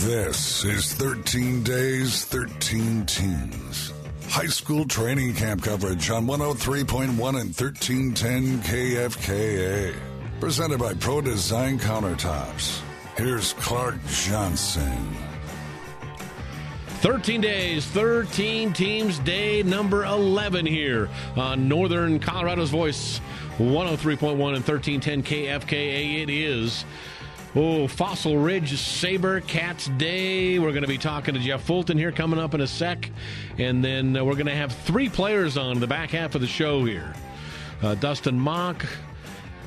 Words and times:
This 0.00 0.64
is 0.64 0.94
13 0.94 1.62
Days, 1.62 2.24
13 2.24 3.04
Teams. 3.04 3.92
High 4.30 4.46
school 4.46 4.86
training 4.86 5.34
camp 5.34 5.62
coverage 5.62 6.08
on 6.08 6.26
103.1 6.26 7.10
and 7.10 7.18
1310 7.18 8.60
KFKA. 8.62 9.94
Presented 10.40 10.78
by 10.78 10.94
Pro 10.94 11.20
Design 11.20 11.78
Countertops. 11.78 12.80
Here's 13.18 13.52
Clark 13.52 13.96
Johnson. 14.06 15.14
13 17.00 17.42
days, 17.42 17.84
13 17.84 18.72
teams, 18.72 19.18
day 19.18 19.62
number 19.62 20.06
11 20.06 20.64
here 20.64 21.10
on 21.36 21.68
Northern 21.68 22.18
Colorado's 22.18 22.70
Voice, 22.70 23.20
103.1 23.58 24.30
and 24.30 24.66
1310 24.66 25.22
KFKA. 25.22 26.22
It 26.22 26.30
is. 26.30 26.86
Oh, 27.56 27.88
Fossil 27.88 28.36
Ridge 28.36 28.78
Saber 28.78 29.40
Cats 29.40 29.88
Day. 29.98 30.60
We're 30.60 30.70
going 30.70 30.82
to 30.82 30.88
be 30.88 30.98
talking 30.98 31.34
to 31.34 31.40
Jeff 31.40 31.62
Fulton 31.62 31.98
here 31.98 32.12
coming 32.12 32.38
up 32.38 32.54
in 32.54 32.60
a 32.60 32.66
sec. 32.66 33.10
And 33.58 33.84
then 33.84 34.16
uh, 34.16 34.24
we're 34.24 34.34
going 34.34 34.46
to 34.46 34.54
have 34.54 34.72
three 34.72 35.08
players 35.08 35.56
on 35.56 35.80
the 35.80 35.88
back 35.88 36.10
half 36.10 36.36
of 36.36 36.42
the 36.42 36.46
show 36.46 36.84
here 36.84 37.12
uh, 37.82 37.96
Dustin 37.96 38.38
Mock, 38.38 38.86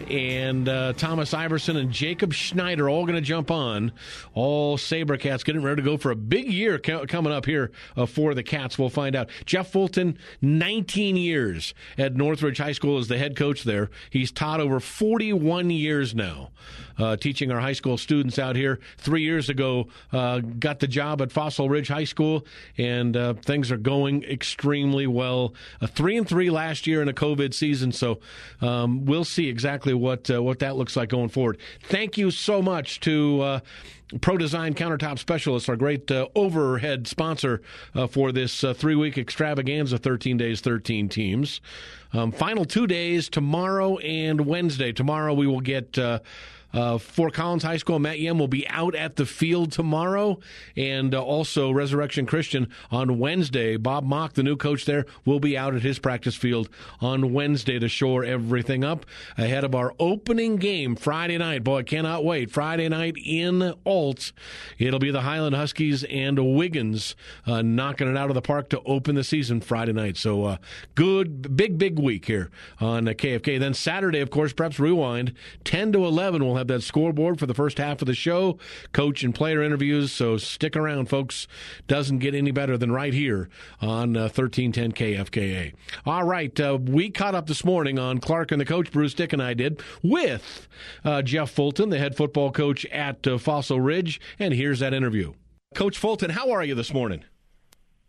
and 0.09 0.67
uh, 0.67 0.93
Thomas 0.93 1.33
Iverson 1.33 1.77
and 1.77 1.91
Jacob 1.91 2.33
Schneider 2.33 2.89
all 2.89 3.05
going 3.05 3.15
to 3.15 3.21
jump 3.21 3.51
on. 3.51 3.91
All 4.33 4.77
Sabercats 4.77 5.43
getting 5.43 5.61
ready 5.61 5.81
to 5.81 5.85
go 5.85 5.97
for 5.97 6.11
a 6.11 6.15
big 6.15 6.51
year 6.51 6.79
co- 6.79 7.05
coming 7.05 7.33
up 7.33 7.45
here 7.45 7.71
uh, 7.95 8.05
for 8.05 8.33
the 8.33 8.43
Cats. 8.43 8.77
We'll 8.77 8.89
find 8.89 9.15
out. 9.15 9.29
Jeff 9.45 9.71
Fulton, 9.71 10.17
19 10.41 11.17
years 11.17 11.73
at 11.97 12.15
Northridge 12.15 12.57
High 12.57 12.71
School 12.71 12.97
as 12.97 13.07
the 13.07 13.17
head 13.17 13.35
coach 13.35 13.63
there. 13.63 13.89
He's 14.09 14.31
taught 14.31 14.59
over 14.59 14.79
41 14.79 15.69
years 15.69 16.13
now 16.15 16.49
uh, 16.97 17.15
teaching 17.15 17.51
our 17.51 17.59
high 17.59 17.73
school 17.73 17.97
students 17.97 18.39
out 18.39 18.55
here. 18.55 18.79
Three 18.97 19.23
years 19.23 19.49
ago, 19.49 19.87
uh, 20.11 20.39
got 20.39 20.79
the 20.79 20.87
job 20.87 21.21
at 21.21 21.31
Fossil 21.31 21.69
Ridge 21.69 21.87
High 21.87 22.03
School, 22.03 22.45
and 22.77 23.15
uh, 23.15 23.33
things 23.33 23.71
are 23.71 23.77
going 23.77 24.23
extremely 24.23 25.07
well. 25.07 25.53
A 25.81 25.87
three 25.87 26.17
and 26.17 26.27
three 26.27 26.49
last 26.49 26.87
year 26.87 27.01
in 27.01 27.07
a 27.07 27.13
COVID 27.13 27.53
season, 27.53 27.91
so 27.91 28.19
um, 28.61 29.05
we'll 29.05 29.25
see 29.25 29.49
exactly 29.49 29.92
what 29.93 30.29
uh, 30.29 30.41
what 30.41 30.59
that 30.59 30.75
looks 30.75 30.95
like 30.95 31.09
going 31.09 31.29
forward. 31.29 31.57
Thank 31.83 32.17
you 32.17 32.31
so 32.31 32.61
much 32.61 32.99
to. 33.01 33.41
Uh, 33.41 33.59
Pro 34.21 34.37
Design 34.37 34.75
Countertop 34.75 35.17
Specialists, 35.17 35.67
our 35.69 35.75
great 35.75 36.11
uh, 36.11 36.27
overhead 36.35 37.07
sponsor 37.07 37.63
uh, 37.95 38.05
for 38.05 38.31
this 38.31 38.63
uh, 38.63 38.71
three 38.71 38.93
week 38.93 39.17
extravaganza 39.17 39.97
13 39.97 40.37
days, 40.37 40.61
13 40.61 41.09
teams. 41.09 41.61
Um, 42.11 42.31
final 42.31 42.63
two 42.63 42.85
days, 42.85 43.27
tomorrow 43.27 43.97
and 43.97 44.41
Wednesday. 44.41 44.91
Tomorrow 44.91 45.33
we 45.33 45.47
will 45.47 45.61
get. 45.61 45.97
Uh, 46.73 46.93
uh, 46.93 46.97
Fort 46.97 47.33
Collins 47.33 47.63
High 47.63 47.77
School, 47.77 47.97
Matt 47.97 48.19
Yem 48.19 48.37
will 48.37 48.47
be 48.47 48.67
out 48.67 48.93
at 48.93 49.15
the 49.15 49.25
field 49.25 49.71
tomorrow, 49.71 50.39
and 50.75 51.15
uh, 51.15 51.23
also 51.23 51.71
Resurrection 51.71 52.25
Christian 52.25 52.67
on 52.91 53.19
Wednesday. 53.19 53.77
Bob 53.77 54.03
Mock, 54.03 54.33
the 54.33 54.43
new 54.43 54.55
coach 54.55 54.85
there, 54.85 55.05
will 55.25 55.39
be 55.39 55.57
out 55.57 55.75
at 55.75 55.81
his 55.81 55.97
practice 55.97 56.35
field 56.35 56.69
on 56.99 57.33
Wednesday 57.33 57.79
to 57.79 57.87
shore 57.87 58.23
everything 58.23 58.83
up 58.83 59.05
ahead 59.37 59.63
of 59.63 59.73
our 59.73 59.93
opening 59.97 60.57
game 60.57 60.95
Friday 60.95 61.37
night. 61.37 61.63
Boy, 61.63 61.79
I 61.79 61.83
cannot 61.83 62.25
wait. 62.25 62.51
Friday 62.51 62.89
night 62.89 63.15
in 63.23 63.73
Ault. 63.85 64.31
It'll 64.77 64.99
be 64.99 65.11
the 65.11 65.21
Highland 65.21 65.55
Huskies 65.55 66.03
and 66.03 66.55
Wiggins 66.55 67.15
uh, 67.47 67.61
knocking 67.61 68.09
it 68.09 68.17
out 68.17 68.29
of 68.29 68.35
the 68.35 68.41
park 68.41 68.69
to 68.69 68.81
open 68.85 69.15
the 69.15 69.23
season 69.23 69.61
Friday 69.61 69.93
night. 69.93 70.17
So, 70.17 70.43
uh, 70.45 70.57
good, 70.95 71.55
big, 71.55 71.77
big 71.77 71.97
week 71.97 72.25
here 72.25 72.51
on 72.79 73.05
KFK. 73.05 73.59
Then 73.59 73.73
Saturday, 73.73 74.19
of 74.19 74.29
course, 74.29 74.53
Preps 74.53 74.79
Rewind, 74.79 75.33
10 75.63 75.93
to 75.93 76.05
11, 76.05 76.43
we'll 76.43 76.55
have 76.55 76.62
that 76.67 76.83
scoreboard 76.83 77.39
for 77.39 77.45
the 77.45 77.53
first 77.53 77.77
half 77.77 78.01
of 78.01 78.05
the 78.05 78.13
show, 78.13 78.57
coach 78.91 79.23
and 79.23 79.33
player 79.33 79.61
interviews. 79.61 80.11
So 80.11 80.37
stick 80.37 80.75
around, 80.75 81.09
folks. 81.09 81.47
Doesn't 81.87 82.19
get 82.19 82.35
any 82.35 82.51
better 82.51 82.77
than 82.77 82.91
right 82.91 83.13
here 83.13 83.49
on 83.81 84.15
uh, 84.15 84.29
1310 84.29 84.91
KFKA. 84.93 85.73
All 86.05 86.23
right, 86.23 86.57
uh, 86.59 86.77
we 86.81 87.09
caught 87.09 87.35
up 87.35 87.47
this 87.47 87.63
morning 87.63 87.99
on 87.99 88.19
Clark 88.19 88.51
and 88.51 88.61
the 88.61 88.65
coach, 88.65 88.91
Bruce 88.91 89.13
Dick 89.13 89.33
and 89.33 89.41
I 89.41 89.53
did, 89.53 89.81
with 90.01 90.67
uh, 91.03 91.21
Jeff 91.21 91.51
Fulton, 91.51 91.89
the 91.89 91.99
head 91.99 92.15
football 92.15 92.51
coach 92.51 92.85
at 92.87 93.25
uh, 93.27 93.37
Fossil 93.37 93.81
Ridge. 93.81 94.19
And 94.39 94.53
here's 94.53 94.79
that 94.79 94.93
interview. 94.93 95.33
Coach 95.75 95.97
Fulton, 95.97 96.31
how 96.31 96.51
are 96.51 96.63
you 96.63 96.75
this 96.75 96.93
morning? 96.93 97.23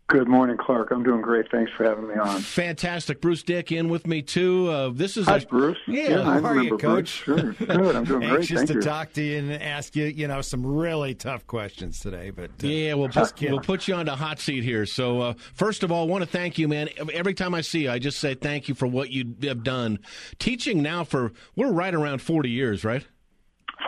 Good 0.07 0.27
morning, 0.27 0.55
Clark. 0.57 0.91
I'm 0.91 1.01
doing 1.01 1.21
great. 1.23 1.49
Thanks 1.49 1.71
for 1.75 1.83
having 1.83 2.07
me 2.07 2.13
on. 2.13 2.39
Fantastic. 2.39 3.21
Bruce 3.21 3.41
Dick 3.41 3.71
in 3.71 3.89
with 3.89 4.05
me 4.05 4.21
too. 4.21 4.67
Uh, 4.69 4.89
this 4.93 5.17
is 5.17 5.25
Hi, 5.25 5.37
a, 5.37 5.45
Bruce. 5.47 5.79
Yeah, 5.87 6.19
I 6.21 6.39
how 6.39 6.45
are 6.49 6.61
you, 6.61 6.77
Coach? 6.77 7.07
Sure. 7.07 7.53
Good. 7.53 7.71
I'm 7.71 8.03
doing 8.03 8.19
great. 8.19 8.31
Anxious 8.33 8.57
Thank 8.57 8.67
to 8.67 8.73
you. 8.75 8.81
talk 8.81 9.13
to 9.13 9.23
you 9.23 9.39
and 9.39 9.51
ask 9.63 9.95
you, 9.95 10.05
you 10.05 10.27
know, 10.27 10.41
some 10.41 10.63
really 10.63 11.15
tough 11.15 11.47
questions 11.47 11.99
today. 11.99 12.29
But 12.29 12.51
uh, 12.63 12.67
Yeah, 12.67 12.93
we'll 12.93 13.07
just 13.07 13.35
put, 13.35 13.49
we'll 13.49 13.59
put 13.61 13.87
you 13.87 13.95
on 13.95 14.05
the 14.05 14.15
hot 14.15 14.39
seat 14.39 14.63
here. 14.63 14.85
So, 14.85 15.21
uh, 15.21 15.33
first 15.55 15.81
of 15.81 15.91
all, 15.91 16.03
I 16.03 16.05
want 16.07 16.23
to 16.23 16.29
thank 16.29 16.59
you, 16.59 16.67
man. 16.67 16.89
Every 17.11 17.33
time 17.33 17.55
I 17.55 17.61
see 17.61 17.85
you, 17.85 17.91
I 17.91 17.97
just 17.97 18.19
say 18.19 18.35
thank 18.35 18.69
you 18.69 18.75
for 18.75 18.85
what 18.85 19.09
you 19.09 19.33
have 19.41 19.63
done. 19.63 19.97
Teaching 20.37 20.83
now 20.83 21.03
for, 21.03 21.31
we're 21.55 21.71
right 21.71 21.95
around 21.95 22.21
40 22.21 22.51
years, 22.51 22.85
right? 22.85 23.03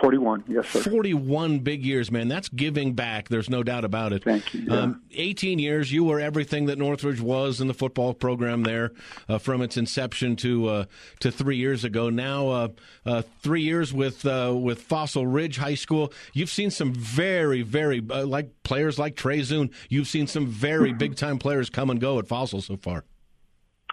41. 0.00 0.44
Yes, 0.48 0.68
sir. 0.68 0.82
41 0.82 1.60
big 1.60 1.84
years, 1.84 2.10
man. 2.10 2.28
That's 2.28 2.48
giving 2.48 2.94
back. 2.94 3.28
There's 3.28 3.50
no 3.50 3.62
doubt 3.62 3.84
about 3.84 4.12
it. 4.12 4.24
Thank 4.24 4.54
you, 4.54 4.66
yeah. 4.68 4.80
Um, 4.80 5.02
18 5.12 5.58
years, 5.58 5.92
you 5.92 6.04
were 6.04 6.20
everything 6.20 6.66
that 6.66 6.78
Northridge 6.78 7.20
was 7.20 7.60
in 7.60 7.68
the 7.68 7.74
football 7.74 8.14
program 8.14 8.62
there 8.62 8.92
uh, 9.28 9.38
from 9.38 9.62
its 9.62 9.76
inception 9.76 10.36
to 10.36 10.68
uh, 10.68 10.84
to 11.20 11.30
three 11.30 11.56
years 11.56 11.84
ago. 11.84 12.10
Now, 12.10 12.48
uh, 12.48 12.68
uh, 13.06 13.22
three 13.40 13.62
years 13.62 13.92
with 13.92 14.24
uh, 14.26 14.54
with 14.56 14.82
Fossil 14.82 15.26
Ridge 15.26 15.58
High 15.58 15.74
School. 15.74 16.12
You've 16.32 16.50
seen 16.50 16.70
some 16.70 16.92
very, 16.94 17.62
very, 17.62 18.02
uh, 18.10 18.26
like 18.26 18.62
players 18.62 18.98
like 18.98 19.16
Trey 19.16 19.40
Zune. 19.40 19.72
You've 19.88 20.08
seen 20.08 20.26
some 20.26 20.46
very 20.46 20.92
big 21.04 21.16
time 21.16 21.38
players 21.38 21.70
come 21.70 21.90
and 21.90 22.00
go 22.00 22.18
at 22.18 22.26
Fossil 22.26 22.60
so 22.60 22.76
far. 22.76 23.04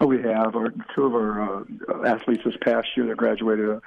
Oh, 0.02 0.08
we 0.08 0.22
have 0.22 0.56
our 0.56 0.74
two 0.94 1.04
of 1.04 1.14
our 1.14 1.62
uh, 1.62 1.64
athletes 2.06 2.42
this 2.44 2.56
past 2.62 2.88
year 2.98 3.08
that 3.08 3.16
graduated. 3.16 3.80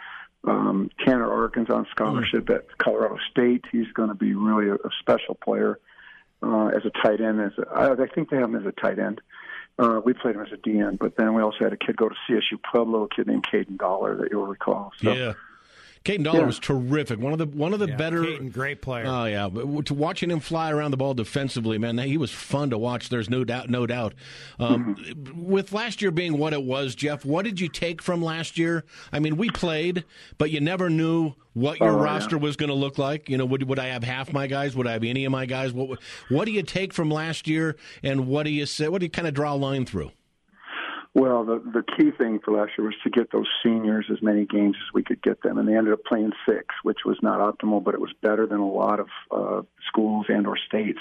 Um, 0.44 0.90
Tanner 1.04 1.30
Arkin's 1.30 1.70
on 1.70 1.86
scholarship 1.90 2.48
at 2.50 2.78
Colorado 2.78 3.18
State. 3.30 3.64
He's 3.72 3.90
going 3.92 4.08
to 4.08 4.14
be 4.14 4.34
really 4.34 4.68
a, 4.68 4.74
a 4.74 4.90
special 5.00 5.34
player 5.34 5.78
uh, 6.42 6.68
as 6.68 6.82
a 6.84 6.90
tight 6.90 7.20
end. 7.20 7.40
As 7.40 7.52
a, 7.58 7.68
I, 7.68 7.92
I 7.92 8.06
think 8.06 8.30
they 8.30 8.36
have 8.36 8.48
him 8.48 8.56
as 8.56 8.66
a 8.66 8.72
tight 8.72 8.98
end. 8.98 9.20
Uh, 9.78 10.00
we 10.04 10.12
played 10.12 10.34
him 10.34 10.42
as 10.42 10.52
a 10.52 10.56
DN, 10.56 10.98
but 10.98 11.16
then 11.16 11.34
we 11.34 11.42
also 11.42 11.58
had 11.60 11.72
a 11.72 11.76
kid 11.76 11.96
go 11.96 12.08
to 12.08 12.14
CSU 12.28 12.58
Pueblo, 12.70 13.04
a 13.04 13.08
kid 13.08 13.28
named 13.28 13.44
Caden 13.44 13.78
Dollar 13.78 14.16
that 14.16 14.30
you'll 14.30 14.46
recall. 14.46 14.92
So, 15.00 15.12
yeah. 15.12 15.34
Caden 16.08 16.24
Dollar 16.24 16.40
Yeah. 16.40 16.46
was 16.46 16.58
terrific. 16.58 17.18
One 17.20 17.32
of 17.32 17.38
the 17.38 17.46
one 17.46 17.74
of 17.74 17.80
the 17.80 17.88
Yeah, 17.88 17.96
better 17.96 18.22
Caden, 18.22 18.52
great 18.52 18.80
player. 18.80 19.04
Oh 19.06 19.26
yeah, 19.26 19.48
but 19.48 19.84
to 19.86 19.94
watching 19.94 20.30
him 20.30 20.40
fly 20.40 20.70
around 20.70 20.90
the 20.92 20.96
ball 20.96 21.12
defensively, 21.14 21.76
man, 21.78 21.98
he 21.98 22.16
was 22.16 22.30
fun 22.30 22.70
to 22.70 22.78
watch. 22.78 23.08
There's 23.10 23.28
no 23.28 23.44
doubt, 23.44 23.68
no 23.68 23.86
doubt. 23.86 24.14
Um, 24.58 24.96
With 25.36 25.72
last 25.72 26.00
year 26.00 26.10
being 26.10 26.38
what 26.38 26.52
it 26.52 26.62
was, 26.62 26.94
Jeff, 26.94 27.24
what 27.24 27.44
did 27.44 27.60
you 27.60 27.68
take 27.68 28.00
from 28.00 28.22
last 28.22 28.56
year? 28.58 28.84
I 29.12 29.18
mean, 29.20 29.36
we 29.36 29.50
played, 29.50 30.04
but 30.38 30.50
you 30.50 30.60
never 30.60 30.88
knew 30.88 31.34
what 31.52 31.78
your 31.80 31.90
Oh, 31.90 31.96
yeah. 31.98 32.04
roster 32.04 32.38
was 32.38 32.56
going 32.56 32.68
to 32.68 32.74
look 32.74 32.98
like. 32.98 33.28
You 33.28 33.36
know, 33.36 33.44
would 33.44 33.68
would 33.68 33.78
I 33.78 33.88
have 33.88 34.04
half 34.04 34.32
my 34.32 34.46
guys? 34.46 34.74
Would 34.76 34.86
I 34.86 34.92
have 34.92 35.04
any 35.04 35.24
of 35.24 35.32
my 35.32 35.44
guys? 35.46 35.72
What 35.72 35.98
what 36.30 36.44
do 36.46 36.52
you 36.52 36.62
take 36.62 36.92
from 36.94 37.10
last 37.10 37.46
year, 37.46 37.76
and 38.02 38.26
what 38.26 38.44
do 38.44 38.50
you 38.50 38.64
say? 38.66 38.88
What 38.88 39.00
do 39.00 39.06
you 39.06 39.10
kind 39.10 39.28
of 39.28 39.34
draw 39.34 39.52
a 39.52 39.56
line 39.56 39.84
through? 39.84 40.10
Well, 41.14 41.44
the 41.44 41.58
the 41.58 41.82
key 41.96 42.10
thing 42.10 42.38
for 42.44 42.52
last 42.52 42.72
year 42.76 42.86
was 42.86 42.96
to 43.02 43.10
get 43.10 43.32
those 43.32 43.46
seniors 43.62 44.06
as 44.12 44.20
many 44.20 44.44
games 44.44 44.76
as 44.76 44.92
we 44.92 45.02
could 45.02 45.22
get 45.22 45.42
them, 45.42 45.56
and 45.56 45.66
they 45.66 45.74
ended 45.74 45.92
up 45.92 46.04
playing 46.04 46.32
six, 46.46 46.66
which 46.82 46.98
was 47.04 47.16
not 47.22 47.40
optimal, 47.40 47.82
but 47.82 47.94
it 47.94 48.00
was 48.00 48.12
better 48.20 48.46
than 48.46 48.60
a 48.60 48.70
lot 48.70 49.00
of 49.00 49.08
uh, 49.30 49.62
schools 49.86 50.26
and 50.28 50.46
or 50.46 50.56
states. 50.56 50.98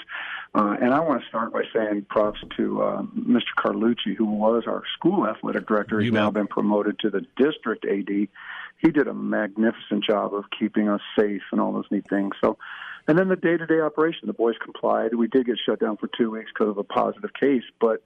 Uh, 0.54 0.76
and 0.80 0.94
I 0.94 1.00
want 1.00 1.22
to 1.22 1.28
start 1.28 1.52
by 1.52 1.62
saying 1.74 2.06
props 2.08 2.40
to 2.56 2.82
uh, 2.82 3.02
Mr. 3.02 3.52
Carlucci, 3.58 4.16
who 4.16 4.24
was 4.24 4.64
our 4.66 4.82
school 4.94 5.26
athletic 5.26 5.66
director. 5.66 6.00
He's 6.00 6.10
now 6.10 6.30
been 6.30 6.48
promoted 6.48 6.98
to 7.00 7.10
the 7.10 7.26
district 7.36 7.84
AD. 7.84 8.08
He 8.08 8.90
did 8.90 9.08
a 9.08 9.14
magnificent 9.14 10.04
job 10.04 10.34
of 10.34 10.44
keeping 10.58 10.88
us 10.88 11.02
safe 11.18 11.42
and 11.52 11.60
all 11.60 11.72
those 11.72 11.86
neat 11.90 12.08
things. 12.08 12.34
So. 12.40 12.58
And 13.06 13.18
then 13.18 13.28
the 13.28 13.36
day-to-day 13.36 13.80
operation, 13.80 14.26
the 14.26 14.34
boys 14.34 14.56
complied. 14.62 15.14
We 15.14 15.28
did 15.28 15.46
get 15.46 15.56
shut 15.64 15.80
down 15.80 15.96
for 15.96 16.10
two 16.18 16.30
weeks 16.30 16.50
because 16.52 16.68
of 16.68 16.76
a 16.76 16.84
positive 16.84 17.32
case, 17.32 17.62
but 17.80 18.02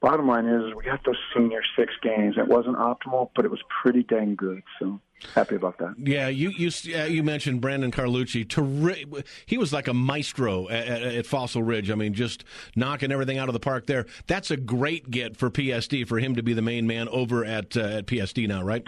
bottom 0.00 0.26
line 0.26 0.46
is 0.46 0.74
we 0.74 0.84
got 0.84 1.04
those 1.04 1.18
senior 1.34 1.60
six 1.76 1.92
games. 2.02 2.36
It 2.38 2.48
wasn't 2.48 2.76
optimal, 2.76 3.30
but 3.36 3.44
it 3.44 3.50
was 3.50 3.60
pretty 3.82 4.02
dang 4.02 4.34
good. 4.34 4.62
So 4.78 5.00
happy 5.34 5.54
about 5.54 5.78
that. 5.78 5.94
Yeah, 5.98 6.28
you 6.28 6.50
you 6.50 6.70
uh, 6.94 7.04
you 7.04 7.22
mentioned 7.22 7.60
Brandon 7.60 7.90
Carlucci. 7.90 8.46
Terri- 8.46 9.24
he 9.46 9.58
was 9.58 9.72
like 9.72 9.88
a 9.88 9.94
maestro 9.94 10.68
at, 10.68 10.88
at, 10.88 11.26
Fossil 11.26 11.62
Ridge. 11.62 11.90
I 11.90 11.94
mean, 11.94 12.14
just 12.14 12.44
knocking 12.74 13.12
everything 13.12 13.38
out 13.38 13.48
of 13.48 13.52
the 13.52 13.60
park 13.60 13.86
there. 13.86 14.06
That's 14.26 14.50
a 14.50 14.56
great 14.56 15.10
get 15.10 15.36
for 15.36 15.50
PSD 15.50 16.06
for 16.06 16.18
him 16.18 16.34
to 16.36 16.42
be 16.42 16.54
the 16.54 16.62
main 16.62 16.86
man 16.86 17.08
over 17.08 17.44
at 17.44 17.76
uh, 17.76 17.80
at 17.80 18.06
PSD 18.06 18.48
now, 18.48 18.62
right? 18.62 18.84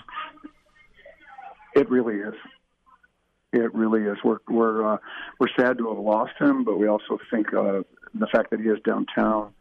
It 1.75 1.89
really 1.91 2.17
is. 2.17 2.35
It 3.53 3.75
really 3.75 4.03
is. 4.03 4.17
We're 4.25 4.39
we're 4.49 4.95
uh, 4.95 4.99
we're 5.39 5.49
sad 5.59 5.79
to 5.79 5.89
have 5.89 5.99
lost 5.99 6.33
him, 6.39 6.65
but 6.65 6.79
we 6.79 6.89
also 6.89 7.19
think 7.31 7.53
uh, 7.53 7.83
the 8.15 8.27
fact 8.29 8.51
that 8.51 8.61
he 8.61 8.67
is 8.67 8.79
downtown 8.85 9.53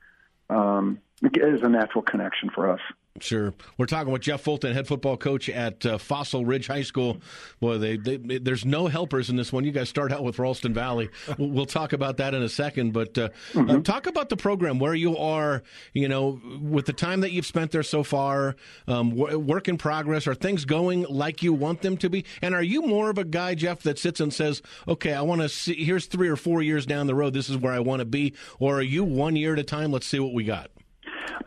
um, 0.49 0.99
is 1.23 1.61
a 1.61 1.69
natural 1.69 2.03
connection 2.03 2.49
for 2.49 2.69
us. 2.69 2.79
Sure. 3.19 3.53
We're 3.77 3.87
talking 3.87 4.13
with 4.13 4.21
Jeff 4.21 4.41
Fulton, 4.41 4.73
head 4.73 4.87
football 4.87 5.17
coach 5.17 5.49
at 5.49 5.85
uh, 5.85 5.97
Fossil 5.97 6.45
Ridge 6.45 6.67
High 6.67 6.83
School. 6.83 7.17
Boy, 7.59 7.77
they, 7.77 7.97
they, 7.97 8.17
there's 8.17 8.65
no 8.65 8.87
helpers 8.87 9.29
in 9.29 9.35
this 9.35 9.51
one. 9.51 9.65
You 9.65 9.73
guys 9.73 9.89
start 9.89 10.13
out 10.13 10.23
with 10.23 10.39
Ralston 10.39 10.73
Valley. 10.73 11.09
We'll, 11.37 11.49
we'll 11.49 11.65
talk 11.65 11.91
about 11.91 12.17
that 12.17 12.33
in 12.33 12.41
a 12.41 12.47
second. 12.47 12.93
But 12.93 13.17
uh, 13.17 13.29
mm-hmm. 13.51 13.69
uh, 13.69 13.79
talk 13.81 14.07
about 14.07 14.29
the 14.29 14.37
program, 14.37 14.79
where 14.79 14.95
you 14.95 15.17
are, 15.17 15.61
you 15.93 16.07
know, 16.07 16.39
with 16.61 16.85
the 16.85 16.93
time 16.93 17.19
that 17.21 17.33
you've 17.33 17.45
spent 17.45 17.71
there 17.71 17.83
so 17.83 18.01
far, 18.01 18.55
um, 18.87 19.11
work 19.11 19.67
in 19.67 19.77
progress. 19.77 20.25
Are 20.25 20.33
things 20.33 20.63
going 20.63 21.03
like 21.03 21.43
you 21.43 21.53
want 21.53 21.81
them 21.81 21.97
to 21.97 22.09
be? 22.09 22.25
And 22.41 22.55
are 22.55 22.63
you 22.63 22.81
more 22.81 23.09
of 23.09 23.17
a 23.17 23.25
guy, 23.25 23.55
Jeff, 23.55 23.83
that 23.83 23.99
sits 23.99 24.21
and 24.21 24.33
says, 24.33 24.61
okay, 24.87 25.13
I 25.13 25.21
want 25.21 25.41
to 25.41 25.49
see, 25.49 25.83
here's 25.83 26.05
three 26.05 26.29
or 26.29 26.37
four 26.37 26.61
years 26.61 26.85
down 26.85 27.07
the 27.07 27.15
road, 27.15 27.33
this 27.33 27.49
is 27.49 27.57
where 27.57 27.73
I 27.73 27.81
want 27.81 27.99
to 27.99 28.05
be? 28.05 28.33
Or 28.57 28.77
are 28.77 28.81
you 28.81 29.03
one 29.03 29.35
year 29.35 29.53
at 29.53 29.59
a 29.59 29.63
time, 29.63 29.91
let's 29.91 30.07
see 30.07 30.19
what 30.19 30.33
we 30.33 30.45
got? 30.45 30.71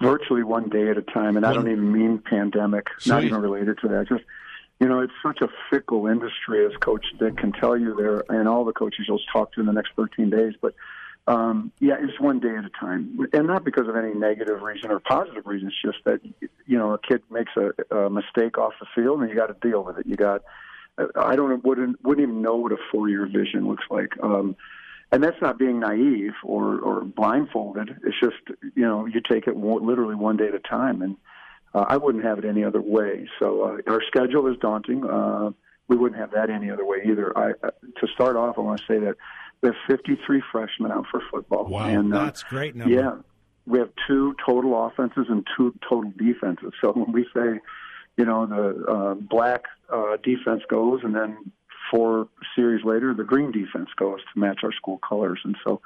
Virtually 0.00 0.42
one 0.42 0.69
day 0.69 0.88
at 0.88 0.96
a 0.96 1.02
time. 1.02 1.36
And 1.36 1.44
I 1.44 1.52
don't 1.52 1.69
even 1.69 1.92
mean 1.92 2.19
pandemic, 2.19 2.88
Sweet. 2.98 3.12
not 3.12 3.25
even 3.25 3.40
related 3.40 3.78
to 3.82 3.88
that. 3.88 4.08
Just 4.08 4.25
you 4.81 4.88
know, 4.88 5.00
it's 5.00 5.12
such 5.22 5.40
a 5.40 5.48
fickle 5.70 6.06
industry, 6.08 6.66
as 6.66 6.72
Coach 6.78 7.06
Dick 7.19 7.36
can 7.36 7.52
tell 7.52 7.76
you 7.76 7.94
there, 7.94 8.25
and 8.28 8.48
all 8.48 8.64
the 8.64 8.72
coaches 8.72 9.06
you'll 9.06 9.20
talk 9.32 9.52
to 9.52 9.60
in 9.60 9.66
the 9.66 9.72
next 9.72 9.90
13 9.96 10.31
days. 10.31 10.54
But 10.60 10.75
um, 11.26 11.72
yeah, 11.81 11.94
it's 11.98 12.20
one 12.20 12.40
day 12.40 12.54
at 12.56 12.64
a 12.64 12.70
time, 12.70 13.26
and 13.32 13.46
not 13.46 13.64
because 13.64 13.88
of 13.88 13.96
any 13.96 14.12
negative 14.12 14.60
reason 14.62 14.90
or 14.90 15.00
positive 15.00 15.46
reason. 15.46 15.69
It's 15.69 15.82
just 15.82 16.04
that 16.04 16.20
you 16.66 16.78
know 16.78 16.92
a 16.92 16.98
kid 16.98 17.22
makes 17.31 17.52
a, 17.56 17.96
a 17.96 18.10
mistake 18.10 18.58
off 18.58 18.72
the 18.81 18.86
field, 18.94 19.20
and 19.20 19.31
you 19.31 19.36
got 19.36 19.46
to 19.46 19.69
deal 19.69 19.84
with 19.84 19.98
it. 19.98 20.06
You 20.06 20.16
got 20.16 20.42
I 21.16 21.34
don't 21.36 21.64
wouldn't 21.64 22.04
wouldn't 22.04 22.28
even 22.28 22.42
know 22.42 22.56
what 22.56 22.72
a 22.72 22.76
four 22.92 23.08
year 23.08 23.26
vision 23.26 23.66
looks 23.66 23.84
like. 23.90 24.12
Um, 24.22 24.56
and 25.12 25.23
that's 25.23 25.41
not 25.41 25.59
being 25.59 25.81
naive 25.81 26.33
or, 26.43 26.79
or 26.79 27.05
blindfolded. 27.05 27.91
It's 28.05 28.19
just 28.21 28.59
you 28.75 28.83
know 28.83 29.06
you 29.06 29.21
take 29.21 29.47
it 29.47 29.56
literally 29.56 30.15
one 30.15 30.37
day 30.37 30.49
at 30.49 30.55
a 30.55 30.61
time, 30.61 31.03
and 31.03 31.17
uh, 31.75 31.85
I 31.89 31.97
wouldn't 31.97 32.25
have 32.25 32.39
it 32.39 32.45
any 32.45 32.65
other 32.65 32.81
way. 32.81 33.29
So 33.39 33.62
uh, 33.62 33.91
our 33.91 34.01
schedule 34.06 34.47
is 34.47 34.56
daunting. 34.59 35.05
Uh, 35.05 35.51
we 35.89 35.97
wouldn't 35.97 36.21
have 36.21 36.31
that 36.33 36.51
any 36.51 36.71
other 36.71 36.85
way 36.85 36.99
either. 37.05 37.37
I, 37.37 37.51
uh, 37.51 37.71
to 38.01 38.06
start 38.15 38.37
off, 38.37 38.56
I 38.56 38.62
want 38.62 38.81
to 38.81 38.87
say 38.87 38.99
that 39.01 39.17
we 39.61 39.69
have 39.69 39.77
53 39.89 40.43
freshmen 40.51 40.91
out 40.91 41.06
for 41.11 41.21
football. 41.31 41.67
Wow, 41.67 41.87
and, 41.87 42.15
uh, 42.15 42.25
that's 42.25 42.43
great 42.43 42.75
number. 42.75 42.95
Yeah, 42.95 43.17
we 43.67 43.79
have 43.79 43.91
two 44.06 44.35
total 44.45 44.87
offenses 44.87 45.27
and 45.29 45.47
two 45.56 45.75
total 45.89 46.12
defenses. 46.17 46.73
So 46.81 46.93
when 46.95 47.12
we 47.12 47.27
say, 47.35 47.61
you 48.17 48.25
know, 48.25 48.47
the 48.47 48.85
uh, 48.87 49.15
black 49.15 49.65
uh, 49.93 50.17
defense 50.23 50.62
goes, 50.69 51.01
and 51.03 51.15
then 51.15 51.51
four 51.94 52.29
series 52.56 52.85
later, 52.85 53.14
the 53.14 53.25
green 53.25 53.52
defense 53.52 53.88
goes 53.96 54.20
to 54.32 54.41
match 54.41 54.61
our 54.62 54.73
school 54.73 54.99
colors, 54.99 55.41
and 55.44 55.56
so. 55.67 55.81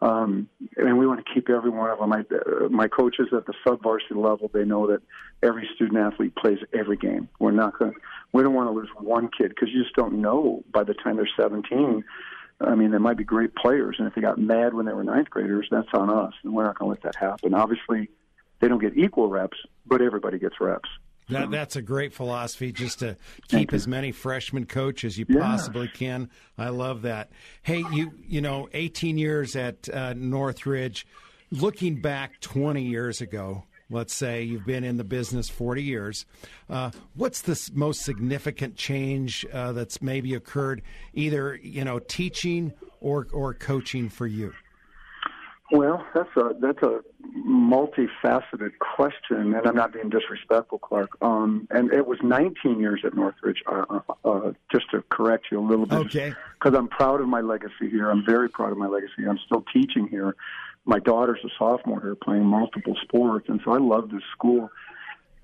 Um, 0.00 0.48
and 0.76 0.96
we 0.96 1.08
want 1.08 1.26
to 1.26 1.34
keep 1.34 1.50
every 1.50 1.70
one 1.70 1.90
of 1.90 1.98
them. 1.98 2.10
My, 2.10 2.20
uh, 2.20 2.68
my 2.68 2.86
coaches 2.86 3.26
at 3.32 3.46
the 3.46 3.52
sub 3.66 3.82
varsity 3.82 4.14
level, 4.14 4.48
they 4.54 4.64
know 4.64 4.86
that 4.86 5.02
every 5.42 5.68
student 5.74 5.98
athlete 5.98 6.36
plays 6.36 6.58
every 6.72 6.96
game. 6.96 7.28
We're 7.40 7.50
not 7.50 7.76
going. 7.76 7.94
We 8.32 8.44
don't 8.44 8.54
want 8.54 8.68
to 8.68 8.72
lose 8.72 8.88
one 8.96 9.28
kid 9.36 9.48
because 9.48 9.70
you 9.70 9.82
just 9.82 9.96
don't 9.96 10.22
know 10.22 10.62
by 10.72 10.84
the 10.84 10.94
time 10.94 11.16
they're 11.16 11.28
17. 11.36 12.04
I 12.60 12.74
mean, 12.76 12.92
they 12.92 12.98
might 12.98 13.16
be 13.16 13.24
great 13.24 13.56
players, 13.56 13.96
and 13.98 14.06
if 14.06 14.14
they 14.14 14.20
got 14.20 14.38
mad 14.38 14.72
when 14.72 14.86
they 14.86 14.92
were 14.92 15.02
ninth 15.02 15.30
graders, 15.30 15.66
that's 15.68 15.88
on 15.92 16.10
us, 16.10 16.32
and 16.44 16.54
we're 16.54 16.64
not 16.64 16.78
going 16.78 16.88
to 16.88 16.90
let 16.90 17.02
that 17.02 17.16
happen. 17.16 17.52
Obviously, 17.52 18.08
they 18.60 18.68
don't 18.68 18.80
get 18.80 18.96
equal 18.96 19.28
reps, 19.28 19.58
but 19.84 20.00
everybody 20.00 20.38
gets 20.38 20.60
reps. 20.60 20.88
That, 21.28 21.50
that's 21.50 21.76
a 21.76 21.82
great 21.82 22.12
philosophy, 22.12 22.72
just 22.72 23.00
to 23.00 23.16
keep 23.48 23.72
as 23.72 23.86
many 23.86 24.12
freshman 24.12 24.66
coach 24.66 25.04
as 25.04 25.18
you 25.18 25.26
yeah. 25.28 25.40
possibly 25.40 25.88
can. 25.88 26.30
I 26.56 26.70
love 26.70 27.02
that. 27.02 27.30
Hey, 27.62 27.84
you 27.92 28.12
you 28.26 28.40
know, 28.40 28.68
18 28.72 29.18
years 29.18 29.56
at 29.56 29.88
uh, 29.88 30.14
Northridge. 30.14 31.06
Looking 31.50 32.02
back 32.02 32.40
20 32.40 32.82
years 32.82 33.22
ago, 33.22 33.64
let's 33.90 34.14
say 34.14 34.42
you've 34.42 34.66
been 34.66 34.84
in 34.84 34.98
the 34.98 35.04
business 35.04 35.48
40 35.48 35.82
years. 35.82 36.26
Uh, 36.68 36.90
what's 37.14 37.40
the 37.42 37.70
most 37.72 38.02
significant 38.02 38.76
change 38.76 39.46
uh, 39.52 39.72
that's 39.72 40.02
maybe 40.02 40.34
occurred, 40.34 40.82
either 41.14 41.58
you 41.62 41.84
know, 41.84 41.98
teaching 41.98 42.72
or 43.00 43.26
or 43.32 43.54
coaching 43.54 44.08
for 44.08 44.26
you? 44.26 44.52
Well, 45.70 46.06
that's 46.14 46.34
a 46.36 46.54
that's 46.60 46.82
a 46.82 47.00
multifaceted 47.46 48.78
question, 48.78 49.54
and 49.54 49.66
I'm 49.66 49.74
not 49.74 49.92
being 49.92 50.08
disrespectful, 50.08 50.78
Clark. 50.78 51.10
Um, 51.20 51.68
and 51.70 51.92
it 51.92 52.06
was 52.06 52.18
19 52.22 52.80
years 52.80 53.02
at 53.04 53.14
Northridge. 53.14 53.62
Uh, 53.66 53.84
uh, 53.90 54.00
uh, 54.24 54.52
just 54.72 54.90
to 54.92 55.02
correct 55.10 55.46
you 55.52 55.60
a 55.60 55.66
little 55.66 55.84
bit, 55.84 55.98
okay? 55.98 56.34
Because 56.58 56.76
I'm 56.76 56.88
proud 56.88 57.20
of 57.20 57.28
my 57.28 57.42
legacy 57.42 57.90
here. 57.90 58.10
I'm 58.10 58.24
very 58.24 58.48
proud 58.48 58.72
of 58.72 58.78
my 58.78 58.86
legacy. 58.86 59.26
I'm 59.28 59.38
still 59.44 59.62
teaching 59.72 60.08
here. 60.08 60.36
My 60.86 61.00
daughter's 61.00 61.40
a 61.44 61.50
sophomore 61.58 62.00
here, 62.00 62.14
playing 62.14 62.46
multiple 62.46 62.96
sports, 63.02 63.46
and 63.50 63.60
so 63.62 63.72
I 63.72 63.78
love 63.78 64.10
this 64.10 64.22
school. 64.32 64.70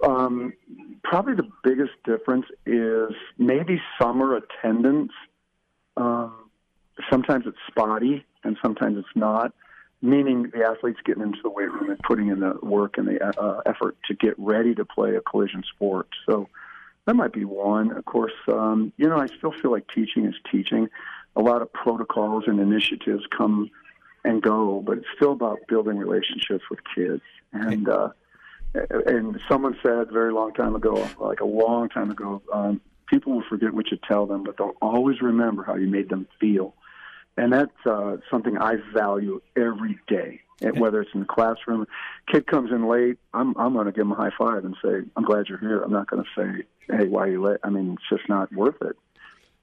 Um, 0.03 0.55
probably 1.03 1.35
the 1.35 1.51
biggest 1.63 1.93
difference 2.05 2.47
is 2.65 3.11
maybe 3.37 3.79
summer 4.01 4.37
attendance. 4.37 5.13
Um, 5.99 6.51
sometimes 7.11 7.45
it's 7.47 7.59
spotty, 7.69 8.25
and 8.43 8.57
sometimes 8.63 8.97
it's 8.97 9.15
not 9.15 9.53
meaning 10.05 10.51
the 10.53 10.63
athletes 10.63 11.01
getting 11.07 11.23
into 11.23 11.39
the 11.43 11.49
weight 11.49 11.73
room 11.73 11.89
and 11.89 11.99
putting 12.01 12.29
in 12.29 12.41
the 12.41 12.59
work 12.63 12.99
and 12.99 13.09
the 13.09 13.41
uh, 13.41 13.63
effort 13.65 13.97
to 14.07 14.15
get 14.15 14.35
ready 14.39 14.75
to 14.75 14.85
play 14.85 15.17
a 15.17 15.21
collision 15.23 15.65
sport. 15.75 16.07
So 16.29 16.47
that 17.07 17.17
might 17.17 17.33
be 17.33 17.47
one. 17.47 17.91
Of 17.97 18.05
course, 18.05 18.35
um, 18.49 18.93
you 18.99 19.09
know, 19.09 19.17
I 19.17 19.29
still 19.39 19.53
feel 19.53 19.71
like 19.71 19.89
teaching 19.89 20.27
is 20.27 20.35
teaching. 20.53 20.91
A 21.37 21.41
lot 21.41 21.63
of 21.63 21.73
protocols 21.73 22.45
and 22.47 22.61
initiatives 22.61 23.25
come 23.37 23.71
and 24.25 24.43
go, 24.43 24.83
but 24.85 24.99
it's 24.99 25.07
still 25.17 25.33
about 25.33 25.61
building 25.69 25.97
relationships 25.97 26.65
with 26.71 26.81
kids. 26.95 27.23
And 27.53 27.89
uh, 27.89 28.11
and 28.75 29.41
someone 29.49 29.79
said 29.83 30.11
very 30.13 30.35
long 30.35 30.53
time 30.53 30.75
ago, 30.75 31.09
like 31.19 31.41
a 31.41 31.47
long 31.47 31.89
time 31.89 32.11
ago, 32.11 32.43
um, 32.53 32.81
people 33.07 33.33
will 33.33 33.45
forget 33.49 33.73
what 33.73 33.91
you 33.91 33.99
tell 34.07 34.27
them, 34.27 34.45
but 34.45 34.59
they'll 34.59 34.77
always 34.83 35.23
remember 35.23 35.63
how 35.63 35.77
you 35.77 35.87
made 35.87 36.11
them 36.11 36.27
feel 36.39 36.75
and 37.37 37.53
that's 37.53 37.87
uh, 37.87 38.17
something 38.31 38.59
I 38.59 38.77
value 38.93 39.41
every 39.57 39.99
day. 40.07 40.41
And 40.61 40.79
whether 40.79 41.03
it's 41.03 41.11
in 41.13 41.21
the 41.21 41.27
classroom, 41.27 41.87
kid 42.31 42.47
comes 42.47 42.71
in 42.71 42.87
late, 42.89 43.19
I'm 43.35 43.57
I'm 43.59 43.73
going 43.75 43.87
to 43.87 43.93
give 43.93 44.03
him 44.03 44.13
a 44.13 44.15
high 44.15 44.31
five 44.39 44.65
and 44.65 44.77
say, 44.83 45.03
"I'm 45.17 45.25
glad 45.25 45.47
you're 45.49 45.59
here." 45.59 45.83
I'm 45.83 45.93
not 45.93 46.09
going 46.09 46.25
to 46.25 46.29
say, 46.41 46.97
"Hey, 46.97 47.07
why 47.07 47.23
are 47.23 47.31
you 47.31 47.43
late?" 47.43 47.59
I 47.65 47.71
mean, 47.71 47.95
it's 47.95 48.09
just 48.09 48.29
not 48.29 48.53
worth 48.53 48.81
it. 48.81 48.97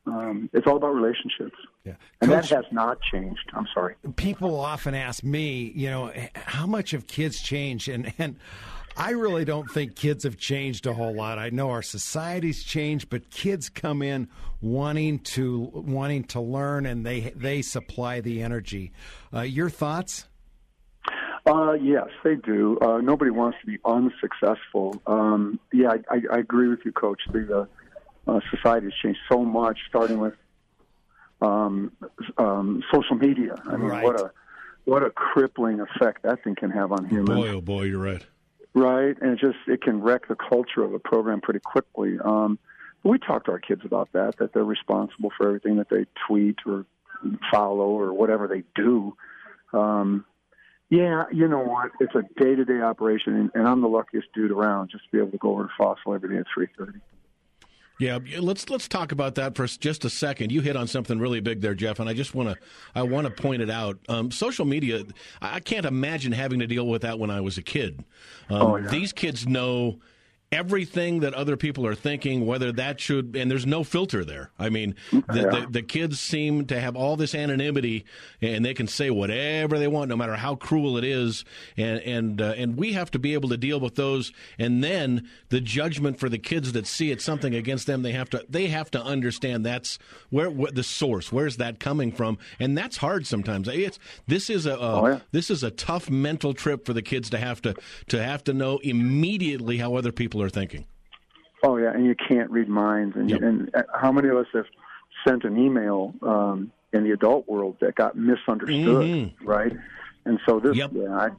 Um, 0.05 0.49
it's 0.51 0.67
all 0.67 0.77
about 0.77 0.95
relationships. 0.95 1.55
Yeah. 1.85 1.93
And 2.21 2.31
Coach, 2.31 2.49
that 2.49 2.65
has 2.65 2.73
not 2.73 2.99
changed. 3.01 3.51
I'm 3.53 3.67
sorry. 3.73 3.95
People 4.15 4.59
often 4.59 4.95
ask 4.95 5.23
me, 5.23 5.71
you 5.75 5.89
know, 5.89 6.11
how 6.33 6.65
much 6.65 6.91
have 6.91 7.07
kids 7.07 7.39
changed? 7.39 7.87
And, 7.87 8.11
and 8.17 8.35
I 8.95 9.11
really 9.11 9.45
don't 9.45 9.69
think 9.69 9.95
kids 9.95 10.23
have 10.23 10.37
changed 10.37 10.85
a 10.85 10.93
whole 10.93 11.13
lot. 11.13 11.39
I 11.39 11.49
know 11.49 11.69
our 11.69 11.81
society's 11.81 12.63
changed, 12.63 13.09
but 13.09 13.29
kids 13.29 13.69
come 13.69 14.01
in 14.01 14.27
wanting 14.61 15.19
to 15.19 15.71
wanting 15.73 16.25
to 16.25 16.41
learn, 16.41 16.85
and 16.85 17.05
they 17.05 17.31
they 17.35 17.61
supply 17.61 18.21
the 18.21 18.41
energy. 18.41 18.91
Uh, 19.33 19.41
your 19.41 19.69
thoughts? 19.69 20.27
Uh, 21.45 21.73
yes, 21.73 22.07
they 22.23 22.35
do. 22.35 22.77
Uh, 22.79 22.99
nobody 22.99 23.31
wants 23.31 23.57
to 23.61 23.65
be 23.65 23.79
unsuccessful. 23.83 25.01
Um, 25.07 25.59
yeah, 25.73 25.89
I, 25.89 26.15
I, 26.15 26.21
I, 26.33 26.37
agree 26.37 26.67
with 26.67 26.81
you, 26.85 26.91
Coach. 26.91 27.19
The 27.31 27.67
uh, 28.27 28.39
society 28.51 28.85
has 28.85 28.93
changed 29.01 29.19
so 29.31 29.43
much, 29.43 29.79
starting 29.89 30.19
with 30.19 30.35
um, 31.41 31.91
um, 32.37 32.83
social 32.93 33.15
media. 33.15 33.55
I 33.65 33.75
mean, 33.75 33.87
right. 33.87 34.03
what 34.03 34.19
a 34.19 34.31
what 34.85 35.03
a 35.03 35.09
crippling 35.09 35.79
effect 35.79 36.23
that 36.23 36.43
thing 36.43 36.55
can 36.55 36.69
have 36.69 36.91
on 36.91 37.07
humans. 37.07 37.29
Boy, 37.29 37.49
oh 37.49 37.61
boy, 37.61 37.83
you're 37.83 37.99
right. 37.99 38.25
Right, 38.73 39.15
and 39.21 39.33
it 39.33 39.39
just 39.39 39.57
it 39.67 39.81
can 39.81 40.01
wreck 40.01 40.27
the 40.29 40.35
culture 40.35 40.83
of 40.83 40.93
a 40.93 40.99
program 40.99 41.41
pretty 41.41 41.59
quickly. 41.59 42.17
Um, 42.23 42.57
we 43.03 43.17
talk 43.17 43.45
to 43.45 43.51
our 43.51 43.59
kids 43.59 43.81
about 43.83 44.09
that, 44.13 44.37
that 44.37 44.53
they're 44.53 44.63
responsible 44.63 45.31
for 45.35 45.47
everything 45.47 45.77
that 45.77 45.89
they 45.89 46.05
tweet 46.27 46.59
or 46.65 46.85
follow 47.51 47.89
or 47.89 48.13
whatever 48.13 48.47
they 48.47 48.63
do. 48.75 49.15
Um, 49.73 50.25
yeah, 50.89 51.23
you 51.31 51.47
know 51.47 51.63
what? 51.63 51.91
It's 51.99 52.13
a 52.15 52.23
day-to-day 52.41 52.81
operation, 52.81 53.35
and, 53.35 53.51
and 53.53 53.67
I'm 53.67 53.81
the 53.81 53.87
luckiest 53.87 54.27
dude 54.33 54.51
around 54.51 54.89
just 54.91 55.05
to 55.05 55.11
be 55.11 55.17
able 55.19 55.31
to 55.31 55.37
go 55.37 55.51
over 55.51 55.63
to 55.63 55.69
Fossil 55.77 56.13
every 56.13 56.29
day 56.29 56.37
at 56.37 56.45
3:30. 56.55 56.99
Yeah, 58.01 58.17
let's 58.39 58.67
let's 58.71 58.87
talk 58.87 59.11
about 59.11 59.35
that 59.35 59.53
for 59.53 59.67
just 59.67 60.05
a 60.05 60.09
second. 60.09 60.51
You 60.51 60.61
hit 60.61 60.75
on 60.75 60.87
something 60.87 61.19
really 61.19 61.39
big 61.39 61.61
there, 61.61 61.75
Jeff, 61.75 61.99
and 61.99 62.09
I 62.09 62.13
just 62.13 62.33
want 62.33 62.49
to 62.49 62.55
I 62.95 63.03
want 63.03 63.27
to 63.27 63.31
point 63.31 63.61
it 63.61 63.69
out. 63.69 63.99
Um, 64.09 64.31
social 64.31 64.65
media, 64.65 65.03
I 65.39 65.59
can't 65.59 65.85
imagine 65.85 66.31
having 66.31 66.57
to 66.61 66.67
deal 66.67 66.87
with 66.87 67.03
that 67.03 67.19
when 67.19 67.29
I 67.29 67.41
was 67.41 67.59
a 67.59 67.61
kid. 67.61 68.03
Um, 68.49 68.61
oh, 68.61 68.75
yeah. 68.77 68.87
These 68.87 69.13
kids 69.13 69.45
know 69.45 69.99
everything 70.51 71.21
that 71.21 71.33
other 71.33 71.55
people 71.55 71.87
are 71.87 71.95
thinking, 71.95 72.45
whether 72.45 72.73
that 72.73 72.99
should, 72.99 73.35
and 73.37 73.49
there's 73.49 73.65
no 73.65 73.83
filter 73.85 74.25
there. 74.25 74.51
I 74.59 74.69
mean, 74.69 74.95
the, 75.11 75.23
Yeah. 75.33 75.43
the, 75.61 75.67
the 75.69 75.81
kids 75.81 76.19
seem 76.19 76.65
to 76.67 76.79
have 76.79 76.95
all 76.95 77.15
this 77.15 77.33
anonymity, 77.33 78.03
and 78.41 78.65
they 78.65 78.73
can 78.73 78.87
say 78.87 79.09
whatever 79.09 79.79
they 79.79 79.87
want, 79.87 80.09
no 80.09 80.17
matter 80.17 80.35
how 80.35 80.55
cruel 80.55 80.97
it 80.97 81.03
is, 81.05 81.45
and 81.77 81.99
and 82.01 82.41
uh, 82.41 82.53
and 82.57 82.75
we 82.77 82.93
have 82.93 83.09
to 83.11 83.19
be 83.19 83.33
able 83.33 83.47
to 83.49 83.57
deal 83.57 83.79
with 83.79 83.95
those, 83.95 84.33
and 84.59 84.83
then 84.83 85.27
the 85.49 85.61
judgment 85.61 86.19
for 86.19 86.27
the 86.27 86.37
kids 86.37 86.73
that 86.73 86.85
see 86.85 87.11
it's 87.11 87.23
something 87.23 87.55
against 87.55 87.87
them, 87.87 88.01
they 88.01 88.11
have 88.11 88.29
to 88.31 88.45
they 88.49 88.67
have 88.67 88.91
to 88.91 89.01
understand 89.01 89.65
that's 89.65 89.97
where, 90.29 90.49
where 90.49 90.71
the 90.71 90.83
source, 90.83 91.31
where's 91.31 91.57
that 91.57 91.79
coming 91.79 92.11
from, 92.11 92.37
and 92.59 92.77
that's 92.77 92.97
hard 92.97 93.25
sometimes. 93.25 93.67
It's 93.69 93.99
this 94.27 94.49
is 94.49 94.65
a, 94.65 94.73
a 94.73 94.91
Oh, 95.01 95.07
yeah. 95.07 95.19
this 95.31 95.49
is 95.49 95.63
a 95.63 95.71
tough 95.71 96.09
mental 96.09 96.53
trip 96.53 96.85
for 96.85 96.91
the 96.93 97.01
kids 97.01 97.29
to 97.29 97.37
have 97.37 97.61
to 97.61 97.73
to 98.09 98.21
have 98.21 98.43
to 98.43 98.53
know 98.53 98.79
immediately 98.79 99.77
how 99.77 99.95
other 99.95 100.11
people 100.11 100.40
are 100.41 100.49
thinking. 100.49 100.85
Oh 101.63 101.77
yeah, 101.77 101.91
and 101.93 102.05
you 102.05 102.15
can't 102.15 102.49
read 102.49 102.67
minds. 102.67 103.15
And, 103.15 103.29
Yep. 103.29 103.41
and 103.41 103.75
uh, 103.75 103.83
how 103.93 104.11
many 104.11 104.29
of 104.29 104.37
us 104.37 104.47
have 104.53 104.65
sent 105.27 105.43
an 105.43 105.57
email 105.57 106.13
um, 106.23 106.71
in 106.93 107.03
the 107.03 107.11
adult 107.11 107.47
world 107.47 107.77
that 107.81 107.95
got 107.95 108.17
misunderstood, 108.17 109.33
right? 109.43 109.71
And 110.25 110.39
so 110.47 110.59
this, 110.59 110.77
Mm-hmm. 110.77 110.97
Yep. 110.97 111.09
yeah, 111.09 111.15
I, 111.15 111.29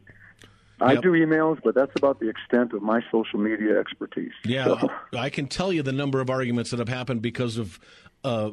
I 0.85 0.93
Yep. 0.95 1.03
do 1.03 1.13
emails, 1.13 1.59
but 1.63 1.75
that's 1.75 1.93
about 1.97 2.21
the 2.21 2.29
extent 2.29 2.73
of 2.73 2.83
my 2.83 3.01
social 3.11 3.39
media 3.39 3.79
expertise. 3.79 4.33
Yeah, 4.45 4.65
So, 4.81 4.91
I 5.19 5.31
can 5.31 5.47
tell 5.47 5.73
you 5.73 5.83
the 5.83 5.93
number 5.93 6.21
of 6.21 6.31
arguments 6.31 6.71
that 6.71 6.79
have 6.79 6.89
happened 6.89 7.23
because 7.23 7.57
of 7.59 7.79
uh, 8.25 8.51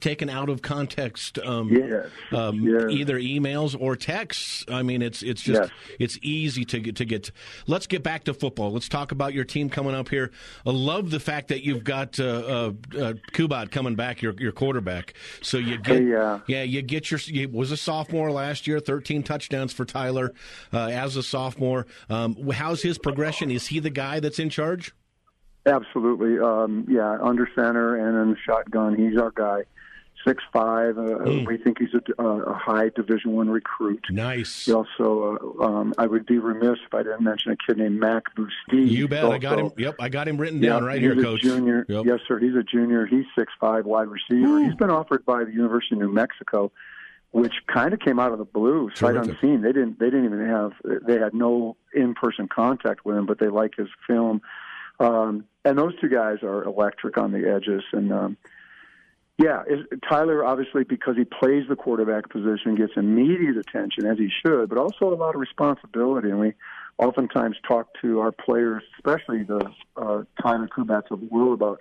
taken 0.00 0.30
out 0.30 0.48
of 0.48 0.62
context. 0.62 1.38
Um, 1.38 1.68
Yes, 1.70 2.06
um, 2.32 2.60
yes. 2.60 2.84
either 2.90 3.18
emails 3.18 3.76
or 3.78 3.96
texts. 3.96 4.64
I 4.68 4.82
mean, 4.82 5.02
it's 5.02 5.22
it's 5.22 5.42
just 5.42 5.60
Yes. 5.60 5.70
it's 5.98 6.18
easy 6.22 6.64
to 6.66 6.78
get 6.80 6.96
to 6.96 7.04
get. 7.04 7.30
Let's 7.66 7.86
get 7.86 8.02
back 8.02 8.24
to 8.24 8.34
football. 8.34 8.72
Let's 8.72 8.88
talk 8.88 9.12
about 9.12 9.34
your 9.34 9.44
team 9.44 9.68
coming 9.68 9.94
up 9.94 10.08
here. 10.08 10.30
I 10.64 10.70
love 10.70 11.10
the 11.10 11.20
fact 11.20 11.48
that 11.48 11.62
you've 11.62 11.84
got 11.84 12.18
uh, 12.18 12.24
uh, 12.24 12.72
uh, 12.98 13.12
Kubat 13.32 13.70
coming 13.70 13.96
back, 13.96 14.22
your 14.22 14.34
your 14.38 14.52
quarterback. 14.52 15.14
So 15.42 15.58
you 15.58 15.78
get 15.78 16.02
uh, 16.14 16.40
yeah, 16.46 16.62
you 16.62 16.82
get 16.82 17.10
your. 17.10 17.20
You 17.26 17.48
was 17.48 17.72
a 17.72 17.76
sophomore 17.76 18.30
last 18.32 18.66
year, 18.66 18.80
thirteen 18.80 19.22
touchdowns 19.22 19.72
for 19.72 19.84
Tyler 19.84 20.32
uh, 20.72 20.86
as 20.86 21.16
a 21.16 21.22
sophomore. 21.22 21.86
Um, 22.08 22.50
how's 22.50 22.82
his 22.82 22.98
progression? 22.98 23.50
Is 23.50 23.66
he 23.66 23.78
the 23.80 23.90
guy 23.90 24.20
that's 24.20 24.38
in 24.38 24.48
charge? 24.50 24.94
Absolutely, 25.66 26.38
um, 26.38 26.86
yeah, 26.88 27.18
under 27.20 27.48
center 27.54 27.96
and 27.96 28.16
in 28.22 28.30
the 28.30 28.36
shotgun, 28.44 28.94
he's 28.96 29.18
our 29.18 29.30
guy. 29.32 29.64
Six 30.26 30.42
five. 30.52 30.98
Uh, 30.98 31.18
Hmm. 31.18 31.44
We 31.44 31.56
think 31.56 31.78
he's 31.78 31.94
a, 31.94 32.22
a 32.22 32.52
high 32.54 32.88
Division 32.88 33.32
One 33.32 33.48
recruit. 33.48 34.04
Nice. 34.10 34.64
He 34.64 34.72
also, 34.72 35.56
uh, 35.60 35.64
um, 35.64 35.94
I 35.98 36.06
would 36.06 36.26
be 36.26 36.38
remiss 36.38 36.78
if 36.84 36.92
I 36.94 37.04
didn't 37.04 37.22
mention 37.22 37.52
a 37.52 37.56
kid 37.56 37.78
named 37.78 38.00
Mac 38.00 38.34
Boustee. 38.34 38.88
You 38.90 39.06
bet. 39.06 39.24
I 39.24 39.38
got 39.38 39.58
him. 39.60 39.70
Yep, 39.76 39.96
I 40.00 40.08
got 40.08 40.26
him 40.26 40.36
written 40.38 40.60
down 40.60 40.84
right 40.84 41.00
he's 41.00 41.12
here, 41.12 41.20
a 41.20 41.22
Coach. 41.22 41.42
Junior. 41.42 41.86
Yep. 41.88 42.06
Yes, 42.06 42.20
sir. 42.26 42.38
He's 42.40 42.56
a 42.56 42.64
junior. 42.64 43.06
He's 43.06 43.24
six 43.38 43.52
five, 43.60 43.84
wide 43.84 44.08
receiver. 44.08 44.64
He's 44.64 44.74
been 44.74 44.90
offered 44.90 45.24
by 45.24 45.44
the 45.44 45.52
University 45.52 45.94
of 45.94 46.00
New 46.00 46.12
Mexico, 46.12 46.72
which 47.30 47.54
kind 47.68 47.92
of 47.94 48.00
came 48.00 48.18
out 48.18 48.32
of 48.32 48.38
the 48.38 48.44
blue, 48.46 48.90
sight 48.94 49.12
Terrific. 49.12 49.34
unseen. 49.34 49.60
They 49.62 49.72
didn't. 49.72 50.00
They 50.00 50.06
didn't 50.06 50.24
even 50.24 50.44
have. 50.46 50.72
They 51.06 51.18
had 51.18 51.34
no 51.34 51.76
in 51.94 52.14
person 52.14 52.48
contact 52.48 53.04
with 53.04 53.16
him, 53.16 53.26
but 53.26 53.38
they 53.38 53.48
like 53.48 53.74
his 53.76 53.88
film. 54.08 54.40
Um, 54.98 55.44
and 55.64 55.76
those 55.76 55.98
two 56.00 56.08
guys 56.08 56.42
are 56.42 56.64
electric 56.64 57.18
on 57.18 57.32
the 57.32 57.50
edges. 57.50 57.82
And 57.92 58.12
um, 58.12 58.36
yeah, 59.38 59.64
Tyler 60.08 60.44
obviously 60.44 60.84
because 60.84 61.16
he 61.16 61.24
plays 61.24 61.64
the 61.68 61.76
quarterback 61.76 62.30
position 62.30 62.74
gets 62.74 62.92
immediate 62.96 63.56
attention 63.56 64.06
as 64.06 64.16
he 64.16 64.30
should, 64.44 64.68
but 64.68 64.78
also 64.78 65.12
a 65.12 65.16
lot 65.16 65.34
of 65.34 65.40
responsibility. 65.40 66.30
And 66.30 66.40
we 66.40 66.54
oftentimes 66.98 67.56
talk 67.66 67.88
to 68.00 68.20
our 68.20 68.32
players, 68.32 68.82
especially 68.96 69.42
the 69.42 69.70
uh, 69.96 70.22
Tyler 70.40 70.68
Kubats 70.68 71.10
of 71.10 71.20
the 71.20 71.28
world, 71.30 71.54
about 71.54 71.80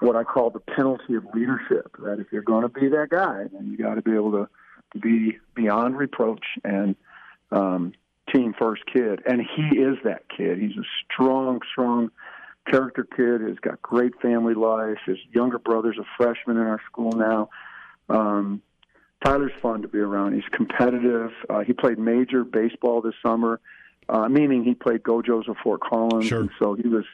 what 0.00 0.16
I 0.16 0.24
call 0.24 0.50
the 0.50 0.60
penalty 0.60 1.14
of 1.14 1.24
leadership. 1.32 1.96
That 2.00 2.18
if 2.20 2.26
you're 2.30 2.42
going 2.42 2.62
to 2.62 2.68
be 2.68 2.88
that 2.88 3.08
guy, 3.08 3.44
then 3.50 3.70
you 3.70 3.78
got 3.78 3.94
to 3.94 4.02
be 4.02 4.14
able 4.14 4.32
to 4.32 4.48
be 5.00 5.38
beyond 5.54 5.96
reproach 5.96 6.44
and 6.62 6.94
um, 7.50 7.92
team 8.34 8.54
first 8.58 8.82
kid. 8.92 9.22
And 9.26 9.40
he 9.40 9.78
is 9.78 9.96
that 10.04 10.24
kid. 10.28 10.58
He's 10.58 10.76
a 10.76 10.84
strong, 11.10 11.60
strong 11.70 12.10
character 12.66 13.04
kid. 13.16 13.40
He's 13.48 13.58
got 13.58 13.80
great 13.82 14.20
family 14.20 14.54
life. 14.54 14.98
His 15.06 15.18
younger 15.32 15.58
brother's 15.58 15.98
a 15.98 16.04
freshman 16.16 16.56
in 16.56 16.62
our 16.64 16.80
school 16.90 17.12
now. 17.12 17.48
Um, 18.08 18.62
Tyler's 19.24 19.52
fun 19.62 19.82
to 19.82 19.88
be 19.88 19.98
around. 19.98 20.34
He's 20.34 20.48
competitive. 20.50 21.30
Uh, 21.48 21.60
he 21.60 21.72
played 21.72 21.98
major 21.98 22.44
baseball 22.44 23.00
this 23.00 23.14
summer, 23.22 23.60
uh, 24.08 24.28
meaning 24.28 24.62
he 24.64 24.74
played 24.74 25.02
Gojos 25.02 25.48
of 25.48 25.56
Fort 25.62 25.80
Collins, 25.80 26.26
Sure. 26.26 26.40
and 26.40 26.50
so 26.58 26.74
he 26.74 26.86
was 26.88 27.04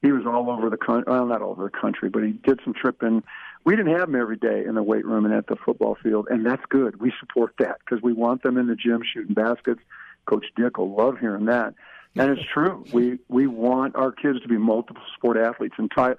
he 0.00 0.12
was 0.12 0.24
all 0.24 0.48
over 0.50 0.70
the 0.70 0.76
country. 0.76 1.04
Well, 1.12 1.26
not 1.26 1.42
all 1.42 1.50
over 1.50 1.64
the 1.64 1.76
country, 1.76 2.08
but 2.08 2.22
he 2.22 2.30
did 2.30 2.60
some 2.64 2.72
tripping. 2.72 3.24
We 3.64 3.74
didn't 3.74 3.96
have 3.98 4.08
him 4.08 4.14
every 4.14 4.36
day 4.36 4.64
in 4.64 4.76
the 4.76 4.82
weight 4.82 5.04
room 5.04 5.24
and 5.24 5.34
at 5.34 5.48
the 5.48 5.56
football 5.56 5.96
field, 6.00 6.28
and 6.30 6.46
that's 6.46 6.62
good. 6.68 7.00
We 7.00 7.12
support 7.18 7.54
that 7.58 7.78
because 7.80 8.00
we 8.02 8.12
want 8.12 8.44
them 8.44 8.56
in 8.56 8.68
the 8.68 8.76
gym 8.76 9.02
shooting 9.02 9.34
baskets. 9.34 9.80
Coach 10.26 10.46
Dick 10.56 10.78
will 10.78 10.94
love 10.94 11.18
hearing 11.18 11.46
that, 11.46 11.74
and 12.16 12.30
it's 12.30 12.48
true. 12.52 12.84
We 12.92 13.18
we 13.28 13.46
want 13.46 13.96
our 13.96 14.12
kids 14.12 14.40
to 14.42 14.48
be 14.48 14.58
multiple 14.58 15.02
sport 15.16 15.36
athletes, 15.36 15.74
and 15.78 15.90
Ty, 15.94 16.14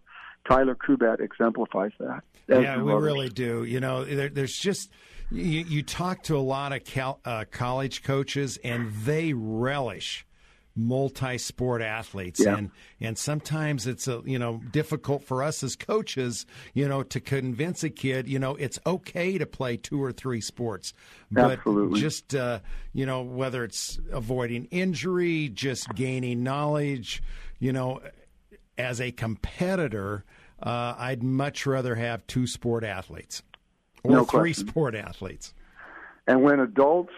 Tyler 0.48 0.75
Kubat 0.75 1.19
exemplifies 1.19 1.91
that. 2.00 2.22
yeah, 2.48 2.81
we 2.81 2.91
others. 2.91 3.03
really 3.03 3.29
do. 3.29 3.63
You 3.63 3.79
know, 3.79 4.03
there, 4.03 4.29
there's 4.29 4.55
just 4.58 4.91
you, 5.31 5.62
you 5.62 5.84
talk 5.84 6.24
to 6.24 6.38
a 6.38 6.39
lot 6.39 6.74
of 6.74 6.84
cal, 6.84 7.19
uh, 7.25 7.46
college 7.51 8.03
coaches, 8.03 8.58
and 8.63 8.91
they 9.03 9.34
relish 9.34 10.25
multi-sport 10.79 11.81
athletes 11.81 12.39
Yeah. 12.39 12.55
and 12.57 12.71
and 13.01 13.17
sometimes 13.17 13.86
it's 13.86 14.07
a 14.07 14.21
you 14.25 14.39
know 14.39 14.62
difficult 14.71 15.24
for 15.24 15.43
us 15.43 15.62
as 15.63 15.75
coaches 15.75 16.45
you 16.74 16.88
know 16.88 17.03
to 17.03 17.19
convince 17.19 17.83
a 17.83 17.89
kid 17.89 18.27
you 18.27 18.39
know 18.39 18.55
it's 18.55 18.79
okay 18.86 19.38
to 19.38 19.45
play 19.45 19.77
two 19.77 20.01
or 20.01 20.12
three 20.12 20.41
sports 20.41 20.93
but 21.31 21.59
Absolutely. 21.59 22.00
just 22.00 22.33
uh, 22.33 22.59
you 22.93 23.05
know 23.05 23.21
whether 23.21 23.63
it's 23.63 24.00
avoiding 24.12 24.65
injury 24.71 25.50
just 25.50 25.93
gaining 25.95 26.43
knowledge 26.43 27.21
you 27.59 27.74
know 27.74 28.01
as 28.77 29.01
a 29.01 29.12
competitor, 29.12 30.24
uh, 30.63 30.95
I'd 30.98 31.21
much 31.21 31.65
rather 31.65 31.95
have 31.95 32.25
two 32.27 32.48
sport 32.48 32.86
athletes 32.86 33.43
or 34.05 34.12
No 34.12 34.24
three 34.24 34.53
question. 34.53 34.67
sport 34.69 34.95
athletes. 34.95 35.53
And 36.27 36.43
when 36.43 36.62
adults 36.62 37.12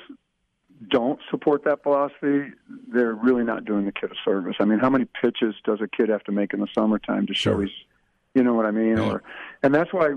don't 0.90 1.20
support 1.30 1.64
that 1.66 1.84
philosophy, 1.84 2.52
they're 2.92 3.14
really 3.14 3.44
not 3.44 3.66
doing 3.66 3.86
the 3.86 3.92
kid 3.92 4.12
a 4.12 4.16
service. 4.26 4.56
I 4.60 4.66
mean, 4.66 4.80
how 4.80 4.90
many 4.90 5.06
pitches 5.22 5.56
does 5.64 5.80
a 5.82 5.88
kid 5.88 6.10
have 6.10 6.24
to 6.24 6.32
make 6.32 6.54
in 6.54 6.60
the 6.60 6.68
summertime 6.74 7.28
to 7.28 7.34
show 7.34 7.52
Sure. 7.52 7.62
he's, 7.64 7.72
you 8.34 8.44
know 8.44 8.54
what 8.54 8.66
I 8.66 8.72
mean? 8.72 8.98
Yeah. 8.98 9.12
Or, 9.12 9.24
and 9.64 9.74
that's 9.76 9.94
why 9.94 10.14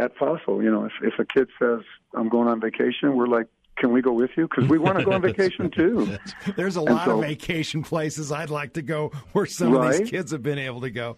at 0.00 0.16
Fossil, 0.16 0.62
you 0.62 0.70
know, 0.70 0.84
if 0.84 0.92
if 1.02 1.18
a 1.18 1.24
kid 1.24 1.48
says 1.58 1.80
I'm 2.14 2.28
going 2.28 2.48
on 2.48 2.60
vacation, 2.60 3.14
we're 3.16 3.26
like, 3.26 3.46
can 3.76 3.92
we 3.92 4.00
go 4.00 4.12
with 4.12 4.30
you? 4.36 4.48
Because 4.48 4.68
we 4.70 4.78
want 4.78 4.98
to 4.98 5.04
go 5.04 5.12
on 5.12 5.20
vacation 5.32 5.70
too. 5.70 6.16
There's 6.56 6.76
a 6.76 6.80
lot 6.80 7.04
so- 7.04 7.18
of 7.18 7.24
vacation 7.24 7.82
places 7.82 8.32
I'd 8.32 8.50
like 8.50 8.72
to 8.74 8.82
go 8.82 9.10
where 9.32 9.46
some 9.46 9.74
of 9.74 9.92
these 9.98 10.08
kids 10.10 10.32
have 10.32 10.42
been 10.42 10.58
able 10.58 10.80
to 10.80 10.90
go. 10.90 11.16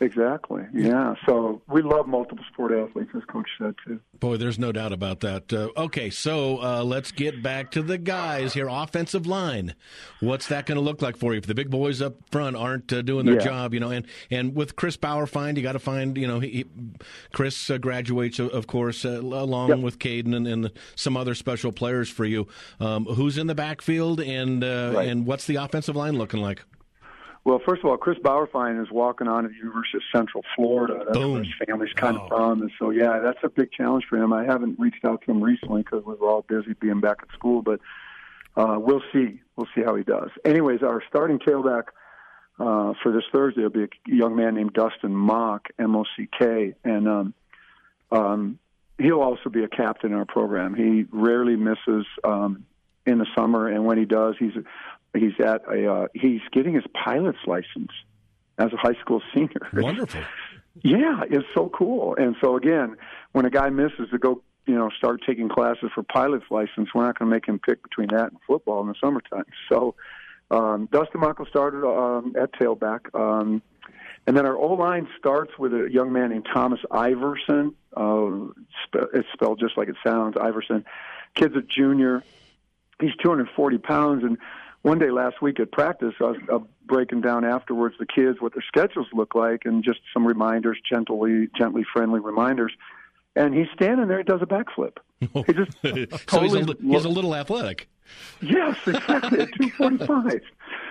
Exactly. 0.00 0.62
Yeah. 0.72 1.14
So 1.26 1.62
we 1.68 1.82
love 1.82 2.06
multiple 2.06 2.44
sport 2.52 2.72
athletes, 2.72 3.10
as 3.16 3.24
Coach 3.24 3.48
said 3.58 3.74
too. 3.86 4.00
Boy, 4.20 4.36
there's 4.36 4.58
no 4.58 4.72
doubt 4.72 4.92
about 4.92 5.20
that. 5.20 5.52
Uh, 5.52 5.68
okay, 5.76 6.10
so 6.10 6.62
uh, 6.62 6.82
let's 6.84 7.12
get 7.12 7.42
back 7.42 7.70
to 7.72 7.82
the 7.82 7.98
guys 7.98 8.54
here. 8.54 8.68
Offensive 8.68 9.26
line, 9.26 9.74
what's 10.20 10.48
that 10.48 10.66
going 10.66 10.76
to 10.76 10.82
look 10.82 11.02
like 11.02 11.16
for 11.16 11.32
you 11.32 11.38
if 11.38 11.46
the 11.46 11.54
big 11.54 11.70
boys 11.70 12.00
up 12.02 12.14
front 12.30 12.56
aren't 12.56 12.92
uh, 12.92 13.02
doing 13.02 13.26
their 13.26 13.36
Yeah. 13.36 13.44
job? 13.44 13.74
You 13.74 13.80
know, 13.80 13.90
and 13.90 14.06
and 14.30 14.54
with 14.54 14.76
Chris 14.76 14.96
Bauerfeind 14.96 15.56
you 15.56 15.62
got 15.62 15.72
to 15.72 15.78
find. 15.78 16.16
You 16.16 16.26
know, 16.26 16.40
he, 16.40 16.48
he, 16.48 16.64
Chris 17.32 17.70
uh, 17.70 17.78
graduates, 17.78 18.38
of- 18.38 18.66
course, 18.66 19.04
uh, 19.04 19.20
along 19.20 19.68
Yep. 19.70 19.78
with 19.80 19.98
Caden 19.98 20.34
and, 20.34 20.46
and 20.46 20.70
some 20.96 21.16
other 21.16 21.34
special 21.34 21.70
players 21.72 22.08
for 22.08 22.24
you. 22.24 22.46
Um, 22.80 23.04
who's 23.04 23.36
in 23.38 23.46
the 23.46 23.54
backfield, 23.54 24.20
and 24.20 24.64
uh, 24.64 24.92
Right. 24.94 25.08
and 25.08 25.26
what's 25.26 25.46
the 25.46 25.56
offensive 25.56 25.96
line 25.96 26.16
looking 26.18 26.40
like? 26.40 26.62
Well, 27.44 27.60
first 27.66 27.80
of 27.84 27.90
all, 27.90 27.96
Chris 27.98 28.16
Bauerfeind 28.18 28.82
is 28.82 28.90
walking 28.90 29.28
on 29.28 29.44
at 29.44 29.50
the 29.50 29.56
University 29.58 29.98
of 29.98 30.02
Central 30.18 30.42
Florida. 30.56 31.02
That's 31.04 31.18
Boom. 31.18 31.32
where 31.34 31.42
his 31.44 31.52
family's 31.66 31.92
kind 31.92 32.16
Oh. 32.16 32.22
of 32.22 32.28
from, 32.28 32.62
and 32.62 32.70
so 32.78 32.88
yeah, 32.90 33.18
that's 33.18 33.38
a 33.42 33.50
big 33.50 33.70
challenge 33.70 34.06
for 34.08 34.16
him. 34.16 34.32
I 34.32 34.44
haven't 34.44 34.78
reached 34.78 35.04
out 35.04 35.20
to 35.22 35.30
him 35.30 35.42
recently 35.42 35.82
because 35.82 36.02
we 36.04 36.14
were 36.14 36.28
all 36.28 36.42
busy 36.48 36.72
being 36.80 37.00
back 37.00 37.18
at 37.22 37.28
school, 37.34 37.60
but 37.60 37.80
uh, 38.56 38.78
we'll 38.80 39.02
see. 39.12 39.40
We'll 39.56 39.68
see 39.74 39.82
how 39.82 39.94
he 39.94 40.04
does. 40.04 40.30
Anyways, 40.44 40.82
our 40.82 41.02
starting 41.08 41.38
tailback 41.38 41.84
uh, 42.58 42.94
for 43.02 43.12
this 43.12 43.24
Thursday 43.30 43.62
will 43.62 43.70
be 43.70 43.84
a 43.84 43.88
young 44.06 44.36
man 44.36 44.54
named 44.54 44.72
Dustin 44.72 45.14
Mock, 45.14 45.68
M 45.78 45.94
O 45.96 46.04
C 46.16 46.28
K, 46.38 46.74
and 46.82 47.06
um, 47.08 47.34
um, 48.10 48.58
he'll 48.96 49.20
also 49.20 49.50
be 49.50 49.64
a 49.64 49.68
captain 49.68 50.12
in 50.12 50.16
our 50.18 50.24
program. 50.24 50.74
He 50.74 51.04
rarely 51.12 51.56
misses 51.56 52.06
um, 52.22 52.64
in 53.04 53.18
the 53.18 53.26
summer, 53.36 53.68
and 53.68 53.84
when 53.84 53.98
he 53.98 54.06
does, 54.06 54.36
he's 54.38 54.52
he's 55.14 55.38
at 55.40 55.62
a 55.70 55.92
uh, 55.92 56.06
he's 56.14 56.40
getting 56.52 56.74
his 56.74 56.84
pilot's 56.92 57.38
license 57.46 57.90
as 58.58 58.72
a 58.72 58.76
high 58.76 58.98
school 59.00 59.22
senior. 59.34 59.68
Wonderful. 59.72 60.20
Yeah, 60.82 61.22
it's 61.30 61.46
so 61.54 61.68
cool. 61.68 62.16
And 62.16 62.34
so 62.42 62.56
again, 62.56 62.96
when 63.30 63.44
a 63.44 63.50
guy 63.50 63.70
misses 63.70 64.10
to 64.10 64.18
go, 64.18 64.42
you 64.66 64.74
know, 64.74 64.90
start 64.98 65.20
taking 65.24 65.48
classes 65.48 65.90
for 65.94 66.02
pilot's 66.02 66.46
license, 66.50 66.88
we're 66.92 67.06
not 67.06 67.16
going 67.16 67.30
to 67.30 67.34
make 67.36 67.46
him 67.46 67.60
pick 67.60 67.80
between 67.80 68.08
that 68.08 68.32
and 68.32 68.38
football 68.44 68.80
in 68.80 68.88
the 68.88 68.96
summertime. 69.00 69.44
So 69.68 69.94
Um, 70.50 70.88
Dustin 70.92 71.20
Mockel 71.20 71.48
started 71.48 71.84
um, 71.86 72.34
at 72.38 72.52
tailback. 72.52 73.14
Um, 73.14 73.62
and 74.26 74.36
then 74.36 74.46
our 74.46 74.56
O 74.56 74.72
line 74.74 75.08
starts 75.18 75.58
with 75.58 75.72
a 75.74 75.88
young 75.90 76.12
man 76.12 76.30
named 76.30 76.46
Thomas 76.52 76.80
Iverson. 76.90 77.74
Uh, 77.96 78.48
it's 79.12 79.28
spelled 79.32 79.60
just 79.60 79.76
like 79.76 79.88
it 79.88 79.96
sounds, 80.06 80.36
Iverson. 80.40 80.84
Kid's 81.34 81.56
a 81.56 81.62
junior. 81.62 82.22
He's 83.00 83.14
240 83.22 83.78
pounds. 83.78 84.24
And 84.24 84.38
one 84.84 84.98
day 84.98 85.10
last 85.10 85.40
week 85.40 85.58
at 85.60 85.72
practice, 85.72 86.12
I 86.20 86.24
was 86.24 86.36
uh, 86.52 86.58
breaking 86.84 87.22
down 87.22 87.42
afterwards 87.42 87.94
the 87.98 88.04
kids 88.04 88.40
what 88.40 88.52
their 88.52 88.64
schedules 88.68 89.06
look 89.14 89.34
like 89.34 89.62
and 89.64 89.82
just 89.82 90.00
some 90.12 90.26
reminders, 90.26 90.78
gently, 90.86 91.48
gently 91.56 91.84
friendly 91.90 92.20
reminders. 92.20 92.72
And 93.34 93.54
he's 93.54 93.66
standing 93.74 94.08
there. 94.08 94.18
He 94.18 94.24
does 94.24 94.42
a 94.42 94.46
backflip. 94.46 94.98
He 95.46 95.52
just 95.54 95.72
so 96.28 96.40
he's 96.40 96.54
a, 96.54 96.76
he's 96.82 97.04
a 97.06 97.08
little 97.08 97.34
athletic. 97.34 97.88
Yes, 98.42 98.76
exactly. 98.86 99.46
245 99.46 100.40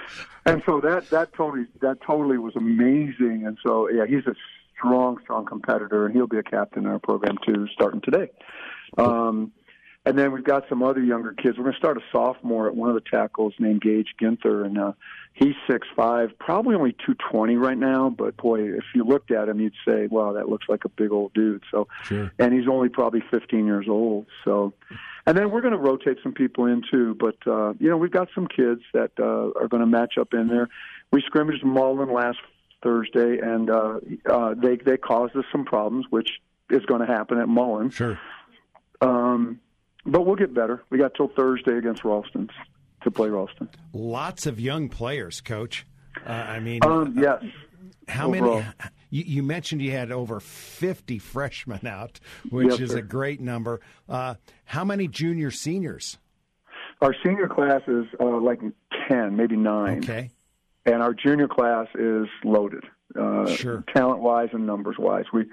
and 0.47 0.63
so 0.65 0.81
that 0.81 1.07
that 1.11 1.33
totally 1.33 1.67
that 1.81 2.01
totally 2.01 2.39
was 2.39 2.55
amazing. 2.55 3.43
And 3.45 3.59
so 3.63 3.91
yeah, 3.91 4.07
he's 4.07 4.25
a 4.25 4.33
strong, 4.75 5.19
strong 5.21 5.45
competitor, 5.45 6.07
and 6.07 6.15
he'll 6.15 6.25
be 6.25 6.39
a 6.39 6.43
captain 6.43 6.85
in 6.85 6.89
our 6.89 6.97
program 6.97 7.37
too, 7.45 7.67
starting 7.73 8.01
today. 8.01 8.31
Um, 8.97 9.51
and 10.05 10.17
then 10.17 10.31
we've 10.33 10.43
got 10.43 10.67
some 10.67 10.83
other 10.83 11.01
younger 11.01 11.31
kids. 11.33 11.57
We're 11.57 11.63
going 11.63 11.73
to 11.73 11.79
start 11.79 11.97
a 11.97 12.01
sophomore 12.11 12.67
at 12.67 12.75
one 12.75 12.89
of 12.89 12.95
the 12.95 13.09
tackles 13.09 13.53
named 13.57 13.81
Gage 13.81 14.15
Ginther, 14.21 14.65
and 14.65 14.77
uh, 14.77 14.91
he's 15.33 15.55
six 15.69 15.87
five, 15.95 16.37
probably 16.39 16.75
only 16.75 16.95
two 17.05 17.15
twenty 17.31 17.55
right 17.55 17.77
now. 17.77 18.09
But 18.09 18.35
boy, 18.35 18.63
if 18.63 18.83
you 18.93 19.05
looked 19.05 19.31
at 19.31 19.47
him, 19.47 19.61
you'd 19.61 19.73
say, 19.87 20.07
"Wow, 20.07 20.33
that 20.33 20.49
looks 20.49 20.67
like 20.67 20.83
a 20.83 20.89
big 20.89 21.11
old 21.11 21.33
dude." 21.33 21.63
So, 21.71 21.87
sure. 22.03 22.31
and 22.37 22.53
he's 22.53 22.67
only 22.67 22.89
probably 22.89 23.23
fifteen 23.31 23.65
years 23.65 23.85
old. 23.87 24.27
So, 24.43 24.73
and 25.25 25.37
then 25.37 25.51
we're 25.51 25.61
going 25.61 25.73
to 25.73 25.79
rotate 25.79 26.17
some 26.21 26.33
people 26.33 26.65
in 26.65 26.83
too. 26.91 27.15
But 27.15 27.37
uh, 27.47 27.73
you 27.79 27.89
know, 27.89 27.97
we've 27.97 28.11
got 28.11 28.27
some 28.35 28.47
kids 28.47 28.81
that 28.93 29.11
uh, 29.17 29.57
are 29.57 29.69
going 29.69 29.81
to 29.81 29.87
match 29.87 30.17
up 30.19 30.33
in 30.33 30.47
there. 30.47 30.67
We 31.11 31.21
scrimmaged 31.21 31.63
Mullen 31.63 32.11
last 32.11 32.39
Thursday, 32.81 33.37
and 33.39 33.69
uh, 33.69 33.99
uh, 34.29 34.53
they 34.55 34.75
they 34.75 34.97
caused 34.97 35.33
us 35.37 35.45
some 35.49 35.63
problems, 35.63 36.07
which 36.09 36.29
is 36.69 36.85
going 36.87 36.99
to 36.99 37.07
happen 37.07 37.39
at 37.39 37.47
Mullen. 37.47 37.89
Sure. 37.89 38.19
Um, 38.99 39.59
but 40.05 40.25
we'll 40.25 40.35
get 40.35 40.53
better. 40.53 40.83
We 40.89 40.97
got 40.97 41.13
till 41.15 41.29
Thursday 41.29 41.77
against 41.77 42.03
Ralston 42.03 42.49
to 43.03 43.11
play 43.11 43.29
Ralston. 43.29 43.69
Lots 43.93 44.45
of 44.45 44.59
young 44.59 44.89
players, 44.89 45.41
Coach. 45.41 45.85
Uh, 46.25 46.31
I 46.31 46.59
mean, 46.59 46.79
um, 46.83 47.15
yes. 47.17 47.43
How 48.07 48.27
Overall. 48.27 48.59
many? 48.59 48.73
You, 49.09 49.23
you, 49.25 49.43
mentioned 49.43 49.81
you 49.81 49.91
had 49.91 50.11
over 50.11 50.39
50 50.39 51.19
freshmen 51.19 51.85
out, 51.85 52.19
which 52.49 52.71
yes, 52.71 52.79
is 52.79 52.91
sir. 52.91 52.97
a 52.97 53.01
great 53.01 53.39
number. 53.39 53.79
Uh, 54.09 54.35
how 54.65 54.83
many 54.83 55.07
junior 55.07 55.51
seniors? 55.51 56.17
Our 57.01 57.15
senior 57.23 57.47
class 57.47 57.81
is 57.87 58.05
uh, 58.19 58.39
like 58.39 58.59
10, 59.09 59.35
maybe 59.35 59.55
nine. 59.55 59.99
Okay. 59.99 60.31
And 60.85 61.01
our 61.01 61.13
junior 61.13 61.47
class 61.47 61.87
is 61.95 62.27
loaded, 62.43 62.83
uh, 63.17 63.47
sure. 63.47 63.83
talent 63.95 64.21
wise 64.21 64.49
and 64.51 64.65
numbers 64.67 64.95
wise. 64.99 65.25
We 65.31 65.45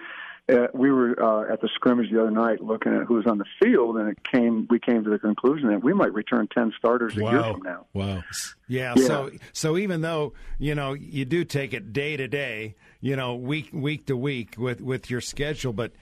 uh, 0.54 0.66
we 0.74 0.90
were 0.90 1.20
uh, 1.22 1.52
at 1.52 1.60
the 1.60 1.68
scrimmage 1.74 2.10
the 2.10 2.20
other 2.20 2.30
night 2.30 2.60
looking 2.60 2.94
at 2.94 3.06
who 3.06 3.14
was 3.14 3.26
on 3.26 3.38
the 3.38 3.44
field, 3.62 3.96
and 3.96 4.08
it 4.08 4.18
came. 4.24 4.66
We 4.70 4.78
came 4.78 5.04
to 5.04 5.10
the 5.10 5.18
conclusion 5.18 5.68
that 5.68 5.82
we 5.82 5.92
might 5.92 6.12
return 6.12 6.48
ten 6.52 6.72
starters 6.78 7.16
a 7.16 7.22
wow. 7.22 7.30
year 7.30 7.42
from 7.52 7.62
now. 7.62 7.86
Wow. 7.92 8.22
Yeah, 8.68 8.94
yeah. 8.96 9.06
So 9.06 9.30
so 9.52 9.76
even 9.76 10.00
though 10.00 10.32
you 10.58 10.74
know 10.74 10.92
you 10.94 11.24
do 11.24 11.44
take 11.44 11.74
it 11.74 11.92
day 11.92 12.16
to 12.16 12.28
day, 12.28 12.74
you 13.00 13.16
know 13.16 13.34
week 13.34 13.70
week 13.72 14.06
to 14.06 14.16
week 14.16 14.54
with 14.58 14.80
with 14.80 15.10
your 15.10 15.20
schedule, 15.20 15.72
but 15.72 15.92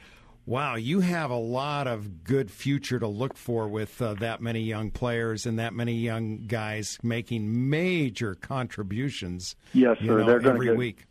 wow, 0.49 0.77
you 0.77 1.01
have 1.01 1.31
a 1.31 1.37
lot 1.37 1.87
of 1.87 2.25
good 2.25 2.51
future 2.51 2.99
to 2.99 3.07
look 3.07 3.37
for 3.37 3.69
with 3.69 4.01
uh, 4.01 4.15
that 4.15 4.41
many 4.41 4.61
young 4.61 4.91
players 4.91 5.45
and 5.45 5.59
that 5.59 5.75
many 5.75 5.93
young 5.93 6.39
guys 6.47 6.99
making 7.03 7.69
major 7.69 8.35
contributions. 8.35 9.55
Yes, 9.75 9.99
sir. 10.01 10.21
Know, 10.21 10.27
They're 10.27 10.53
every 10.53 10.69
get, 10.69 10.77
week 10.77 11.08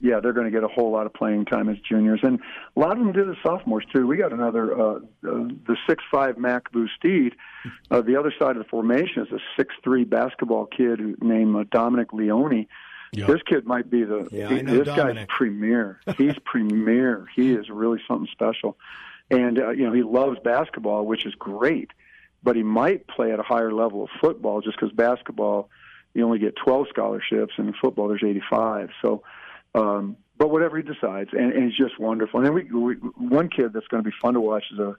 yeah, 0.00 0.20
they're 0.20 0.34
going 0.34 0.46
to 0.46 0.50
get 0.50 0.62
a 0.62 0.68
whole 0.68 0.92
lot 0.92 1.06
of 1.06 1.14
playing 1.14 1.46
time 1.46 1.68
as 1.68 1.78
juniors, 1.78 2.20
and 2.22 2.38
a 2.76 2.80
lot 2.80 2.92
of 2.92 2.98
them 2.98 3.12
did 3.12 3.28
as 3.30 3.36
sophomores 3.42 3.84
too. 3.94 4.06
We 4.06 4.18
got 4.18 4.32
another 4.32 4.78
uh, 4.78 4.94
uh, 4.96 5.00
the 5.22 5.76
six 5.88 6.04
five 6.10 6.36
Mac 6.36 6.70
Boostede. 6.70 7.32
Uh, 7.90 8.02
the 8.02 8.16
other 8.16 8.32
side 8.38 8.56
of 8.56 8.58
the 8.58 8.68
formation 8.68 9.22
is 9.22 9.32
a 9.32 9.38
six 9.56 9.74
three 9.82 10.04
basketball 10.04 10.66
kid 10.66 11.00
named 11.22 11.56
uh, 11.56 11.64
Dominic 11.70 12.12
Leone. 12.12 12.66
Yep. 13.12 13.28
This 13.28 13.42
kid 13.46 13.66
might 13.66 13.88
be 13.90 14.04
the 14.04 14.28
yeah, 14.30 14.48
he, 14.48 14.60
this 14.62 14.86
Dominic. 14.86 15.16
guy's 15.16 15.26
premier. 15.28 16.00
He's 16.18 16.34
premier. 16.44 17.26
He 17.34 17.52
is 17.52 17.70
really 17.70 18.00
something 18.06 18.28
special, 18.32 18.76
and 19.30 19.58
uh, 19.58 19.70
you 19.70 19.86
know 19.86 19.92
he 19.92 20.02
loves 20.02 20.38
basketball, 20.44 21.06
which 21.06 21.24
is 21.24 21.34
great. 21.34 21.90
But 22.42 22.54
he 22.54 22.62
might 22.62 23.08
play 23.08 23.32
at 23.32 23.40
a 23.40 23.42
higher 23.42 23.72
level 23.72 24.04
of 24.04 24.10
football 24.20 24.60
just 24.60 24.78
because 24.78 24.94
basketball 24.94 25.70
you 26.16 26.24
only 26.24 26.38
get 26.38 26.56
12 26.56 26.86
scholarships, 26.88 27.54
and 27.58 27.68
in 27.68 27.74
football 27.74 28.08
there's 28.08 28.24
85. 28.24 28.90
So 29.02 29.22
um, 29.76 30.16
but 30.38 30.50
whatever 30.50 30.76
he 30.76 30.82
decides, 30.82 31.30
and, 31.32 31.52
and 31.52 31.64
he's 31.64 31.76
just 31.76 31.98
wonderful. 32.00 32.40
And 32.40 32.46
then 32.46 32.54
we, 32.54 32.64
we 32.64 32.94
one 32.94 33.48
kid 33.48 33.72
that's 33.72 33.86
going 33.88 34.02
to 34.02 34.08
be 34.08 34.14
fun 34.20 34.34
to 34.34 34.40
watch 34.40 34.64
is 34.72 34.78
a 34.78 34.90
uh, 34.90 34.94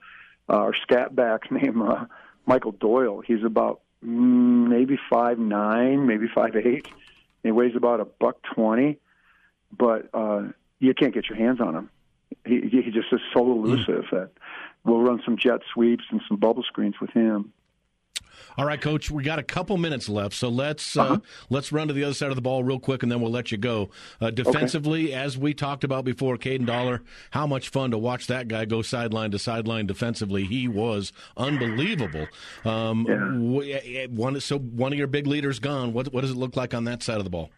our 0.48 0.74
scat 0.74 1.14
back 1.14 1.50
named 1.50 1.82
uh, 1.82 2.06
Michael 2.46 2.72
Doyle. 2.72 3.20
He's 3.20 3.44
about 3.44 3.80
mm, 4.04 4.68
maybe 4.68 4.98
five 5.10 5.38
nine, 5.38 6.06
maybe 6.06 6.26
five 6.34 6.56
eight. 6.56 6.88
He 7.42 7.50
weighs 7.50 7.76
about 7.76 8.00
a 8.00 8.04
buck 8.04 8.38
twenty, 8.54 8.98
but 9.76 10.08
uh, 10.14 10.44
you 10.78 10.94
can't 10.94 11.12
get 11.12 11.28
your 11.28 11.38
hands 11.38 11.60
on 11.60 11.74
him. 11.74 11.90
He, 12.44 12.60
he 12.60 12.90
just 12.90 13.12
is 13.12 13.20
so 13.34 13.40
elusive 13.50 14.04
mm. 14.04 14.10
that 14.10 14.30
we'll 14.84 15.00
run 15.00 15.20
some 15.24 15.36
jet 15.36 15.60
sweeps 15.72 16.04
and 16.10 16.20
some 16.28 16.38
bubble 16.38 16.62
screens 16.62 16.94
with 17.00 17.10
him. 17.10 17.52
All 18.56 18.64
right, 18.64 18.80
Coach, 18.80 19.10
we 19.10 19.22
got 19.22 19.38
a 19.38 19.42
couple 19.42 19.76
minutes 19.76 20.08
left, 20.08 20.34
so 20.34 20.48
let's 20.48 20.96
uh, 20.96 21.02
uh-huh. 21.02 21.18
let's 21.50 21.72
run 21.72 21.88
to 21.88 21.94
the 21.94 22.04
other 22.04 22.14
side 22.14 22.30
of 22.30 22.36
the 22.36 22.42
ball 22.42 22.64
real 22.64 22.78
quick, 22.78 23.02
and 23.02 23.10
then 23.10 23.20
we'll 23.20 23.30
let 23.30 23.52
you 23.52 23.58
go. 23.58 23.90
Uh, 24.20 24.30
defensively, 24.30 25.06
okay. 25.06 25.14
as 25.14 25.38
we 25.38 25.54
talked 25.54 25.84
about 25.84 26.04
before, 26.04 26.36
Caden 26.36 26.66
Dollar, 26.66 27.02
how 27.30 27.46
much 27.46 27.68
fun 27.68 27.90
to 27.92 27.98
watch 27.98 28.26
that 28.26 28.48
guy 28.48 28.64
go 28.64 28.82
sideline 28.82 29.30
to 29.30 29.38
sideline 29.38 29.86
defensively. 29.86 30.44
He 30.44 30.68
was 30.68 31.12
unbelievable. 31.36 32.26
Um, 32.64 33.06
yeah. 33.08 34.06
one, 34.06 34.40
so 34.40 34.58
one 34.58 34.92
of 34.92 34.98
your 34.98 35.06
big 35.06 35.26
leaders 35.26 35.58
gone. 35.58 35.92
What 35.92 36.12
what 36.12 36.22
does 36.22 36.30
it 36.30 36.36
look 36.36 36.56
like 36.56 36.74
on 36.74 36.84
that 36.84 37.02
side 37.02 37.18
of 37.18 37.24
the 37.24 37.30
ball? 37.30 37.50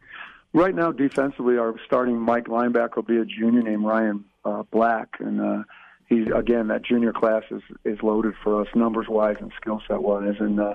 Right 0.53 0.75
now, 0.75 0.91
defensively, 0.91 1.59
our 1.59 1.77
starting 1.87 2.19
Mike 2.19 2.47
linebacker 2.47 2.97
will 2.97 3.03
be 3.05 3.19
a 3.19 3.25
junior 3.25 3.63
named 3.63 3.85
Ryan 3.85 4.25
uh, 4.45 4.65
Black, 4.73 5.09
and 5.21 5.41
uh, 5.41 5.63
he's 6.11 6.27
again 6.35 6.69
that 6.69 6.83
junior 6.85 7.15
class 7.15 7.45
is 7.51 7.63
is 7.85 8.03
loaded 8.03 8.35
for 8.45 8.61
us 8.61 8.67
numbers 8.75 9.07
wise 9.09 9.37
and 9.41 9.51
skill 9.59 9.81
set 9.89 10.03
wise, 10.03 10.35
and 10.39 10.61
uh, 10.61 10.75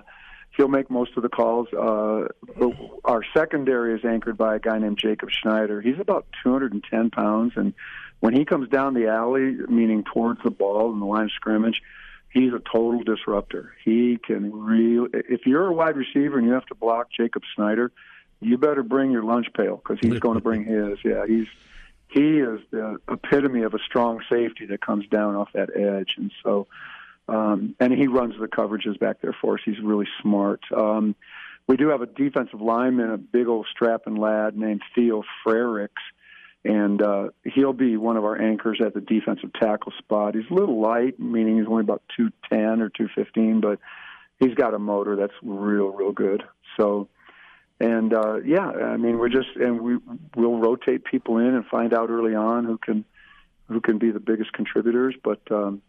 he'll 0.57 0.69
make 0.69 0.89
most 0.89 1.11
of 1.15 1.21
the 1.21 1.29
calls. 1.29 1.67
Uh, 1.71 2.27
our 3.03 3.21
secondary 3.35 3.93
is 3.93 4.03
anchored 4.03 4.37
by 4.37 4.55
a 4.55 4.59
guy 4.59 4.79
named 4.79 4.97
Jacob 4.97 5.29
Schneider. 5.29 5.81
He's 5.81 5.99
about 5.99 6.25
210 6.43 7.11
pounds, 7.11 7.53
and 7.55 7.73
when 8.21 8.33
he 8.33 8.45
comes 8.45 8.69
down 8.69 8.95
the 8.95 9.07
alley, 9.07 9.57
meaning 9.67 10.03
towards 10.11 10.41
the 10.43 10.51
ball 10.51 10.91
in 10.91 10.99
the 10.99 11.05
line 11.05 11.25
of 11.25 11.31
scrimmage, 11.33 11.81
he's 12.29 12.53
a 12.53 12.61
total 12.73 13.03
disruptor. 13.03 13.75
He 13.83 14.17
can 14.25 14.51
really. 14.51 15.09
If 15.13 15.45
you're 15.45 15.67
a 15.67 15.73
wide 15.73 15.97
receiver 15.97 16.39
and 16.39 16.47
you 16.47 16.53
have 16.53 16.65
to 16.67 16.75
block 16.75 17.09
Jacob 17.15 17.43
Schneider, 17.55 17.91
you 18.39 18.57
better 18.57 18.83
bring 18.83 19.11
your 19.11 19.23
lunch 19.23 19.47
pail 19.55 19.77
because 19.77 19.99
he's 20.01 20.19
going 20.19 20.35
to 20.35 20.43
bring 20.43 20.63
his. 20.63 20.97
Yeah, 21.03 21.25
he's 21.27 21.47
he 22.15 22.39
is 22.39 22.61
the 22.71 22.97
epitome 23.09 23.63
of 23.63 23.73
a 23.73 23.79
strong 23.79 24.21
safety 24.31 24.65
that 24.67 24.79
comes 24.79 25.05
down 25.09 25.35
off 25.35 25.49
that 25.53 25.69
edge, 25.75 26.13
and 26.15 26.31
so 26.41 26.65
um, 27.27 27.75
and 27.77 27.91
he 27.91 28.07
runs 28.07 28.35
the 28.39 28.47
coverages 28.47 28.97
back 28.97 29.17
there 29.21 29.35
for 29.41 29.55
us. 29.55 29.61
He's 29.65 29.81
really 29.83 30.07
smart. 30.21 30.61
Um, 30.75 31.13
we 31.67 31.75
do 31.75 31.89
have 31.89 32.01
a 32.01 32.05
defensive 32.05 32.61
lineman, 32.61 33.11
a 33.11 33.17
big 33.17 33.47
old 33.47 33.67
strapping 33.69 34.15
lad 34.15 34.55
named 34.55 34.81
Theo 34.93 35.23
Frericks, 35.45 35.89
and 36.63 37.01
uh, 37.01 37.29
he'll 37.43 37.73
be 37.73 37.97
one 37.97 38.15
of 38.15 38.23
our 38.23 38.41
anchors 38.41 38.79
at 38.85 38.93
the 38.93 39.01
defensive 39.01 39.51
tackle 39.53 39.91
spot. 39.97 40.35
He's 40.35 40.49
a 40.49 40.53
little 40.53 40.79
light, 40.79 41.19
meaning 41.19 41.57
he's 41.57 41.67
only 41.67 41.81
about 41.81 42.01
two 42.15 42.31
ten 42.49 42.81
or 42.81 42.87
two 42.87 43.09
fifteen, 43.13 43.59
but 43.59 43.79
he's 44.39 44.53
got 44.53 44.73
a 44.73 44.79
motor 44.79 45.17
that's 45.17 45.33
real, 45.43 45.89
real 45.89 46.13
good. 46.13 46.43
So 46.79 47.09
and 47.79 48.13
uh, 48.13 48.37
yeah, 48.37 48.67
I 48.67 48.97
mean, 48.97 49.17
we're 49.17 49.29
just 49.29 49.55
and 49.55 49.81
we 49.81 49.97
we'll 50.35 50.59
rotate 50.59 51.03
people 51.03 51.37
in 51.39 51.53
and 51.53 51.65
find 51.65 51.93
out 51.93 52.09
early 52.09 52.35
on 52.35 52.65
who 52.65 52.77
can 52.77 53.03
who 53.67 53.81
can 53.81 53.97
be 53.97 54.11
the 54.11 54.19
biggest 54.19 54.53
contributors. 54.53 55.15
But 55.21 55.41
um, 55.51 55.81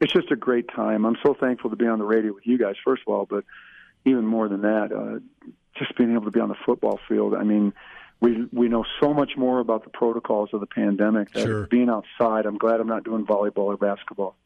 it's 0.00 0.12
just 0.12 0.30
a 0.30 0.36
great 0.36 0.68
time. 0.68 1.04
I'm 1.04 1.16
so 1.22 1.34
thankful 1.34 1.70
to 1.70 1.76
be 1.76 1.86
on 1.86 1.98
the 1.98 2.04
radio 2.04 2.32
with 2.32 2.46
you 2.46 2.58
guys, 2.58 2.76
first 2.84 3.02
of 3.06 3.12
all, 3.12 3.26
but 3.26 3.44
even 4.04 4.26
more 4.26 4.48
than 4.48 4.62
that, 4.62 4.92
uh, 4.92 5.48
just 5.78 5.96
being 5.96 6.12
able 6.12 6.24
to 6.24 6.30
be 6.30 6.40
on 6.40 6.48
the 6.48 6.56
football 6.66 7.00
field. 7.08 7.34
I 7.34 7.42
mean, 7.42 7.72
we 8.20 8.46
we 8.52 8.68
know 8.68 8.84
so 9.00 9.12
much 9.12 9.32
more 9.36 9.58
about 9.58 9.82
the 9.82 9.90
protocols 9.90 10.50
of 10.52 10.60
the 10.60 10.66
pandemic. 10.66 11.32
That 11.32 11.44
sure. 11.44 11.66
Being 11.66 11.88
outside, 11.88 12.46
I'm 12.46 12.58
glad 12.58 12.80
I'm 12.80 12.86
not 12.86 13.02
doing 13.02 13.26
volleyball 13.26 13.66
or 13.66 13.76
basketball. 13.76 14.36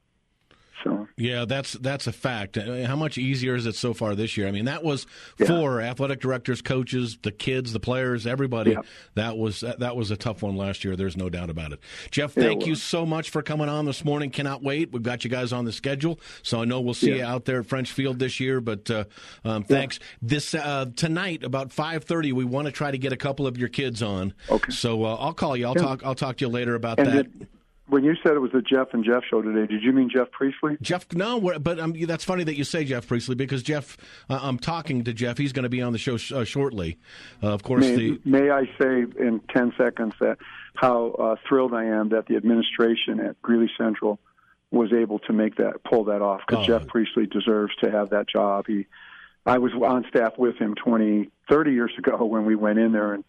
So 0.84 1.08
yeah, 1.16 1.44
that's 1.46 1.72
that's 1.72 2.06
a 2.06 2.12
fact. 2.12 2.58
Uh, 2.58 2.86
how 2.86 2.96
much 2.96 3.18
easier 3.18 3.54
is 3.54 3.66
it 3.66 3.74
so 3.74 3.94
far 3.94 4.14
this 4.14 4.36
year? 4.36 4.46
I 4.46 4.50
mean, 4.50 4.66
that 4.66 4.84
was 4.84 5.06
yeah. 5.38 5.46
for 5.46 5.80
athletic 5.80 6.20
directors, 6.20 6.60
coaches, 6.60 7.18
the 7.22 7.32
kids, 7.32 7.72
the 7.72 7.80
players, 7.80 8.26
everybody. 8.26 8.72
Yeah. 8.72 8.82
That 9.14 9.38
was 9.38 9.60
that 9.60 9.96
was 9.96 10.10
a 10.10 10.16
tough 10.16 10.42
one 10.42 10.56
last 10.56 10.84
year. 10.84 10.94
There's 10.94 11.16
no 11.16 11.30
doubt 11.30 11.50
about 11.50 11.72
it. 11.72 11.80
Jeff, 12.10 12.32
thank 12.32 12.66
you 12.66 12.74
so 12.74 13.06
much 13.06 13.30
for 13.30 13.42
coming 13.42 13.68
on 13.68 13.86
this 13.86 14.04
morning. 14.04 14.30
Cannot 14.30 14.62
wait. 14.62 14.92
We've 14.92 15.02
got 15.02 15.24
you 15.24 15.30
guys 15.30 15.52
on 15.52 15.64
the 15.64 15.72
schedule, 15.72 16.20
so 16.42 16.60
I 16.60 16.64
know 16.64 16.80
we'll 16.80 16.94
see 16.94 17.10
yeah. 17.10 17.16
you 17.16 17.24
out 17.24 17.44
there 17.46 17.60
at 17.60 17.66
French 17.66 17.92
Field 17.92 18.18
this 18.18 18.38
year. 18.38 18.60
But 18.60 18.90
uh, 18.90 19.04
um, 19.44 19.64
thanks. 19.64 19.98
This 20.20 20.54
uh, 20.54 20.86
tonight 20.94 21.42
about 21.42 21.72
five 21.72 22.04
thirty, 22.04 22.32
we 22.32 22.44
want 22.44 22.66
to 22.66 22.72
try 22.72 22.90
to 22.90 22.98
get 22.98 23.12
a 23.12 23.16
couple 23.16 23.46
of 23.46 23.56
your 23.56 23.68
kids 23.68 24.02
on. 24.02 24.34
Okay. 24.50 24.70
So 24.70 25.04
uh, 25.04 25.16
I'll 25.16 25.34
call 25.34 25.56
you. 25.56 25.66
I'll 25.66 25.74
talk. 25.74 26.04
I'll 26.04 26.14
talk 26.14 26.36
to 26.38 26.44
you 26.44 26.50
later 26.50 26.74
about 26.74 26.98
and 26.98 27.08
that. 27.08 27.38
Did, 27.38 27.48
when 27.88 28.02
you 28.02 28.14
said 28.22 28.34
it 28.34 28.40
was 28.40 28.52
the 28.52 28.62
Jeff 28.62 28.88
and 28.92 29.04
Jeff 29.04 29.22
show 29.30 29.42
today, 29.42 29.66
did 29.72 29.82
you 29.82 29.92
mean 29.92 30.10
Jeff 30.12 30.30
Priestley? 30.32 30.76
Jeff, 30.82 31.06
no, 31.12 31.40
but 31.58 31.78
um, 31.78 31.94
that's 32.06 32.24
funny 32.24 32.44
that 32.44 32.56
you 32.56 32.64
say 32.64 32.84
Jeff 32.84 33.06
Priestley 33.06 33.36
because 33.36 33.62
Jeff, 33.62 33.96
uh, 34.28 34.40
I'm 34.42 34.58
talking 34.58 35.04
to 35.04 35.12
Jeff. 35.12 35.38
He's 35.38 35.52
going 35.52 35.62
to 35.62 35.68
be 35.68 35.82
on 35.82 35.92
the 35.92 35.98
show 35.98 36.16
sh- 36.16 36.32
uh, 36.32 36.44
shortly. 36.44 36.98
Uh, 37.42 37.52
of 37.52 37.62
course, 37.62 37.84
may, 37.84 37.96
the 37.96 38.20
may 38.24 38.50
I 38.50 38.64
say 38.80 39.04
in 39.18 39.40
ten 39.54 39.72
seconds 39.78 40.14
that 40.20 40.38
how 40.74 41.10
uh, 41.12 41.36
thrilled 41.48 41.74
I 41.74 41.84
am 41.84 42.08
that 42.10 42.26
the 42.26 42.36
administration 42.36 43.20
at 43.20 43.40
Greeley 43.40 43.70
Central 43.78 44.18
was 44.70 44.92
able 44.92 45.20
to 45.20 45.32
make 45.32 45.56
that 45.56 45.84
pull 45.84 46.04
that 46.04 46.22
off 46.22 46.40
because 46.46 46.64
oh. 46.64 46.66
Jeff 46.66 46.86
Priestley 46.88 47.26
deserves 47.26 47.74
to 47.82 47.90
have 47.90 48.10
that 48.10 48.28
job. 48.28 48.66
He, 48.66 48.86
I 49.44 49.58
was 49.58 49.72
on 49.72 50.04
staff 50.08 50.36
with 50.36 50.56
him 50.56 50.74
20, 50.74 51.30
30 51.48 51.72
years 51.72 51.92
ago 51.96 52.24
when 52.24 52.44
we 52.44 52.56
went 52.56 52.80
in 52.80 52.92
there 52.92 53.14
and 53.14 53.24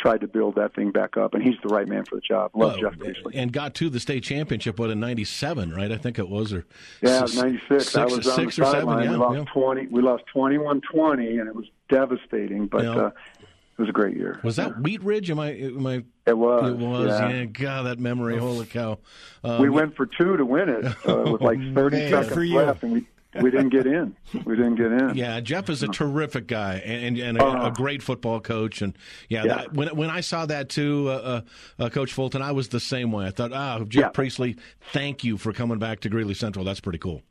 tried 0.00 0.20
to 0.22 0.28
build 0.28 0.54
that 0.56 0.74
thing 0.74 0.90
back 0.90 1.16
up, 1.16 1.34
and 1.34 1.42
he's 1.42 1.56
the 1.62 1.68
right 1.68 1.86
man 1.86 2.04
for 2.04 2.16
the 2.16 2.20
job. 2.20 2.50
Love 2.54 2.78
Jeff 2.80 2.98
Priestley. 2.98 3.36
And 3.36 3.52
got 3.52 3.74
to 3.76 3.90
the 3.90 4.00
state 4.00 4.22
championship, 4.22 4.78
what, 4.78 4.90
in 4.90 5.00
97, 5.00 5.72
right? 5.72 5.92
I 5.92 5.96
think 5.96 6.18
it 6.18 6.28
was. 6.28 6.52
or 6.52 6.66
Yeah, 7.02 7.20
96. 7.20 7.68
Six, 7.68 7.96
I 7.96 8.04
was 8.04 8.26
on 8.26 8.44
the 8.44 8.50
sideline. 8.50 9.04
Yeah, 9.04 9.10
we, 9.12 9.16
lost 9.16 9.38
yeah. 9.38 9.44
20, 9.52 9.86
we 9.88 10.02
lost 10.02 10.24
21-20, 10.34 11.40
and 11.40 11.48
it 11.48 11.54
was 11.54 11.66
devastating, 11.88 12.66
but 12.66 12.86
uh, 12.86 13.10
it 13.38 13.80
was 13.80 13.88
a 13.88 13.92
great 13.92 14.16
year. 14.16 14.40
Was 14.42 14.56
that 14.56 14.80
Wheat 14.80 15.02
Ridge? 15.02 15.30
Am 15.30 15.38
I? 15.38 15.52
Am 15.52 15.86
I 15.86 16.04
it 16.26 16.36
was. 16.36 16.70
It 16.70 16.76
was. 16.76 17.08
Yeah. 17.08 17.28
yeah 17.30 17.44
God, 17.44 17.86
that 17.86 17.98
memory. 17.98 18.38
Holy 18.38 18.66
cow! 18.66 18.98
Um, 19.42 19.60
we 19.60 19.70
went 19.70 19.96
for 19.96 20.06
two 20.06 20.36
to 20.36 20.44
win 20.44 20.68
it 20.68 20.84
uh, 21.08 21.30
with 21.30 21.40
like 21.40 21.58
30 21.74 22.10
seconds 22.10 22.52
left, 22.52 22.82
and 22.82 22.92
we 22.92 23.06
we 23.40 23.50
didn't 23.50 23.68
get 23.68 23.86
in. 23.86 24.16
We 24.44 24.56
didn't 24.56 24.74
get 24.76 24.92
in. 24.92 25.14
Yeah, 25.14 25.40
Jeff 25.40 25.68
is 25.70 25.82
a 25.82 25.88
terrific 25.88 26.46
guy 26.46 26.74
and 26.84 27.16
and, 27.18 27.38
a, 27.38 27.44
uh, 27.44 27.68
a, 27.68 27.70
great 27.70 28.02
football 28.02 28.40
coach. 28.40 28.82
And 28.82 28.96
yeah, 29.28 29.44
yeah. 29.44 29.54
That, 29.54 29.72
when 29.72 29.88
when 29.96 30.10
I 30.10 30.20
saw 30.20 30.46
that 30.46 30.68
too, 30.68 31.06
uh, 31.08 31.42
uh, 31.78 31.84
uh 31.84 31.88
Coach 31.90 32.12
Fulton, 32.12 32.42
I 32.42 32.52
was 32.52 32.68
the 32.68 32.80
same 32.80 33.12
way. 33.12 33.26
I 33.26 33.30
thought, 33.30 33.52
ah, 33.52 33.78
oh, 33.80 33.84
Jeff 33.84 34.00
yeah. 34.00 34.08
Priestley, 34.08 34.56
thank 34.92 35.22
you 35.22 35.36
for 35.36 35.52
coming 35.52 35.78
back 35.78 36.00
to 36.00 36.08
Greeley 36.08 36.34
Central. 36.34 36.64
That's 36.64 36.80
pretty 36.80 36.98
cool. 36.98 37.22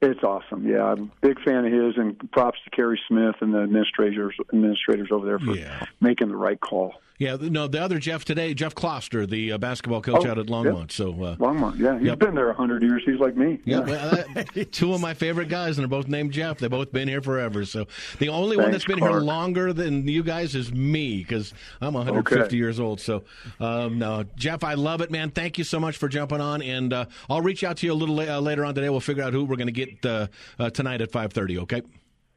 It's 0.00 0.22
awesome. 0.22 0.66
Yeah, 0.68 0.84
I'm 0.84 1.12
a 1.22 1.26
big 1.26 1.40
fan 1.42 1.64
of 1.64 1.72
his, 1.72 1.96
and 1.96 2.30
props 2.32 2.58
to 2.64 2.70
Kerry 2.70 3.00
Smith 3.08 3.36
and 3.40 3.54
the 3.54 3.60
administrators 3.60 4.34
administrators 4.52 5.08
over 5.10 5.26
there 5.26 5.38
for 5.38 5.56
yeah. 5.56 5.84
making 6.00 6.28
the 6.28 6.36
right 6.36 6.60
call. 6.60 6.94
Yeah, 7.18 7.36
no, 7.40 7.68
the 7.68 7.80
other 7.80 8.00
Jeff 8.00 8.24
today, 8.24 8.54
Jeff 8.54 8.74
Kloster, 8.74 9.28
the 9.28 9.52
uh, 9.52 9.58
basketball 9.58 10.02
coach 10.02 10.26
oh, 10.26 10.30
out 10.30 10.38
at 10.38 10.46
Longmont. 10.46 10.90
So 10.90 11.10
uh, 11.10 11.36
Longmont, 11.36 11.78
yeah, 11.78 11.96
he's 11.96 12.08
yep. 12.08 12.18
been 12.18 12.34
there 12.34 12.50
a 12.50 12.54
hundred 12.54 12.82
years. 12.82 13.02
He's 13.06 13.20
like 13.20 13.36
me. 13.36 13.60
Yeah, 13.64 13.80
well, 13.80 14.24
two 14.72 14.92
of 14.92 15.00
my 15.00 15.14
favorite 15.14 15.48
guys, 15.48 15.78
and 15.78 15.84
they're 15.84 15.88
both 15.88 16.08
named 16.08 16.32
Jeff. 16.32 16.58
They've 16.58 16.68
both 16.68 16.90
been 16.90 17.06
here 17.06 17.22
forever. 17.22 17.64
So 17.66 17.86
the 18.18 18.30
only 18.30 18.56
Thanks, 18.56 18.64
one 18.64 18.72
that's 18.72 18.84
been 18.84 18.98
Clark. 18.98 19.12
here 19.12 19.20
longer 19.20 19.72
than 19.72 20.08
you 20.08 20.24
guys 20.24 20.56
is 20.56 20.72
me 20.72 21.18
because 21.18 21.54
I'm 21.80 21.94
150 21.94 22.44
okay. 22.44 22.56
years 22.56 22.80
old. 22.80 23.00
So 23.00 23.22
um, 23.60 24.00
no, 24.00 24.24
Jeff, 24.34 24.64
I 24.64 24.74
love 24.74 25.00
it, 25.00 25.12
man. 25.12 25.30
Thank 25.30 25.56
you 25.56 25.62
so 25.62 25.78
much 25.78 25.98
for 25.98 26.08
jumping 26.08 26.40
on, 26.40 26.62
and 26.62 26.92
uh, 26.92 27.04
I'll 27.30 27.42
reach 27.42 27.62
out 27.62 27.76
to 27.76 27.86
you 27.86 27.92
a 27.92 27.94
little 27.94 28.18
uh, 28.18 28.40
later 28.40 28.64
on 28.64 28.74
today. 28.74 28.90
We'll 28.90 28.98
figure 28.98 29.22
out 29.22 29.32
who 29.32 29.44
we're 29.44 29.56
going 29.56 29.72
to 29.72 29.72
get 29.72 30.04
uh, 30.04 30.26
uh, 30.58 30.70
tonight 30.70 31.00
at 31.00 31.12
5:30. 31.12 31.58
Okay. 31.60 31.82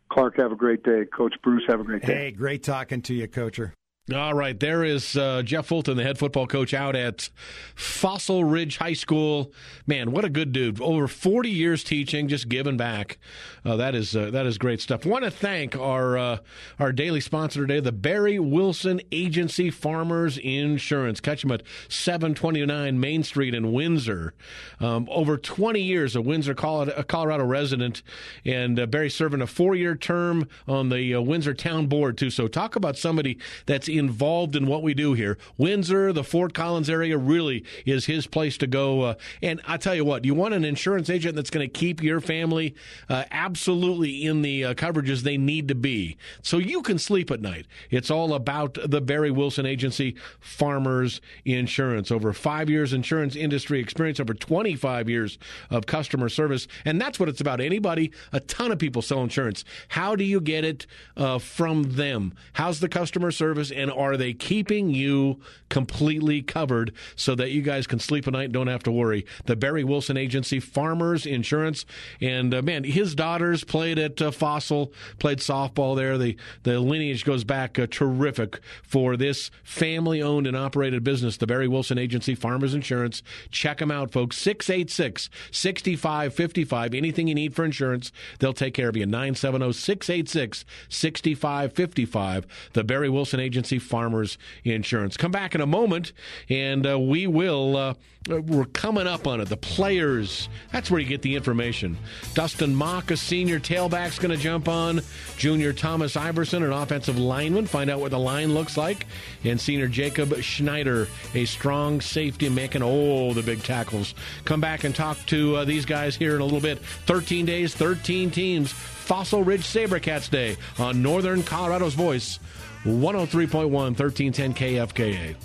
Clark, 0.10 0.38
have 0.38 0.52
a 0.52 0.56
great 0.56 0.84
day. 0.84 1.04
Coach 1.06 1.34
Bruce, 1.44 1.64
have 1.68 1.80
a 1.80 1.84
great 1.84 2.06
day. 2.06 2.14
Hey, 2.14 2.32
great 2.32 2.62
talking 2.62 3.02
to 3.02 3.14
you, 3.16 3.28
Coacher. 3.28 3.74
All 4.16 4.34
right, 4.34 4.58
there 4.58 4.86
is 4.86 5.18
uh, 5.18 5.42
Jeff 5.42 5.66
Fulton, 5.66 5.98
the 5.98 6.04
head 6.04 6.18
football 6.18 6.48
coach 6.48 6.74
out 6.74 6.96
at 6.96 7.30
Fossil 7.76 8.46
Ridge 8.46 8.78
High 8.78 8.94
School. 8.94 9.52
Man, 9.86 10.12
what 10.12 10.24
a 10.24 10.30
good 10.30 10.54
dude! 10.54 10.80
Over 10.80 11.10
forty 11.10 11.50
years 11.50 11.84
teaching, 11.84 12.30
just 12.30 12.48
giving 12.48 12.78
back. 12.78 13.18
Uh, 13.66 13.76
that 13.76 13.96
is 13.96 14.16
uh, 14.16 14.32
that 14.32 14.46
is 14.46 14.58
great 14.58 14.80
stuff. 14.80 15.06
Want 15.06 15.26
to 15.26 15.32
thank 15.32 15.76
our 15.76 16.18
uh, 16.18 16.38
our 16.80 16.94
daily 16.94 17.20
sponsor 17.20 17.68
today, 17.68 17.82
the 17.82 17.92
Barry 17.92 18.40
Wilson 18.40 19.02
Agency 19.12 19.70
Farmers 19.70 20.38
Insurance. 20.38 21.20
Catch 21.20 21.42
them 21.42 21.52
at 21.52 21.64
seven 21.90 22.34
twenty 22.34 22.66
nine 22.66 23.02
Main 23.02 23.24
Street 23.24 23.54
in 23.54 23.74
Windsor. 23.74 24.34
Um, 24.80 25.10
over 25.12 25.38
twenty 25.38 25.82
years, 25.82 26.16
a 26.16 26.22
Windsor, 26.22 26.54
Colorado, 26.56 27.44
resident, 27.44 28.04
and 28.46 28.80
uh, 28.80 28.86
Barry 28.86 29.10
serving 29.10 29.42
a 29.42 29.48
four 29.48 29.76
year 29.76 29.96
term 29.96 30.48
on 30.66 30.88
the 30.88 31.14
uh, 31.14 31.20
Windsor 31.20 31.54
Town 31.54 31.88
Board 31.88 32.18
too. 32.18 32.30
So 32.30 32.48
talk 32.48 32.78
about 32.78 32.96
somebody 32.96 33.38
that's 33.66 33.90
involved 33.98 34.56
in 34.56 34.68
what 34.68 34.84
we 34.84 34.94
do 34.94 35.14
here. 35.14 35.38
Windsor, 35.58 36.14
the 36.14 36.24
Fort 36.24 36.54
Collins 36.54 36.90
area, 36.90 37.18
really 37.18 37.64
is 37.86 38.06
his 38.06 38.28
place 38.28 38.58
to 38.58 38.68
go. 38.68 39.02
Uh, 39.02 39.16
and 39.42 39.62
I 39.68 39.78
tell 39.78 39.96
you 39.96 40.06
what, 40.06 40.26
you 40.26 40.34
want 40.34 40.54
an 40.54 40.66
insurance 40.66 41.10
agent 41.10 41.36
that's 41.36 41.50
going 41.50 41.68
to 41.68 41.72
keep 41.72 42.02
your 42.02 42.20
family 42.20 42.76
uh, 43.10 43.26
absolutely 43.32 44.26
in 44.26 44.42
the 44.42 44.66
uh, 44.66 44.74
coverages 44.74 45.22
they 45.22 45.38
need 45.38 45.68
to 45.68 45.76
be, 45.76 46.18
so 46.42 46.58
you 46.58 46.82
can 46.82 47.00
sleep 47.00 47.32
at 47.32 47.42
night. 47.42 47.66
It's 47.90 48.12
all 48.12 48.34
about 48.34 48.78
the 48.86 49.02
Barry 49.02 49.32
Wilson 49.32 49.66
Agency 49.66 50.16
Farmers 50.40 51.22
Insurance. 51.46 52.12
Over 52.12 52.34
five 52.34 52.70
years 52.70 52.94
insurance 52.94 53.36
industry 53.36 53.80
experience, 53.80 54.20
over 54.20 54.34
25 54.34 55.10
years 55.10 55.38
of 55.70 55.86
customer 55.86 56.30
service, 56.30 56.68
and 56.86 57.00
that's 57.00 57.20
what 57.20 57.30
it's 57.30 57.42
about. 57.42 57.62
Anybody, 57.62 58.12
a 58.32 58.40
ton 58.40 58.72
of 58.72 58.80
people 58.80 59.02
sell 59.02 59.22
insurance. 59.22 59.64
How 59.90 60.16
do 60.16 60.24
you 60.24 60.42
get 60.42 60.64
it 60.64 60.86
uh, 61.16 61.40
from 61.40 61.84
them? 61.96 62.34
How's 62.54 62.80
the 62.80 62.90
customer 62.90 63.32
service? 63.32 63.72
And 63.72 63.87
and 63.88 63.98
are 63.98 64.18
they 64.18 64.34
keeping 64.34 64.90
you 64.90 65.40
completely 65.70 66.42
covered 66.42 66.94
so 67.16 67.36
that 67.36 67.52
you 67.52 67.62
guys 67.62 67.88
can 67.88 68.00
sleep 68.00 68.28
at 68.28 68.34
night 68.34 68.46
and 68.46 68.54
don't 68.54 68.68
have 68.68 68.84
to 68.84 68.92
worry? 68.92 69.26
The 69.46 69.56
Barry 69.56 69.84
Wilson 69.84 70.18
Agency, 70.18 70.60
Farmers 70.60 71.26
Insurance, 71.26 71.86
and 72.22 72.54
uh, 72.54 72.62
man, 72.62 72.84
his 72.84 73.16
daughters 73.16 73.64
played 73.64 74.00
at 74.00 74.22
uh, 74.22 74.32
Fossil, 74.32 74.94
played 75.20 75.40
softball 75.40 75.96
there. 75.96 76.18
The 76.18 76.38
the 76.64 76.80
lineage 76.80 77.26
goes 77.26 77.44
back 77.44 77.80
uh, 77.80 77.88
terrific 77.90 78.60
for 78.84 79.18
this 79.18 79.52
family 79.64 80.22
owned 80.22 80.48
and 80.48 80.58
operated 80.58 81.04
business, 81.04 81.38
the 81.38 81.48
Barry 81.48 81.68
Wilson 81.68 81.98
Agency, 81.98 82.36
Farmers 82.36 82.74
Insurance. 82.74 83.24
Check 83.52 83.78
them 83.80 83.92
out, 83.92 84.12
folks. 84.12 84.38
686 84.38 85.30
6555. 85.52 86.94
Anything 86.94 87.28
you 87.28 87.36
need 87.36 87.54
for 87.54 87.64
insurance, 87.64 88.12
they'll 88.40 88.54
take 88.54 88.74
care 88.74 88.90
of 88.90 88.98
you. 88.98 89.06
970 89.06 89.74
686 89.74 90.66
6555. 90.90 92.48
The 92.74 92.84
Barry 92.84 93.10
Wilson 93.10 93.40
Agency 93.40 93.77
Farmers 93.80 94.38
Insurance. 94.64 95.18
Come 95.18 95.32
back 95.32 95.56
in 95.56 95.62
a 95.62 95.66
moment, 95.66 96.14
and 96.50 96.86
uh, 96.86 97.00
we 97.00 97.28
will. 97.28 97.76
Uh, 97.76 97.94
we're 98.28 98.66
coming 98.66 99.08
up 99.08 99.26
on 99.26 99.40
it. 99.40 99.48
The 99.48 99.58
players. 99.58 100.50
That's 100.72 100.92
where 100.92 101.00
you 101.00 101.08
get 101.08 101.22
the 101.22 101.36
information. 101.36 101.98
Dustin 102.34 102.76
Mock, 102.76 103.12
a 103.12 103.18
senior 103.18 103.60
tailback's 103.60 104.20
going 104.20 104.36
to 104.36 104.42
jump 104.42 104.68
on. 104.68 105.02
Junior 105.38 105.72
Thomas 105.74 106.18
Iverson, 106.18 106.64
an 106.64 106.74
offensive 106.74 107.18
lineman. 107.18 107.68
Find 107.68 107.90
out 107.90 108.00
what 108.00 108.12
the 108.12 108.20
line 108.20 108.54
looks 108.54 108.78
like. 108.78 109.06
And 109.44 109.60
senior 109.60 109.88
Jacob 109.88 110.36
Schneider, 110.42 111.08
a 111.34 111.46
strong 111.46 112.02
safety, 112.02 112.50
making 112.50 112.84
all 112.84 113.34
the 113.34 113.44
big 113.44 113.64
tackles. 113.64 114.14
Come 114.46 114.60
back 114.60 114.84
and 114.84 114.94
talk 114.94 115.18
to 115.28 115.58
uh, 115.58 115.66
these 115.66 115.86
guys 115.86 116.16
here 116.16 116.36
in 116.36 116.42
a 116.42 116.46
little 116.46 116.60
bit. 116.60 116.80
13 116.80 117.46
days, 117.46 117.74
13 117.76 118.32
teams. 118.32 118.72
Fossil 119.08 119.42
Ridge 119.42 119.64
Sabercats 119.64 120.30
Day 120.30 120.58
on 120.78 121.02
Northern 121.02 121.42
Colorado's 121.42 121.94
Voice 121.94 122.40
103.1, 122.84 123.70
1310 123.96 124.54
KFKA. 124.54 125.36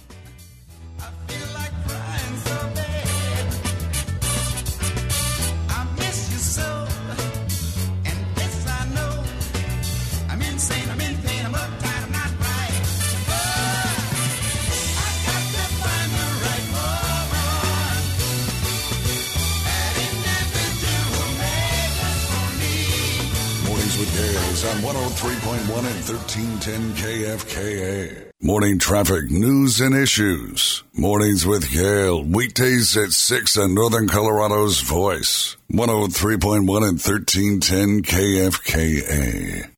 103.1 25.23 25.87
and 25.87 26.03
1310 26.03 26.95
KFKA. 26.95 28.33
Morning 28.41 28.81
traffic, 28.81 29.31
news 29.31 29.81
and 29.81 29.95
issues. 29.95 30.83
Mornings 30.95 31.47
with 31.47 31.71
Gail. 31.73 32.25
Weekdays 32.25 32.97
at 32.97 33.13
6 33.13 33.57
on 33.57 33.73
Northern 33.73 34.09
Colorado's 34.09 34.81
Voice. 34.81 35.57
103.1 35.71 36.59
and 36.59 36.99
1310 36.99 38.03
KFKA. 38.03 39.72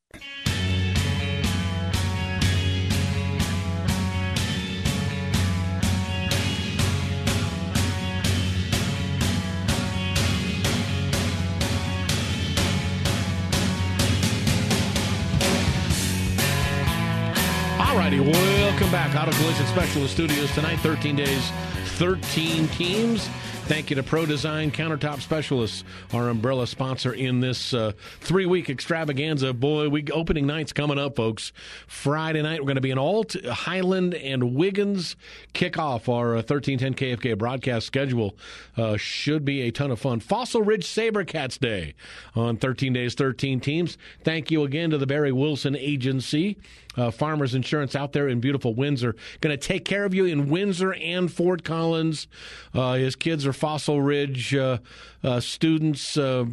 Back. 18.95 19.13
Auto 19.13 19.37
Collision 19.39 19.67
Specialist 19.67 20.13
Studios 20.13 20.53
tonight, 20.53 20.77
13 20.77 21.17
days, 21.17 21.51
13 21.97 22.69
teams. 22.69 23.27
Thank 23.65 23.89
you 23.89 23.97
to 23.97 24.03
Pro 24.03 24.25
Design 24.25 24.71
Countertop 24.71 25.19
Specialists, 25.19 25.83
our 26.13 26.29
umbrella 26.29 26.65
sponsor 26.65 27.11
in 27.11 27.41
this 27.41 27.73
uh, 27.73 27.91
three 28.21 28.45
week 28.45 28.69
extravaganza. 28.69 29.51
Boy, 29.51 29.89
we 29.89 30.05
opening 30.11 30.47
night's 30.47 30.71
coming 30.71 30.97
up, 30.97 31.17
folks. 31.17 31.51
Friday 31.87 32.41
night, 32.41 32.61
we're 32.61 32.67
going 32.67 32.75
to 32.75 32.81
be 32.81 32.91
in 32.91 32.97
Ault, 32.97 33.35
Highland, 33.43 34.13
and 34.13 34.55
Wiggins 34.55 35.17
kickoff 35.53 36.07
our 36.07 36.35
uh, 36.35 36.43
1310 36.43 36.93
KFK 36.93 37.37
broadcast 37.37 37.87
schedule. 37.87 38.37
Uh, 38.77 38.95
should 38.95 39.43
be 39.43 39.63
a 39.63 39.71
ton 39.71 39.91
of 39.91 39.99
fun. 39.99 40.21
Fossil 40.21 40.61
Ridge 40.61 40.85
Sabercats 40.85 41.59
Day 41.59 41.95
on 42.33 42.55
13 42.55 42.93
days, 42.93 43.13
13 43.13 43.59
teams. 43.59 43.97
Thank 44.23 44.51
you 44.51 44.63
again 44.63 44.91
to 44.91 44.97
the 44.97 45.07
Barry 45.07 45.33
Wilson 45.33 45.75
Agency 45.75 46.55
uh, 46.97 47.11
Farmers 47.11 47.55
Insurance 47.55 47.95
out 47.95 48.13
there 48.13 48.27
in 48.27 48.39
beautiful 48.39 48.73
Windsor. 48.73 49.15
Going 49.41 49.57
to 49.57 49.67
take 49.67 49.85
care 49.85 50.05
of 50.05 50.13
you 50.13 50.25
in 50.25 50.49
Windsor 50.49 50.93
and 50.93 51.31
Fort 51.31 51.63
Collins. 51.63 52.27
Uh, 52.73 52.93
his 52.93 53.15
kids 53.15 53.45
are 53.45 53.53
Fossil 53.53 54.01
Ridge 54.01 54.55
uh, 54.55 54.77
uh 55.23 55.39
students, 55.39 56.17
uh, 56.17 56.45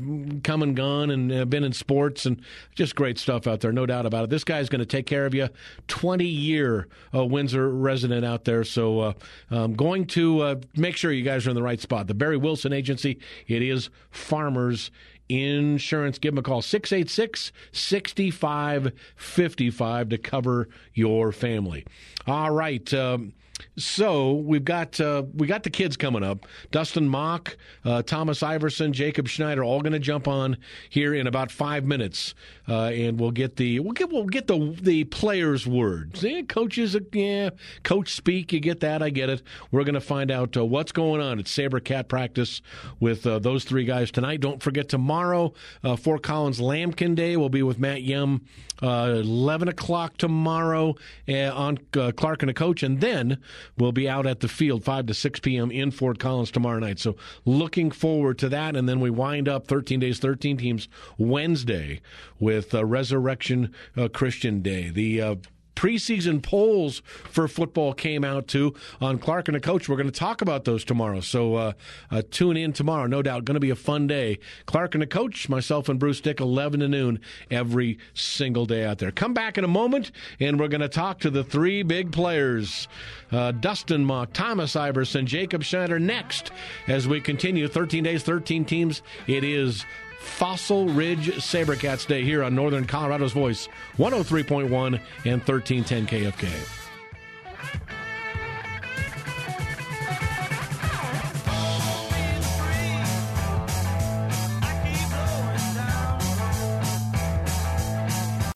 come 0.42 0.62
and 0.62 0.74
gone, 0.74 1.10
and 1.10 1.30
have 1.30 1.50
been 1.50 1.64
in 1.64 1.72
sports, 1.72 2.26
and 2.26 2.40
just 2.74 2.94
great 2.94 3.18
stuff 3.18 3.46
out 3.46 3.60
there, 3.60 3.72
no 3.72 3.86
doubt 3.86 4.06
about 4.06 4.24
it. 4.24 4.30
This 4.30 4.44
guy's 4.44 4.68
going 4.68 4.80
to 4.80 4.86
take 4.86 5.06
care 5.06 5.26
of 5.26 5.34
you. 5.34 5.48
20 5.88 6.24
year 6.24 6.88
uh, 7.14 7.24
Windsor 7.24 7.68
resident 7.70 8.24
out 8.24 8.44
there. 8.44 8.64
So 8.64 9.14
I'm 9.50 9.74
going 9.74 10.06
to 10.08 10.60
make 10.76 10.96
sure 10.96 11.12
you 11.12 11.22
guys 11.22 11.46
are 11.46 11.50
in 11.50 11.56
the 11.56 11.62
right 11.62 11.80
spot. 11.80 12.06
The 12.06 12.14
Barry 12.14 12.36
Wilson 12.36 12.72
Agency, 12.72 13.18
it 13.46 13.62
is 13.62 13.90
Farmers 14.10 14.90
Insurance. 15.32 16.18
Give 16.18 16.34
them 16.34 16.40
a 16.40 16.42
call 16.42 16.62
686 16.62 17.52
6555 17.72 20.08
to 20.10 20.18
cover 20.18 20.68
your 20.92 21.32
family. 21.32 21.86
All 22.26 22.50
right. 22.50 22.92
Um, 22.92 23.32
so 23.76 24.34
we've 24.34 24.64
got 24.64 25.00
uh, 25.00 25.24
we 25.34 25.46
got 25.46 25.62
the 25.62 25.70
kids 25.70 25.96
coming 25.96 26.22
up. 26.22 26.46
Dustin 26.70 27.08
Mock, 27.08 27.56
uh, 27.84 28.02
Thomas 28.02 28.42
Iverson, 28.42 28.92
Jacob 28.92 29.28
Schneider, 29.28 29.64
all 29.64 29.80
going 29.80 29.92
to 29.92 29.98
jump 29.98 30.28
on 30.28 30.56
here 30.90 31.14
in 31.14 31.26
about 31.26 31.50
five 31.50 31.84
minutes, 31.84 32.34
uh, 32.68 32.84
and 32.86 33.18
we'll 33.18 33.30
get 33.30 33.56
the 33.56 33.80
we'll 33.80 33.92
get 33.92 34.10
we'll 34.10 34.26
get 34.26 34.46
the 34.46 34.76
the 34.80 35.04
players' 35.04 35.66
words. 35.66 36.22
Yeah, 36.22 36.42
coaches, 36.42 36.96
yeah, 37.12 37.50
coach 37.82 38.12
speak. 38.12 38.52
You 38.52 38.60
get 38.60 38.80
that? 38.80 39.02
I 39.02 39.10
get 39.10 39.30
it. 39.30 39.42
We're 39.70 39.84
going 39.84 39.94
to 39.94 40.00
find 40.00 40.30
out 40.30 40.56
uh, 40.56 40.64
what's 40.64 40.92
going 40.92 41.20
on 41.20 41.38
at 41.38 41.48
Saber 41.48 41.80
Cat 41.80 42.08
practice 42.08 42.62
with 43.00 43.26
uh, 43.26 43.38
those 43.38 43.64
three 43.64 43.84
guys 43.84 44.10
tonight. 44.10 44.40
Don't 44.40 44.62
forget 44.62 44.88
tomorrow, 44.88 45.52
uh, 45.82 45.96
Fort 45.96 46.22
Collins 46.22 46.60
Lambkin 46.60 47.14
Day. 47.14 47.36
We'll 47.36 47.48
be 47.48 47.62
with 47.62 47.78
Matt 47.78 48.02
Yem, 48.02 48.42
eleven 48.82 49.68
o'clock 49.68 50.16
tomorrow 50.16 50.94
on 51.28 51.78
Clark 51.92 52.42
and 52.42 52.50
a 52.50 52.54
Coach, 52.54 52.82
and 52.82 53.00
then 53.00 53.38
will 53.76 53.92
be 53.92 54.08
out 54.08 54.26
at 54.26 54.40
the 54.40 54.48
field 54.48 54.84
5 54.84 55.06
to 55.06 55.14
6 55.14 55.40
p.m. 55.40 55.70
in 55.70 55.90
Fort 55.90 56.18
Collins 56.18 56.50
tomorrow 56.50 56.78
night. 56.78 56.98
So 56.98 57.16
looking 57.44 57.90
forward 57.90 58.38
to 58.38 58.48
that. 58.50 58.76
And 58.76 58.88
then 58.88 59.00
we 59.00 59.10
wind 59.10 59.48
up 59.48 59.66
13 59.66 60.00
days, 60.00 60.18
13 60.18 60.56
teams 60.56 60.88
Wednesday 61.18 62.00
with 62.38 62.74
uh, 62.74 62.84
Resurrection 62.84 63.74
uh, 63.96 64.08
Christian 64.08 64.62
Day. 64.62 64.90
The 64.90 65.20
uh, 65.20 65.34
preseason 65.74 66.42
polls 66.42 67.02
for 67.06 67.48
football 67.48 67.92
came 67.92 68.24
out 68.24 68.46
too 68.46 68.74
on 69.00 69.18
Clark 69.18 69.48
and 69.48 69.54
the 69.54 69.60
coach. 69.60 69.88
We're 69.88 69.96
going 69.96 70.10
to 70.10 70.12
talk 70.12 70.42
about 70.42 70.64
those 70.64 70.84
tomorrow. 70.84 71.20
So 71.20 71.54
uh, 71.56 71.72
uh, 72.10 72.22
tune 72.30 72.56
in 72.56 72.72
tomorrow. 72.72 73.06
No 73.06 73.22
doubt, 73.22 73.44
going 73.44 73.54
to 73.54 73.60
be 73.60 73.70
a 73.70 73.76
fun 73.76 74.06
day. 74.06 74.38
Clark 74.66 74.94
and 74.94 75.02
the 75.02 75.06
coach, 75.06 75.48
myself 75.48 75.88
and 75.88 75.98
Bruce 75.98 76.20
Dick, 76.20 76.40
11 76.40 76.80
to 76.80 76.88
noon 76.88 77.20
every 77.50 77.98
single 78.14 78.66
day 78.66 78.84
out 78.84 78.98
there. 78.98 79.10
Come 79.10 79.34
back 79.34 79.58
in 79.58 79.64
a 79.64 79.68
moment, 79.68 80.12
and 80.40 80.58
we're 80.58 80.68
going 80.68 80.80
to 80.80 80.88
talk 80.88 81.20
to 81.20 81.30
the 81.30 81.44
three 81.44 81.82
big 81.82 82.12
players 82.12 82.88
uh, 83.30 83.50
Dustin 83.52 84.04
Mock, 84.04 84.32
Thomas 84.32 84.76
Iverson, 84.76 85.26
Jacob 85.26 85.62
Schneider 85.62 85.98
next 85.98 86.52
as 86.86 87.08
we 87.08 87.20
continue 87.20 87.66
13 87.66 88.04
days, 88.04 88.22
13 88.22 88.64
teams. 88.64 89.02
It 89.26 89.42
is 89.42 89.84
Fossil 90.22 90.88
Ridge 90.88 91.36
Sabercats 91.36 92.06
Day 92.06 92.22
here 92.22 92.42
on 92.42 92.54
Northern 92.54 92.86
Colorado's 92.86 93.32
Voice, 93.32 93.68
103.1 93.98 94.98
and 95.24 95.42
1310 95.42 96.06
KFK. 96.06 96.48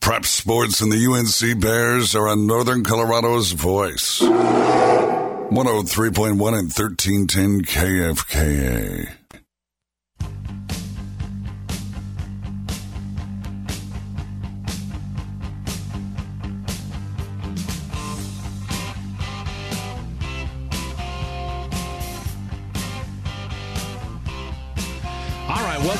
Prep 0.00 0.24
Sports 0.24 0.80
and 0.80 0.90
the 0.92 1.04
UNC 1.04 1.60
Bears 1.60 2.14
are 2.14 2.28
on 2.28 2.46
Northern 2.46 2.84
Colorado's 2.84 3.50
Voice. 3.50 4.20
103.1 4.20 6.30
and 6.30 6.38
1310 6.38 7.62
KFKA. 7.62 9.15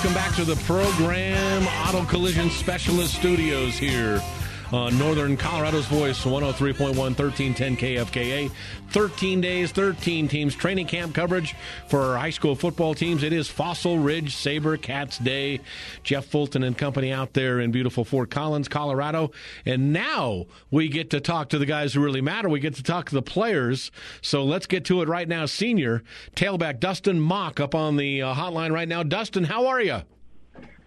Welcome 0.07 0.23
back 0.23 0.37
to 0.37 0.45
the 0.45 0.55
program. 0.67 1.67
Auto 1.85 2.05
Collision 2.05 2.49
Specialist 2.49 3.15
Studios 3.15 3.77
here 3.77 4.23
uh, 4.73 4.91
Northern 4.91 5.37
Colorado's 5.37 5.87
Voice, 5.87 6.25
103.1, 6.25 6.97
1310 6.97 7.77
KFKA. 7.77 8.51
13 8.91 9.41
days, 9.41 9.73
13 9.73 10.29
teams. 10.29 10.55
Training 10.55 10.87
camp 10.87 11.15
coverage 11.15 11.55
for 11.89 12.17
high 12.17 12.31
school 12.31 12.55
football 12.55 12.95
teams. 12.95 13.23
It 13.23 13.33
is 13.33 13.49
Fossil 13.49 13.99
Ridge 13.99 14.35
Saber 14.35 14.77
Cats 14.77 15.19
Day. 15.19 15.61
Jeff 16.03 16.27
Fulton 16.27 16.63
and 16.63 16.77
company 16.77 17.13
out 17.13 17.33
there 17.33 17.61
in 17.61 17.71
beautiful 17.71 18.05
Fort 18.05 18.31
Collins, 18.31 18.69
Colorado. 18.69 19.31
And 19.65 19.93
now 19.93 20.47
we 20.71 20.89
get 20.89 21.11
to 21.11 21.21
talk 21.21 21.49
to 21.51 21.59
the 21.59 21.67
guys 21.67 21.95
who 21.95 22.01
really 22.01 22.21
matter. 22.21 22.49
We 22.49 22.61
get 22.61 22.75
to 22.75 22.83
talk 22.83 23.09
to 23.11 23.15
the 23.15 23.23
players. 23.23 23.91
So 24.23 24.45
let's 24.45 24.67
get 24.67 24.85
to 24.87 25.03
it 25.03 25.09
right 25.09 25.29
now. 25.29 25.47
Senior 25.47 26.03
tailback 26.35 26.81
Dustin 26.81 27.21
Mock 27.21 27.61
up 27.61 27.75
on 27.75 27.97
the 27.97 28.23
uh, 28.23 28.35
hotline 28.35 28.73
right 28.73 28.89
now. 28.89 29.03
Dustin, 29.03 29.45
how 29.45 29.67
are 29.67 29.81
you? 29.81 30.03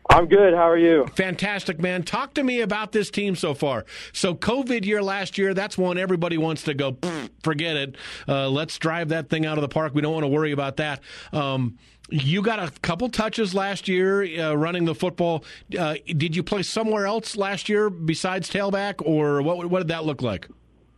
I'm 0.10 0.28
good. 0.28 0.56
How 0.56 0.68
are 0.68 0.78
you? 0.78 1.06
Fantastic, 1.14 1.80
man. 1.80 2.02
Talk 2.02 2.34
to 2.34 2.44
me 2.44 2.62
about 2.62 2.92
this 2.92 3.12
team 3.12 3.36
so 3.36 3.54
far. 3.54 3.86
So, 4.12 4.34
COVID 4.34 4.84
year 4.84 5.04
last 5.04 5.38
year, 5.38 5.54
that's 5.54 5.78
one 5.78 6.00
everybody 6.00 6.38
wants 6.38 6.64
to 6.64 6.74
go, 6.74 6.98
forget 7.44 7.78
it. 7.78 7.96
Uh, 8.28 8.50
let's 8.50 8.80
drive 8.80 9.10
that 9.10 9.30
thing 9.30 9.46
out 9.46 9.60
of 9.60 9.62
the 9.62 9.70
park. 9.70 9.94
We 9.94 10.02
don't 10.02 10.14
want 10.14 10.24
to 10.24 10.30
worry 10.30 10.52
about 10.52 10.78
that. 10.78 11.02
Um, 11.32 11.78
you 12.10 12.42
got 12.42 12.58
a 12.58 12.72
couple 12.82 13.08
touches 13.10 13.54
last 13.54 13.88
year 13.88 14.24
uh, 14.42 14.56
running 14.56 14.86
the 14.86 14.96
football. 14.96 15.44
Uh, 15.78 15.96
did 16.08 16.36
you 16.36 16.42
play 16.42 16.64
somewhere 16.64 17.06
else 17.06 17.36
last 17.36 17.70
year 17.70 17.92
besides 17.92 18.50
tailback, 18.50 19.06
or 19.06 19.44
what? 19.44 19.70
What 19.70 19.80
did 19.80 19.90
that 19.90 20.06
look 20.06 20.24
like? 20.24 20.48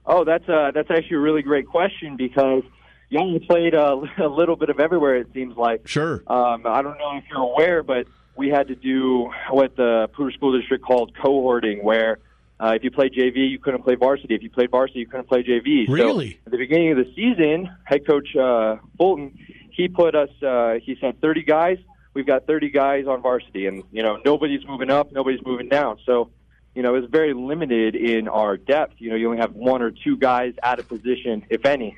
Oh, 0.06 0.24
that's 0.24 0.48
uh, 0.48 0.72
that's 0.74 0.90
actually 0.90 1.18
a 1.18 1.22
really 1.22 1.42
great 1.42 1.68
question 1.68 2.16
because 2.16 2.64
Young 3.10 3.38
played 3.42 3.74
a, 3.74 4.02
a 4.20 4.28
little 4.28 4.56
bit 4.56 4.70
of 4.70 4.80
everywhere. 4.80 5.18
It 5.18 5.28
seems 5.34 5.58
like. 5.58 5.86
Sure. 5.86 6.24
Um, 6.28 6.66
I 6.66 6.82
don't 6.82 6.98
know 6.98 7.18
if 7.18 7.26
you're 7.30 7.42
aware, 7.42 7.84
but 7.84 8.08
we 8.36 8.50
had 8.50 8.68
to 8.68 8.76
do 8.76 9.32
what 9.50 9.76
the 9.76 10.10
Poudre 10.14 10.34
School 10.34 10.60
District 10.60 10.84
called 10.84 11.14
cohorting, 11.16 11.84
where 11.84 12.20
uh, 12.62 12.74
if 12.76 12.84
you 12.84 12.92
played 12.92 13.14
JV, 13.14 13.50
you 13.50 13.60
couldn't 13.60 13.84
play 13.84 13.96
varsity. 13.96 14.36
If 14.36 14.44
you 14.44 14.50
played 14.50 14.70
varsity, 14.70 15.00
you 15.00 15.08
couldn't 15.08 15.28
play 15.28 15.44
JV. 15.44 15.88
Really? 15.90 16.32
So 16.32 16.38
at 16.46 16.52
the 16.52 16.58
beginning 16.58 16.92
of 16.92 16.98
the 16.98 17.12
season, 17.16 17.76
head 17.86 18.06
coach 18.06 18.36
uh, 18.36 18.78
Fulton, 18.98 19.38
he 19.72 19.88
put 19.88 20.16
us. 20.16 20.30
Uh, 20.42 20.76
he 20.82 20.96
said 21.02 21.20
30 21.22 21.44
guys. 21.44 21.78
We've 22.14 22.28
got 22.28 22.46
30 22.46 22.70
guys 22.70 23.08
on 23.08 23.22
varsity, 23.22 23.68
and 23.68 23.84
you 23.92 24.04
know 24.04 24.20
nobody's 24.24 24.66
moving 24.66 24.92
up, 24.92 25.12
nobody's 25.12 25.44
moving 25.46 25.70
down. 25.70 25.98
So 26.06 26.30
you 26.76 26.84
know 26.84 26.96
it's 26.96 27.10
very 27.10 27.34
limited 27.34 27.96
in 27.96 28.28
our 28.28 28.58
depth. 28.58 28.96
You 29.00 29.10
know 29.10 29.16
you 29.16 29.28
only 29.28 29.40
have 29.40 29.54
one 29.54 29.82
or 29.82 29.92
two 29.92 30.18
guys 30.18 30.54
at 30.62 30.80
a 30.80 30.84
position, 30.84 31.46
if 31.50 31.66
any. 31.66 31.98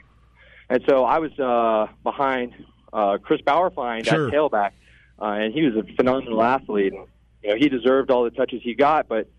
And 0.69 0.81
so 0.87 1.03
I 1.03 1.19
was 1.19 1.37
uh, 1.39 1.91
behind 2.03 2.53
uh, 2.93 3.17
Chris 3.17 3.41
Bauerfeind 3.41 4.07
sure. 4.07 4.27
at 4.27 4.33
tailback 4.33 4.71
uh, 5.21 5.25
and 5.25 5.53
he 5.53 5.63
was 5.63 5.75
a 5.75 5.83
phenomenal 5.95 6.41
athlete. 6.41 6.93
And, 6.93 7.07
you 7.43 7.49
know, 7.49 7.55
he 7.55 7.69
deserved 7.69 8.11
all 8.11 8.23
the 8.23 8.31
touches 8.31 8.61
he 8.63 8.73
got, 8.73 9.07
but 9.07 9.29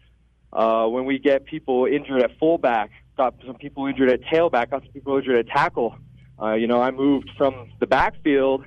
uh, 0.52 0.86
when 0.86 1.04
we 1.04 1.18
get 1.18 1.44
people 1.46 1.86
injured 1.86 2.22
at 2.22 2.38
fullback, 2.38 2.90
got 3.16 3.34
some 3.46 3.56
people 3.56 3.86
injured 3.86 4.10
at 4.10 4.20
tailback, 4.22 4.70
got 4.70 4.82
some 4.82 4.92
people 4.92 5.16
injured 5.16 5.36
at 5.36 5.48
tackle. 5.48 5.96
Uh, 6.40 6.54
you 6.54 6.66
know, 6.66 6.80
I 6.80 6.90
moved 6.90 7.30
from 7.36 7.70
the 7.80 7.86
backfield, 7.86 8.64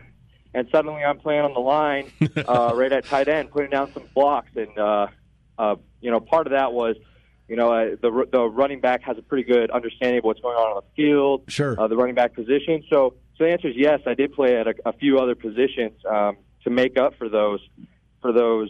and 0.54 0.68
suddenly 0.72 1.04
I'm 1.04 1.20
playing 1.20 1.42
on 1.42 1.54
the 1.54 1.60
line 1.60 2.12
uh, 2.48 2.74
right 2.76 2.92
at 2.92 3.06
tight 3.06 3.28
end, 3.28 3.52
putting 3.52 3.70
down 3.70 3.92
some 3.94 4.04
blocks. 4.14 4.50
And 4.56 4.78
uh, 4.78 5.08
uh, 5.58 5.76
you 6.02 6.12
know, 6.12 6.20
part 6.20 6.48
of 6.48 6.52
that 6.52 6.74
was, 6.74 6.96
you 7.48 7.56
know, 7.56 7.72
uh, 7.72 7.96
the 8.02 8.28
the 8.32 8.44
running 8.44 8.82
back 8.82 9.04
has 9.04 9.18
a 9.18 9.22
pretty 9.22 9.44
good 9.44 9.72
understanding 9.72 10.20
of 10.20 10.24
what's 10.24 10.42
going 10.42 10.56
on 10.56 10.78
on 10.78 10.84
the 10.84 11.04
field, 11.04 11.44
sure, 11.48 11.80
uh, 11.80 11.88
the 11.88 11.96
running 11.96 12.16
back 12.16 12.34
position. 12.34 12.84
So, 12.90 13.16
so 13.38 13.44
the 13.44 13.52
answer 13.52 13.70
is 13.70 13.76
yes. 13.78 14.02
I 14.06 14.14
did 14.14 14.34
play 14.34 14.58
at 14.58 14.68
a, 14.68 14.74
a 14.86 14.94
few 14.94 15.20
other 15.20 15.36
positions. 15.36 16.00
Um, 16.10 16.38
to 16.64 16.70
make 16.70 16.98
up 16.98 17.16
for 17.18 17.30
those 17.30 17.60
for 18.22 18.32
those 18.32 18.70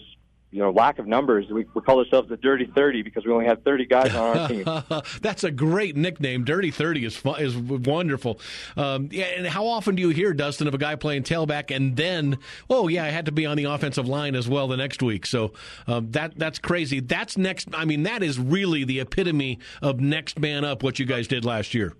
you 0.51 0.59
know 0.59 0.71
lack 0.71 0.99
of 0.99 1.07
numbers. 1.07 1.45
We, 1.49 1.65
we 1.73 1.81
call 1.81 1.99
ourselves 1.99 2.29
the 2.29 2.37
Dirty 2.37 2.65
Thirty 2.73 3.01
because 3.01 3.25
we 3.25 3.31
only 3.31 3.45
had 3.45 3.63
thirty 3.63 3.85
guys 3.85 4.15
on 4.15 4.37
our 4.37 4.47
team. 4.47 5.01
That's 5.21 5.43
a 5.43 5.51
great 5.51 5.95
nickname. 5.95 6.45
Dirty 6.45 6.71
Thirty 6.71 7.05
is 7.05 7.15
fun, 7.15 7.41
is 7.41 7.55
wonderful. 7.55 8.39
Um, 8.75 9.09
yeah, 9.11 9.25
and 9.25 9.47
how 9.47 9.67
often 9.67 9.95
do 9.95 10.01
you 10.01 10.09
hear 10.09 10.33
Dustin 10.33 10.67
of 10.67 10.73
a 10.73 10.77
guy 10.77 10.95
playing 10.95 11.23
tailback 11.23 11.75
and 11.75 11.95
then 11.95 12.37
oh 12.69 12.87
yeah 12.87 13.03
I 13.03 13.09
had 13.09 13.25
to 13.25 13.31
be 13.31 13.45
on 13.45 13.57
the 13.57 13.65
offensive 13.65 14.07
line 14.07 14.35
as 14.35 14.47
well 14.47 14.67
the 14.67 14.77
next 14.77 15.01
week? 15.01 15.25
So 15.25 15.53
um, 15.85 16.11
that 16.11 16.37
that's 16.37 16.59
crazy. 16.59 17.01
That's 17.01 17.37
next. 17.37 17.67
I 17.73 17.85
mean 17.85 18.03
that 18.03 18.23
is 18.23 18.39
really 18.39 18.83
the 18.83 19.01
epitome 19.01 19.59
of 19.81 19.99
next 19.99 20.39
man 20.39 20.63
up. 20.63 20.81
What 20.81 20.99
you 20.99 21.05
guys 21.05 21.27
did 21.27 21.43
last 21.45 21.73
year. 21.73 21.93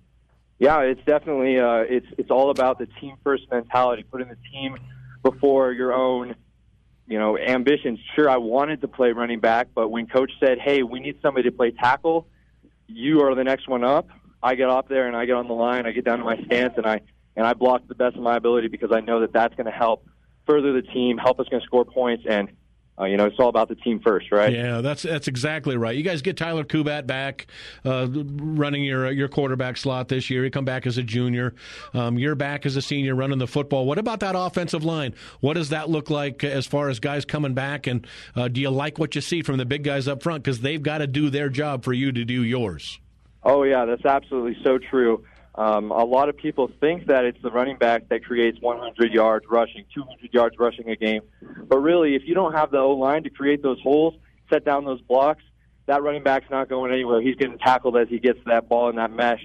Yeah, 0.60 0.80
it's 0.80 1.04
definitely 1.06 1.60
uh, 1.60 1.86
it's 1.88 2.08
it's 2.18 2.32
all 2.32 2.50
about 2.50 2.80
the 2.80 2.88
team 3.00 3.16
first 3.24 3.44
mentality, 3.52 4.04
putting 4.04 4.30
the 4.30 4.38
team 4.52 4.78
before 5.32 5.72
your 5.72 5.94
own 5.94 6.36
you 7.08 7.18
know, 7.18 7.38
ambitions. 7.38 8.00
Sure, 8.16 8.30
I 8.30 8.38
wanted 8.38 8.82
to 8.82 8.88
play 8.88 9.14
running 9.14 9.40
back, 9.40 9.70
but 9.74 9.90
when 9.90 10.08
coach 10.08 10.32
said, 10.42 10.60
"Hey, 10.60 10.84
we 10.84 11.00
need 11.00 11.18
somebody 11.22 11.50
to 11.50 11.56
play 11.56 11.72
tackle," 11.72 12.28
you 12.88 13.22
are 13.22 13.34
the 13.34 13.46
next 13.46 13.68
one 13.68 13.84
up. 13.84 14.10
I 14.44 14.56
get 14.56 14.70
up 14.70 14.90
there 14.90 15.08
and 15.08 15.16
I 15.16 15.26
get 15.26 15.36
on 15.36 15.48
the 15.48 15.54
line. 15.54 15.86
I 15.86 15.92
get 15.92 16.04
down 16.04 16.20
to 16.20 16.26
my 16.26 16.38
stance 16.44 16.74
and 16.78 16.86
I 16.86 17.02
and 17.36 17.46
I 17.46 17.54
block 17.54 17.88
the 17.88 17.96
best 17.96 18.16
of 18.18 18.22
my 18.22 18.36
ability 18.36 18.68
because 18.68 18.92
I 18.92 19.00
know 19.00 19.22
that 19.22 19.32
that's 19.32 19.56
going 19.56 19.68
to 19.68 19.72
help 19.72 20.06
further 20.46 20.74
the 20.74 20.82
team, 20.82 21.18
help 21.18 21.40
us 21.40 21.48
going 21.50 21.62
to 21.62 21.66
score 21.66 21.86
points, 21.86 22.26
and 22.30 22.50
uh, 23.00 23.06
you 23.06 23.16
know, 23.16 23.26
it's 23.26 23.38
all 23.40 23.50
about 23.50 23.68
the 23.70 23.76
team 23.76 24.00
first, 24.00 24.32
right? 24.32 24.52
Yeah, 24.52 24.82
that's 24.82 25.04
that's 25.04 25.28
exactly 25.28 25.78
right. 25.78 25.96
You 25.96 26.04
guys 26.04 26.24
get 26.24 26.36
Tyler 26.36 26.64
Kubat 26.64 27.06
back, 27.06 27.46
uh, 27.86 28.08
running 28.10 28.84
your 28.84 29.12
your 29.12 29.28
quarterback 29.28 29.78
slot 29.78 30.08
this 30.08 30.30
year. 30.32 30.44
He 30.44 30.50
come 30.50 30.66
back 30.66 30.88
as 30.88 30.98
a 30.98 31.04
junior. 31.04 31.54
Um, 31.94 32.18
you're 32.18 32.34
back 32.36 32.66
as 32.66 32.76
a 32.76 32.82
senior, 32.82 33.14
running 33.14 33.38
the 33.38 33.48
football. 33.48 33.86
What 33.86 34.00
about 34.00 34.22
that 34.22 34.36
offensive 34.36 34.84
line? 34.84 35.14
What 35.42 35.54
does 35.54 35.70
that 35.70 35.90
look 35.90 36.10
like 36.10 36.44
as 36.44 36.66
far 36.66 36.90
as 36.90 37.00
guys 37.00 37.24
coming 37.24 37.54
back? 37.54 37.86
And 37.86 38.08
uh, 38.36 38.48
do 38.48 38.62
you 38.62 38.72
like 38.72 38.98
what 38.98 39.14
you 39.14 39.22
see 39.22 39.44
from 39.44 39.58
the 39.58 39.66
big 39.66 39.84
guys 39.84 40.08
up 40.08 40.24
front? 40.24 40.44
Because 40.44 40.62
they've 40.62 40.82
got 40.82 40.98
to 40.98 41.08
do 41.08 41.30
their 41.30 41.50
job 41.50 41.84
for 41.84 41.94
you 41.94 42.12
to 42.12 42.26
do 42.26 42.44
yours. 42.44 43.00
Oh 43.44 43.62
yeah, 43.64 43.86
that's 43.86 44.06
absolutely 44.06 44.58
so 44.64 44.80
true. 44.80 45.24
Um, 45.58 45.90
a 45.90 46.06
lot 46.06 46.30
of 46.30 46.38
people 46.38 46.70
think 46.80 47.08
that 47.08 47.26
it's 47.26 47.42
the 47.42 47.50
running 47.50 47.78
back 47.78 48.10
that 48.10 48.24
creates 48.24 48.60
100 48.62 49.12
yards 49.12 49.46
rushing, 49.50 49.86
200 49.94 50.32
yards 50.32 50.56
rushing 50.60 50.90
a 50.90 50.96
game. 50.96 51.22
But 51.68 51.80
really, 51.80 52.16
if 52.16 52.22
you 52.26 52.36
don't 52.36 52.54
have 52.54 52.70
the 52.70 52.78
O 52.78 52.92
line 52.92 53.24
to 53.24 53.32
create 53.32 53.64
those 53.64 53.82
holes, 53.82 54.14
set 54.52 54.64
down 54.64 54.86
those 54.86 55.02
blocks, 55.02 55.44
that 55.88 56.04
running 56.04 56.22
back's 56.22 56.50
not 56.52 56.70
going 56.70 56.92
anywhere. 56.92 57.22
He's 57.22 57.36
getting 57.36 57.58
tackled 57.58 57.98
as 57.98 58.08
he 58.08 58.20
gets 58.20 58.40
that 58.46 58.70
ball 58.70 58.90
in 58.90 58.98
that 58.98 59.12
mesh. 59.12 59.44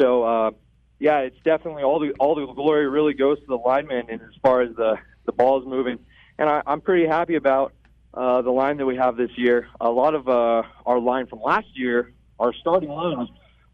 So, 0.00 0.22
uh, 0.22 0.50
yeah, 0.98 1.18
it's 1.18 1.36
definitely 1.44 1.82
all 1.82 2.00
the 2.00 2.12
all 2.12 2.34
the 2.34 2.46
glory 2.54 2.88
really 2.88 3.12
goes 3.12 3.38
to 3.40 3.46
the 3.46 3.56
linemen, 3.56 4.06
and 4.08 4.22
as 4.22 4.34
far 4.42 4.62
as 4.62 4.74
the 4.76 4.96
the 5.26 5.32
ball 5.32 5.60
is 5.60 5.66
moving, 5.66 5.98
and 6.38 6.48
I, 6.48 6.62
I'm 6.66 6.80
pretty 6.80 7.06
happy 7.06 7.34
about 7.34 7.74
uh, 8.14 8.40
the 8.42 8.50
line 8.50 8.78
that 8.78 8.86
we 8.86 8.96
have 8.96 9.16
this 9.16 9.30
year. 9.36 9.68
A 9.80 9.90
lot 9.90 10.14
of 10.14 10.28
uh, 10.28 10.62
our 10.86 10.98
line 10.98 11.26
from 11.26 11.42
last 11.42 11.66
year, 11.74 12.12
our 12.38 12.52
starting 12.54 12.88
line 12.88 13.18
was 13.18 13.28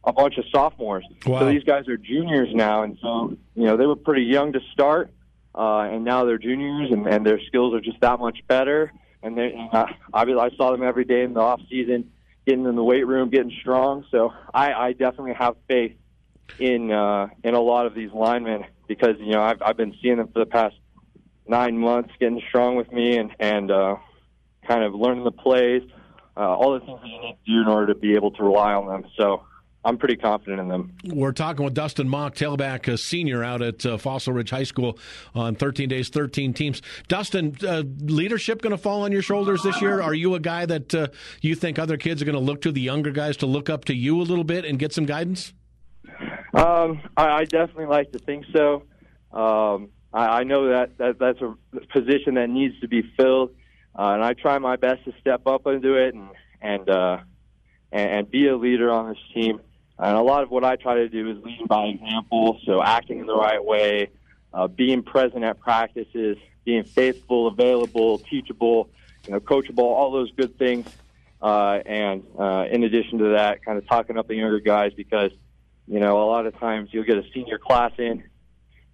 a 0.04 0.12
bunch 0.12 0.38
of 0.38 0.44
sophomores. 0.52 1.04
Wow. 1.26 1.40
So 1.40 1.48
these 1.50 1.64
guys 1.64 1.88
are 1.88 1.96
juniors 1.96 2.48
now, 2.54 2.82
and 2.82 2.98
so 3.00 3.36
you 3.54 3.64
know 3.64 3.76
they 3.76 3.86
were 3.86 3.96
pretty 3.96 4.22
young 4.22 4.52
to 4.52 4.60
start, 4.72 5.10
uh, 5.54 5.80
and 5.80 6.04
now 6.04 6.24
they're 6.24 6.38
juniors, 6.38 6.90
and, 6.90 7.06
and 7.06 7.24
their 7.24 7.40
skills 7.46 7.74
are 7.74 7.80
just 7.80 8.00
that 8.00 8.18
much 8.18 8.38
better. 8.46 8.92
And 9.22 9.36
they, 9.36 9.54
uh, 9.72 9.84
I, 10.14 10.22
I 10.22 10.50
saw 10.56 10.72
them 10.72 10.82
every 10.82 11.04
day 11.04 11.22
in 11.24 11.34
the 11.34 11.40
off 11.40 11.60
season, 11.68 12.10
getting 12.46 12.64
in 12.64 12.74
the 12.74 12.84
weight 12.84 13.06
room, 13.06 13.28
getting 13.28 13.52
strong. 13.60 14.06
So 14.10 14.32
I, 14.54 14.72
I 14.72 14.92
definitely 14.92 15.34
have 15.34 15.56
faith 15.68 15.96
in 16.58 16.90
uh, 16.90 17.28
in 17.44 17.54
a 17.54 17.60
lot 17.60 17.86
of 17.86 17.94
these 17.94 18.10
linemen 18.12 18.64
because 18.88 19.16
you 19.18 19.32
know 19.32 19.42
I've 19.42 19.60
I've 19.62 19.76
been 19.76 19.94
seeing 20.02 20.16
them 20.16 20.28
for 20.32 20.38
the 20.38 20.46
past 20.46 20.76
nine 21.46 21.78
months, 21.78 22.10
getting 22.18 22.40
strong 22.48 22.76
with 22.76 22.90
me, 22.90 23.18
and 23.18 23.30
and 23.38 23.70
uh, 23.70 23.96
kind 24.66 24.82
of 24.82 24.94
learning 24.94 25.24
the 25.24 25.32
plays, 25.32 25.82
uh, 26.36 26.40
all 26.40 26.72
the 26.72 26.80
things 26.80 27.00
that 27.02 27.08
you 27.08 27.20
need 27.20 27.36
to 27.44 27.52
do 27.52 27.60
in 27.60 27.68
order 27.68 27.92
to 27.92 27.98
be 27.98 28.14
able 28.14 28.30
to 28.32 28.42
rely 28.42 28.72
on 28.72 28.86
them. 28.86 29.10
So 29.16 29.44
I'm 29.84 29.96
pretty 29.96 30.16
confident 30.16 30.60
in 30.60 30.68
them. 30.68 30.92
We're 31.04 31.32
talking 31.32 31.64
with 31.64 31.72
Dustin 31.72 32.06
Mock, 32.06 32.34
tailback 32.34 32.86
uh, 32.86 32.98
senior 32.98 33.42
out 33.42 33.62
at 33.62 33.86
uh, 33.86 33.96
Fossil 33.96 34.34
Ridge 34.34 34.50
High 34.50 34.64
School 34.64 34.98
on 35.34 35.54
13 35.54 35.88
days, 35.88 36.10
13 36.10 36.52
teams. 36.52 36.82
Dustin, 37.08 37.56
uh, 37.66 37.84
leadership 38.00 38.60
going 38.60 38.72
to 38.72 38.78
fall 38.78 39.02
on 39.02 39.12
your 39.12 39.22
shoulders 39.22 39.62
this 39.62 39.80
year? 39.80 40.02
Are 40.02 40.12
you 40.12 40.34
a 40.34 40.40
guy 40.40 40.66
that 40.66 40.94
uh, 40.94 41.08
you 41.40 41.54
think 41.54 41.78
other 41.78 41.96
kids 41.96 42.20
are 42.20 42.26
going 42.26 42.34
to 42.34 42.40
look 42.40 42.60
to 42.62 42.72
the 42.72 42.80
younger 42.80 43.10
guys 43.10 43.38
to 43.38 43.46
look 43.46 43.70
up 43.70 43.86
to 43.86 43.94
you 43.94 44.20
a 44.20 44.24
little 44.24 44.44
bit 44.44 44.66
and 44.66 44.78
get 44.78 44.92
some 44.92 45.06
guidance? 45.06 45.54
Um, 46.52 47.00
I, 47.16 47.28
I, 47.28 47.44
definitely 47.44 47.86
like 47.86 48.12
to 48.12 48.18
think 48.18 48.44
so. 48.54 48.82
Um, 49.32 49.90
I, 50.12 50.40
I, 50.40 50.42
know 50.42 50.68
that, 50.70 50.98
that 50.98 51.18
that's 51.20 51.40
a 51.40 51.54
position 51.92 52.34
that 52.34 52.50
needs 52.50 52.78
to 52.80 52.88
be 52.88 53.02
filled, 53.16 53.50
uh, 53.96 54.10
and 54.14 54.24
I 54.24 54.34
try 54.34 54.58
my 54.58 54.74
best 54.74 55.04
to 55.04 55.12
step 55.20 55.46
up 55.46 55.66
into 55.66 55.94
it 55.94 56.14
and 56.14 56.30
and 56.60 56.90
uh, 56.90 57.18
and, 57.92 58.10
and 58.10 58.30
be 58.30 58.48
a 58.48 58.56
leader 58.56 58.90
on 58.90 59.10
this 59.10 59.18
team. 59.32 59.60
And 60.00 60.16
a 60.16 60.22
lot 60.22 60.42
of 60.42 60.50
what 60.50 60.64
I 60.64 60.76
try 60.76 60.94
to 60.94 61.08
do 61.10 61.30
is 61.30 61.44
lead 61.44 61.68
by 61.68 61.84
example, 61.84 62.58
so 62.64 62.82
acting 62.82 63.18
in 63.18 63.26
the 63.26 63.36
right 63.36 63.62
way, 63.62 64.08
uh, 64.54 64.66
being 64.66 65.02
present 65.02 65.44
at 65.44 65.60
practices, 65.60 66.38
being 66.64 66.84
faithful, 66.84 67.48
available, 67.48 68.18
teachable, 68.18 68.88
you 69.26 69.34
know, 69.34 69.40
coachable, 69.40 69.80
all 69.80 70.10
those 70.10 70.32
good 70.32 70.58
things. 70.58 70.86
Uh, 71.42 71.80
and 71.84 72.22
uh, 72.38 72.64
in 72.70 72.82
addition 72.82 73.18
to 73.18 73.32
that, 73.32 73.62
kind 73.62 73.76
of 73.76 73.86
talking 73.86 74.16
up 74.16 74.26
the 74.26 74.34
younger 74.34 74.58
guys 74.58 74.92
because, 74.96 75.32
you 75.86 76.00
know, 76.00 76.22
a 76.22 76.24
lot 76.24 76.46
of 76.46 76.58
times 76.58 76.88
you'll 76.92 77.04
get 77.04 77.18
a 77.18 77.24
senior 77.34 77.58
class 77.58 77.92
in, 77.98 78.24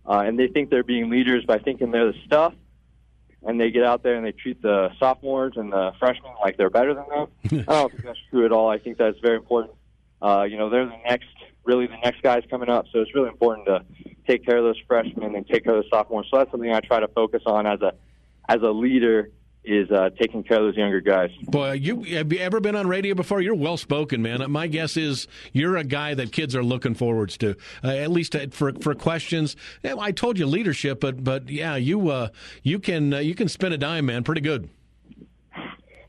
uh, 0.09 0.25
and 0.27 0.37
they 0.37 0.49
think 0.49 0.71
they're 0.71 0.83
being 0.83 1.09
leaders 1.09 1.45
by 1.45 1.59
thinking 1.59 1.93
they're 1.93 2.11
the 2.11 2.19
stuff, 2.25 2.53
and 3.45 3.61
they 3.61 3.71
get 3.71 3.85
out 3.85 4.03
there 4.03 4.17
and 4.17 4.27
they 4.27 4.33
treat 4.33 4.61
the 4.61 4.91
sophomores 4.99 5.53
and 5.55 5.73
the 5.73 5.93
freshmen 6.01 6.33
like 6.43 6.57
they're 6.57 6.71
better 6.71 6.95
than 6.95 7.05
them. 7.09 7.65
I 7.69 7.73
don't 7.75 7.93
think 7.93 8.05
that's 8.05 8.19
true 8.29 8.45
at 8.45 8.51
all. 8.51 8.69
I 8.69 8.79
think 8.79 8.99
that's 8.99 9.21
very 9.21 9.37
important 9.37 9.77
uh, 10.27 10.43
you 10.45 10.57
know, 10.57 10.69
they're 10.69 10.87
the 10.87 11.03
next, 11.09 11.29
really 11.65 11.87
the 11.87 11.99
next 12.03 12.23
guys 12.23 12.43
coming 12.51 12.69
up. 12.69 12.87
So 12.93 13.01
it's 13.01 13.15
really 13.15 13.29
important 13.29 13.67
to 13.67 13.85
take 14.27 14.45
care 14.45 14.57
of 14.57 14.65
those 14.65 14.81
freshmen 14.89 15.35
and 15.37 15.47
take 15.47 15.65
care 15.65 15.77
of 15.77 15.85
the 15.85 15.89
sophomores. 15.89 16.27
So 16.31 16.39
that's 16.39 16.51
something 16.51 16.73
I 16.73 16.81
try 16.81 17.01
to 17.01 17.09
focus 17.09 17.43
on 17.47 17.67
as 17.67 17.81
a, 17.81 17.93
as 18.49 18.63
a 18.63 18.71
leader 18.71 19.31
is 19.67 19.91
uh, 19.91 20.11
taking 20.21 20.45
care 20.45 20.59
of 20.59 20.63
those 20.65 20.77
younger 20.77 21.01
guys. 21.01 21.31
Boy, 21.43 21.73
you 21.73 22.03
have 22.15 22.33
you 22.33 22.39
ever 22.39 22.61
been 22.61 22.77
on 22.77 22.87
radio 22.87 23.15
before? 23.15 23.41
You're 23.41 23.57
well 23.57 23.77
spoken, 23.77 24.23
man. 24.23 24.49
My 24.51 24.69
guess 24.69 24.97
is 24.97 25.27
you're 25.53 25.77
a 25.77 25.85
guy 25.85 26.15
that 26.15 26.31
kids 26.31 26.55
are 26.55 26.63
looking 26.63 26.95
forwards 26.95 27.37
to, 27.39 27.57
uh, 27.83 27.89
at 27.89 28.11
least 28.11 28.37
uh, 28.37 28.47
for 28.53 28.73
for 28.75 28.95
questions. 28.95 29.57
I 29.83 30.13
told 30.13 30.39
you 30.39 30.47
leadership, 30.47 31.01
but 31.01 31.25
but 31.25 31.49
yeah, 31.49 31.75
you 31.75 32.11
uh, 32.11 32.29
you 32.63 32.79
can 32.79 33.13
uh, 33.13 33.19
you 33.19 33.35
can 33.35 33.49
spin 33.49 33.73
a 33.73 33.79
dime, 33.79 34.07
man. 34.07 34.23
Pretty 34.23 34.41
good. 34.41 34.71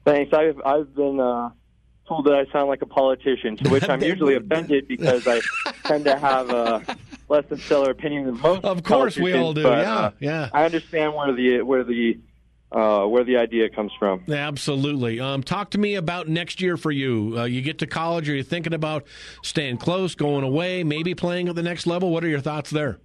Thanks. 0.06 0.32
I've 0.34 0.62
I've 0.64 0.94
been 0.94 1.20
uh, 1.20 1.50
told 2.08 2.26
that 2.26 2.34
I 2.34 2.46
sound 2.52 2.70
like 2.70 2.82
a 2.82 2.86
politician, 2.86 3.58
to 3.58 3.70
which 3.70 3.88
I'm 3.88 4.02
usually 4.14 4.36
offended 4.36 4.88
because 4.88 5.28
I 5.28 5.42
tend 5.84 6.06
to 6.06 6.18
have 6.18 6.50
a 6.50 6.98
less 7.30 7.46
than 7.50 7.60
stellar 7.60 7.92
opinion 7.92 8.26
than 8.26 8.40
most. 8.40 8.64
Of 8.64 8.84
course, 8.84 9.18
we 9.18 9.34
all 9.34 9.54
do. 9.54 9.64
But, 9.64 9.80
yeah, 9.80 9.96
uh, 9.96 10.12
yeah. 10.20 10.50
I 10.54 10.66
understand 10.66 11.14
where 11.14 11.34
the 11.34 11.62
where 11.62 11.84
the 11.84 12.20
uh, 12.72 13.06
where 13.06 13.24
the 13.24 13.38
idea 13.38 13.70
comes 13.70 13.92
from. 13.98 14.24
Absolutely. 14.30 15.20
Um, 15.20 15.44
talk 15.44 15.70
to 15.72 15.78
me 15.78 15.96
about 15.96 16.28
next 16.28 16.62
year 16.62 16.78
for 16.78 16.92
you. 16.92 17.36
Uh, 17.38 17.44
you 17.46 17.62
get 17.62 17.80
to 17.80 17.88
college. 17.88 18.30
Are 18.30 18.36
you 18.36 18.44
thinking 18.44 18.74
about 18.74 19.06
staying 19.44 19.78
close, 19.78 20.16
going 20.16 20.44
away, 20.44 20.84
maybe 20.84 21.16
playing 21.16 21.50
at 21.50 21.56
the 21.56 21.64
next 21.64 21.88
level? 21.88 22.12
What 22.12 22.24
are 22.24 22.30
your 22.30 22.42
thoughts 22.42 22.70
there? 22.70 23.00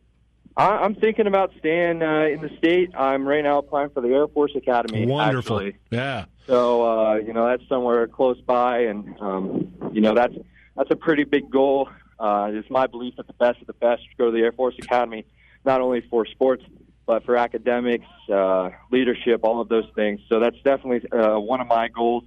I, 0.57 0.85
am 0.85 0.95
thinking 0.95 1.27
about 1.27 1.53
staying 1.59 2.03
uh, 2.03 2.27
in 2.27 2.41
the 2.41 2.51
state. 2.59 2.91
I'm 2.97 3.27
right 3.27 3.43
now 3.43 3.59
applying 3.59 3.91
for 3.91 4.01
the 4.01 4.09
Air 4.09 4.29
Force 4.29 4.53
Academy. 4.57 5.07
Wonderful. 5.07 5.59
Actually. 5.59 5.77
Yeah. 5.91 6.27
So 6.47 6.85
uh, 6.85 7.15
you 7.17 7.33
know 7.33 7.47
that's 7.47 7.67
somewhere 7.69 8.07
close 8.07 8.41
by, 8.41 8.81
and 8.81 9.17
um, 9.21 9.73
you 9.93 10.01
know 10.01 10.15
that's 10.15 10.35
that's 10.77 10.91
a 10.91 10.97
pretty 10.97 11.25
big 11.25 11.51
goal. 11.51 11.88
Uh, 12.19 12.51
it's 12.53 12.71
my 12.71 12.87
belief 12.87 13.17
that 13.17 13.27
the 13.27 13.33
best 13.35 13.61
of 13.61 13.67
the 13.67 13.73
best 13.75 14.03
go 14.19 14.27
to 14.27 14.33
the 14.33 14.43
Air 14.43 14.53
Force 14.53 14.75
Academy, 14.79 15.25
not 15.65 15.81
only 15.81 16.03
for 16.11 16.27
sports 16.27 16.65
but 17.07 17.25
for 17.25 17.37
academics, 17.37 18.07
uh, 18.33 18.71
leadership, 18.91 19.41
all 19.43 19.61
of 19.61 19.69
those 19.69 19.88
things. 19.95 20.21
So 20.29 20.38
that's 20.41 20.57
definitely 20.62 21.11
uh, 21.11 21.38
one 21.38 21.61
of 21.61 21.67
my 21.67 21.88
goals 21.88 22.25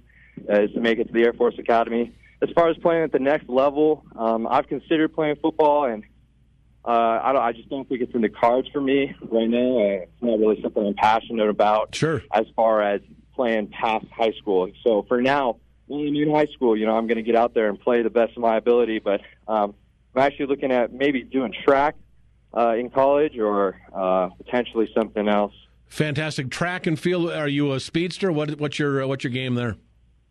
uh, 0.48 0.62
is 0.62 0.72
to 0.72 0.80
make 0.80 0.98
it 0.98 1.06
to 1.06 1.12
the 1.12 1.22
Air 1.22 1.32
Force 1.32 1.58
Academy. 1.58 2.12
As 2.42 2.50
far 2.54 2.68
as 2.68 2.76
playing 2.78 3.04
at 3.04 3.12
the 3.12 3.18
next 3.18 3.48
level, 3.48 4.04
um, 4.16 4.46
I've 4.46 4.66
considered 4.66 5.14
playing 5.14 5.36
football 5.36 5.86
and 5.86 6.04
uh, 6.86 7.20
I, 7.22 7.32
don't, 7.32 7.42
I 7.42 7.52
just 7.52 7.68
don't 7.68 7.88
think 7.88 8.00
it's 8.00 8.14
in 8.14 8.20
the 8.20 8.28
cards 8.28 8.68
for 8.72 8.80
me 8.80 9.14
right 9.22 9.48
now. 9.48 9.78
It's 9.78 10.22
not 10.22 10.38
really 10.38 10.60
something 10.62 10.86
I'm 10.86 10.94
passionate 10.94 11.48
about. 11.48 11.94
Sure. 11.94 12.22
As 12.32 12.46
far 12.54 12.80
as 12.80 13.00
playing 13.34 13.68
past 13.68 14.06
high 14.16 14.32
school, 14.38 14.70
so 14.84 15.04
for 15.08 15.20
now, 15.20 15.56
when 15.86 16.06
I'm 16.06 16.14
in 16.14 16.30
high 16.30 16.46
school, 16.46 16.76
you 16.76 16.86
know, 16.86 16.96
I'm 16.96 17.06
going 17.06 17.16
to 17.16 17.22
get 17.22 17.36
out 17.36 17.54
there 17.54 17.68
and 17.68 17.78
play 17.80 18.02
the 18.02 18.10
best 18.10 18.32
of 18.36 18.38
my 18.38 18.56
ability. 18.56 18.98
But 19.00 19.20
um, 19.48 19.74
I'm 20.14 20.22
actually 20.22 20.46
looking 20.46 20.72
at 20.72 20.92
maybe 20.92 21.22
doing 21.22 21.52
track 21.64 21.96
uh, 22.56 22.74
in 22.74 22.90
college 22.90 23.38
or 23.38 23.80
uh, 23.94 24.28
potentially 24.36 24.88
something 24.94 25.28
else. 25.28 25.52
Fantastic 25.88 26.50
track 26.50 26.86
and 26.86 26.98
field. 26.98 27.30
Are 27.30 27.48
you 27.48 27.72
a 27.72 27.80
speedster? 27.80 28.32
What, 28.32 28.58
what's 28.58 28.78
your 28.78 29.04
uh, 29.04 29.06
what's 29.06 29.24
your 29.24 29.32
game 29.32 29.54
there? 29.54 29.76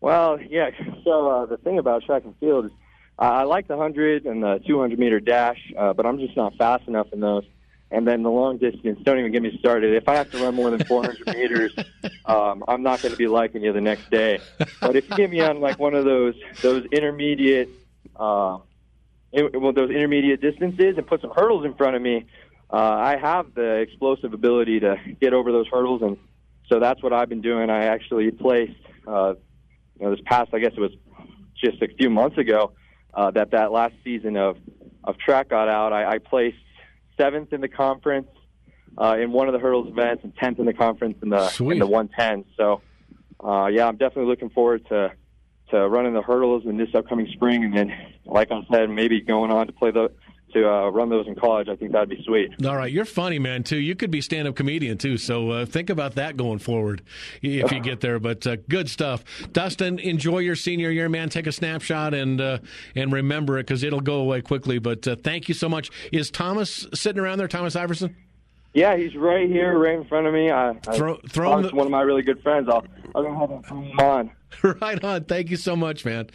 Well, 0.00 0.38
yeah. 0.40 0.70
So 1.04 1.30
uh, 1.30 1.46
the 1.46 1.56
thing 1.56 1.78
about 1.78 2.04
track 2.04 2.24
and 2.24 2.34
field 2.38 2.66
is 2.66 2.72
I 3.18 3.44
like 3.44 3.66
the 3.66 3.76
100 3.76 4.26
and 4.26 4.42
the 4.42 4.60
200 4.66 4.98
meter 4.98 5.20
dash, 5.20 5.58
uh, 5.76 5.92
but 5.94 6.04
I'm 6.04 6.18
just 6.18 6.36
not 6.36 6.54
fast 6.56 6.86
enough 6.86 7.06
in 7.12 7.20
those. 7.20 7.44
And 7.90 8.06
then 8.06 8.24
the 8.24 8.30
long 8.30 8.58
distance, 8.58 8.98
don't 9.04 9.18
even 9.18 9.30
get 9.30 9.42
me 9.42 9.56
started. 9.60 9.94
If 9.94 10.08
I 10.08 10.16
have 10.16 10.30
to 10.32 10.38
run 10.38 10.54
more 10.54 10.70
than 10.70 10.84
400 10.84 11.26
meters, 11.36 11.74
um, 12.24 12.64
I'm 12.66 12.82
not 12.82 13.00
going 13.00 13.12
to 13.12 13.18
be 13.18 13.28
liking 13.28 13.62
you 13.62 13.72
the 13.72 13.80
next 13.80 14.10
day. 14.10 14.40
But 14.80 14.96
if 14.96 15.08
you 15.08 15.16
get 15.16 15.30
me 15.30 15.40
on 15.40 15.60
like 15.60 15.78
one 15.78 15.94
of 15.94 16.04
those 16.04 16.34
those 16.62 16.84
intermediate, 16.86 17.68
uh, 18.16 18.58
well, 19.32 19.72
those 19.72 19.90
intermediate 19.90 20.40
distances 20.40 20.98
and 20.98 21.06
put 21.06 21.20
some 21.20 21.30
hurdles 21.30 21.64
in 21.64 21.74
front 21.74 21.94
of 21.94 22.02
me, 22.02 22.26
uh, 22.70 22.76
I 22.76 23.16
have 23.16 23.54
the 23.54 23.76
explosive 23.76 24.34
ability 24.34 24.80
to 24.80 24.96
get 25.20 25.32
over 25.32 25.52
those 25.52 25.68
hurdles, 25.68 26.02
and 26.02 26.16
so 26.68 26.80
that's 26.80 27.02
what 27.02 27.12
I've 27.12 27.28
been 27.28 27.40
doing. 27.40 27.70
I 27.70 27.84
actually 27.84 28.30
placed, 28.32 28.80
uh, 29.06 29.34
you 29.98 30.04
know, 30.04 30.10
this 30.10 30.24
past, 30.26 30.50
I 30.52 30.58
guess 30.58 30.72
it 30.76 30.80
was 30.80 30.92
just 31.56 31.80
a 31.82 31.88
few 31.88 32.10
months 32.10 32.36
ago, 32.36 32.72
uh, 33.16 33.30
that 33.32 33.50
that 33.50 33.72
last 33.72 33.94
season 34.04 34.36
of 34.36 34.58
of 35.02 35.18
track 35.18 35.48
got 35.48 35.68
out. 35.68 35.92
I, 35.92 36.14
I 36.14 36.18
placed 36.18 36.58
seventh 37.16 37.52
in 37.52 37.60
the 37.60 37.68
conference 37.68 38.28
uh, 38.98 39.16
in 39.18 39.32
one 39.32 39.48
of 39.48 39.52
the 39.52 39.58
hurdles 39.58 39.88
events 39.88 40.22
and 40.22 40.36
tenth 40.36 40.58
in 40.58 40.66
the 40.66 40.74
conference 40.74 41.16
in 41.22 41.30
the 41.30 41.48
Sweet. 41.48 41.74
in 41.74 41.78
the 41.78 41.86
110. 41.86 42.44
So, 42.56 42.82
uh, 43.42 43.66
yeah, 43.66 43.86
I'm 43.86 43.96
definitely 43.96 44.26
looking 44.26 44.50
forward 44.50 44.86
to 44.88 45.12
to 45.70 45.88
running 45.88 46.14
the 46.14 46.22
hurdles 46.22 46.64
in 46.64 46.76
this 46.76 46.90
upcoming 46.94 47.26
spring, 47.32 47.64
and 47.64 47.76
then, 47.76 47.92
like 48.24 48.52
I 48.52 48.64
said, 48.70 48.88
maybe 48.88 49.20
going 49.20 49.50
on 49.50 49.66
to 49.66 49.72
play 49.72 49.90
the 49.90 50.12
to 50.56 50.68
uh, 50.68 50.88
run 50.90 51.08
those 51.08 51.26
in 51.26 51.34
college. 51.34 51.68
I 51.68 51.76
think 51.76 51.92
that'd 51.92 52.08
be 52.08 52.22
sweet. 52.24 52.64
All 52.66 52.76
right, 52.76 52.90
you're 52.92 53.04
funny, 53.04 53.38
man. 53.38 53.62
Too. 53.62 53.76
You 53.78 53.94
could 53.94 54.10
be 54.10 54.20
stand-up 54.20 54.56
comedian 54.56 54.98
too. 54.98 55.16
So 55.18 55.50
uh, 55.50 55.66
think 55.66 55.90
about 55.90 56.14
that 56.16 56.36
going 56.36 56.58
forward 56.58 57.02
if 57.42 57.70
you 57.72 57.80
get 57.80 58.00
there. 58.00 58.18
But 58.18 58.46
uh, 58.46 58.56
good 58.68 58.88
stuff, 58.88 59.24
Dustin. 59.52 59.98
Enjoy 59.98 60.38
your 60.38 60.56
senior 60.56 60.90
year, 60.90 61.08
man. 61.08 61.28
Take 61.28 61.46
a 61.46 61.52
snapshot 61.52 62.14
and 62.14 62.40
uh, 62.40 62.58
and 62.94 63.12
remember 63.12 63.58
it 63.58 63.66
because 63.66 63.82
it'll 63.82 64.00
go 64.00 64.16
away 64.16 64.40
quickly. 64.42 64.78
But 64.78 65.06
uh, 65.06 65.16
thank 65.16 65.48
you 65.48 65.54
so 65.54 65.68
much. 65.68 65.90
Is 66.12 66.30
Thomas 66.30 66.86
sitting 66.94 67.20
around 67.20 67.38
there? 67.38 67.48
Thomas 67.48 67.76
Iverson. 67.76 68.16
Yeah, 68.74 68.94
he's 68.96 69.16
right 69.16 69.48
here, 69.48 69.78
right 69.78 69.94
in 69.94 70.04
front 70.04 70.26
of 70.26 70.34
me. 70.34 70.50
I, 70.50 70.74
Throw- 70.94 71.14
I 71.24 71.28
throw 71.28 71.56
him 71.56 71.62
the- 71.62 71.74
one 71.74 71.86
of 71.86 71.90
my 71.90 72.02
really 72.02 72.20
good 72.22 72.42
friends. 72.42 72.68
I'll 72.68 72.84
I'll 73.14 73.22
go 73.22 73.28
ahead 73.34 73.50
and 73.50 73.64
throw 73.66 73.80
him 73.80 73.98
on. 74.00 74.30
right 74.82 75.02
on. 75.02 75.24
Thank 75.24 75.50
you 75.50 75.56
so 75.56 75.76
much, 75.76 76.04
man. 76.04 76.28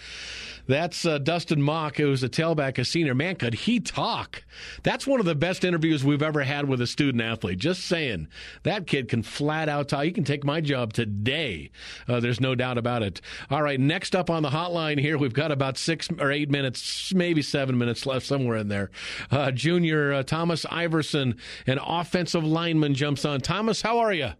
That's 0.68 1.06
uh, 1.06 1.18
Dustin 1.18 1.62
Mock, 1.62 1.98
who's 1.98 2.24
a 2.24 2.30
tailback, 2.30 2.78
a 2.78 2.86
senior. 2.86 3.16
Man, 3.16 3.36
could 3.36 3.54
he 3.54 3.80
talk? 3.80 4.44
That's 4.84 5.08
one 5.08 5.20
of 5.20 5.26
the 5.26 5.36
best 5.36 5.64
interviews 5.64 6.04
we've 6.04 6.22
ever 6.22 6.44
had 6.44 6.68
with 6.68 6.82
a 6.82 6.88
student 6.88 7.24
athlete. 7.24 7.60
Just 7.60 7.86
saying. 7.86 8.28
That 8.64 8.88
kid 8.88 9.08
can 9.08 9.24
flat 9.24 9.70
out 9.70 9.90
talk. 9.90 10.04
He 10.04 10.12
can 10.12 10.24
take 10.24 10.44
my 10.44 10.62
job 10.62 10.94
today. 10.94 11.72
Uh, 12.08 12.20
there's 12.20 12.40
no 12.42 12.56
doubt 12.56 12.78
about 12.78 13.04
it. 13.04 13.22
All 13.50 13.62
right, 13.62 13.80
next 13.80 14.16
up 14.16 14.30
on 14.30 14.44
the 14.44 14.50
hotline 14.50 15.00
here, 15.00 15.18
we've 15.18 15.34
got 15.34 15.52
about 15.52 15.78
six 15.78 16.10
or 16.20 16.32
eight 16.32 16.50
minutes, 16.50 17.14
maybe 17.14 17.42
seven 17.42 17.78
minutes 17.78 18.06
left, 18.06 18.26
somewhere 18.26 18.58
in 18.58 18.68
there. 18.68 18.92
Uh, 19.30 19.52
junior 19.52 20.14
uh, 20.14 20.24
Thomas 20.24 20.66
Iverson, 20.70 21.38
an 21.68 21.80
offensive 21.80 22.44
lineman, 22.44 22.94
jumps 22.94 23.26
on. 23.26 23.42
Thomas, 23.42 23.82
how 23.82 24.00
are 24.00 24.14
you? 24.14 24.32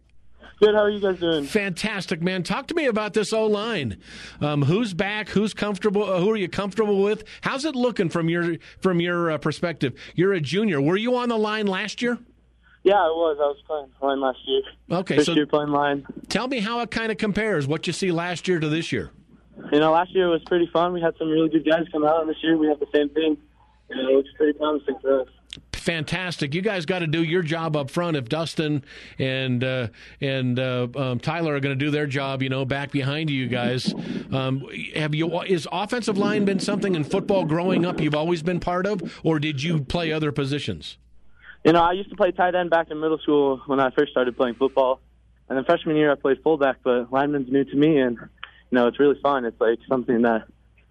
Good. 0.62 0.76
How 0.76 0.82
are 0.82 0.90
you 0.90 1.00
guys 1.00 1.18
doing? 1.18 1.44
Fantastic, 1.44 2.22
man. 2.22 2.44
Talk 2.44 2.68
to 2.68 2.74
me 2.74 2.86
about 2.86 3.14
this 3.14 3.32
O 3.32 3.46
line. 3.46 3.98
Um, 4.40 4.62
who's 4.62 4.94
back? 4.94 5.28
Who's 5.30 5.52
comfortable? 5.54 6.04
Uh, 6.04 6.20
who 6.20 6.30
are 6.30 6.36
you 6.36 6.48
comfortable 6.48 7.02
with? 7.02 7.24
How's 7.40 7.64
it 7.64 7.74
looking 7.74 8.08
from 8.08 8.28
your 8.28 8.58
from 8.78 9.00
your 9.00 9.32
uh, 9.32 9.38
perspective? 9.38 9.94
You're 10.14 10.34
a 10.34 10.40
junior. 10.40 10.80
Were 10.80 10.96
you 10.96 11.16
on 11.16 11.30
the 11.30 11.36
line 11.36 11.66
last 11.66 12.00
year? 12.00 12.16
Yeah, 12.84 12.94
I 12.94 13.08
was. 13.08 13.38
I 13.40 13.46
was 13.46 13.60
playing 13.66 13.88
line 14.00 14.20
last 14.20 14.38
year. 14.46 14.62
Okay, 15.00 15.16
First 15.16 15.26
so 15.26 15.32
year 15.32 15.46
playing 15.48 15.70
line. 15.70 16.06
tell 16.28 16.46
me 16.46 16.60
how 16.60 16.78
it 16.78 16.92
kind 16.92 17.10
of 17.10 17.18
compares. 17.18 17.66
What 17.66 17.88
you 17.88 17.92
see 17.92 18.12
last 18.12 18.46
year 18.46 18.60
to 18.60 18.68
this 18.68 18.92
year? 18.92 19.10
You 19.72 19.80
know, 19.80 19.90
last 19.90 20.14
year 20.14 20.28
was 20.28 20.42
pretty 20.46 20.68
fun. 20.72 20.92
We 20.92 21.00
had 21.00 21.14
some 21.18 21.28
really 21.28 21.48
good 21.48 21.68
guys 21.68 21.86
come 21.90 22.04
out, 22.04 22.20
and 22.20 22.30
this 22.30 22.36
year 22.40 22.56
we 22.56 22.68
have 22.68 22.78
the 22.78 22.86
same 22.94 23.08
thing. 23.08 23.36
You 23.90 23.96
know, 23.96 24.08
it 24.10 24.14
looks 24.14 24.28
pretty 24.36 24.56
promising 24.56 24.94
for 25.02 25.22
us. 25.22 25.28
Fantastic. 25.82 26.54
You 26.54 26.62
guys 26.62 26.86
got 26.86 27.00
to 27.00 27.08
do 27.08 27.24
your 27.24 27.42
job 27.42 27.76
up 27.76 27.90
front. 27.90 28.16
If 28.16 28.28
Dustin 28.28 28.84
and 29.18 29.64
uh, 29.64 29.88
and 30.20 30.56
uh, 30.56 30.86
um, 30.94 31.18
Tyler 31.18 31.56
are 31.56 31.60
going 31.60 31.76
to 31.76 31.84
do 31.84 31.90
their 31.90 32.06
job, 32.06 32.40
you 32.40 32.48
know, 32.48 32.64
back 32.64 32.92
behind 32.92 33.30
you 33.30 33.48
guys. 33.48 33.92
Um, 34.30 34.64
have 34.94 35.12
you? 35.12 35.42
Is 35.42 35.66
offensive 35.72 36.16
line 36.16 36.44
been 36.44 36.60
something 36.60 36.94
in 36.94 37.02
football 37.02 37.44
growing 37.44 37.84
up 37.84 38.00
you've 38.00 38.14
always 38.14 38.44
been 38.44 38.60
part 38.60 38.86
of, 38.86 39.20
or 39.24 39.40
did 39.40 39.60
you 39.60 39.80
play 39.82 40.12
other 40.12 40.30
positions? 40.30 40.98
You 41.64 41.72
know, 41.72 41.82
I 41.82 41.92
used 41.92 42.10
to 42.10 42.16
play 42.16 42.30
tight 42.30 42.54
end 42.54 42.70
back 42.70 42.92
in 42.92 43.00
middle 43.00 43.18
school 43.18 43.60
when 43.66 43.80
I 43.80 43.90
first 43.90 44.12
started 44.12 44.36
playing 44.36 44.54
football, 44.54 45.00
and 45.48 45.58
then 45.58 45.64
freshman 45.64 45.96
year 45.96 46.12
I 46.12 46.14
played 46.14 46.44
fullback. 46.44 46.76
But 46.84 47.12
lineman's 47.12 47.50
new 47.50 47.64
to 47.64 47.74
me, 47.74 47.98
and 47.98 48.18
you 48.18 48.28
know, 48.70 48.86
it's 48.86 49.00
really 49.00 49.18
fun. 49.20 49.44
It's 49.44 49.60
like 49.60 49.80
something 49.88 50.22
that 50.22 50.44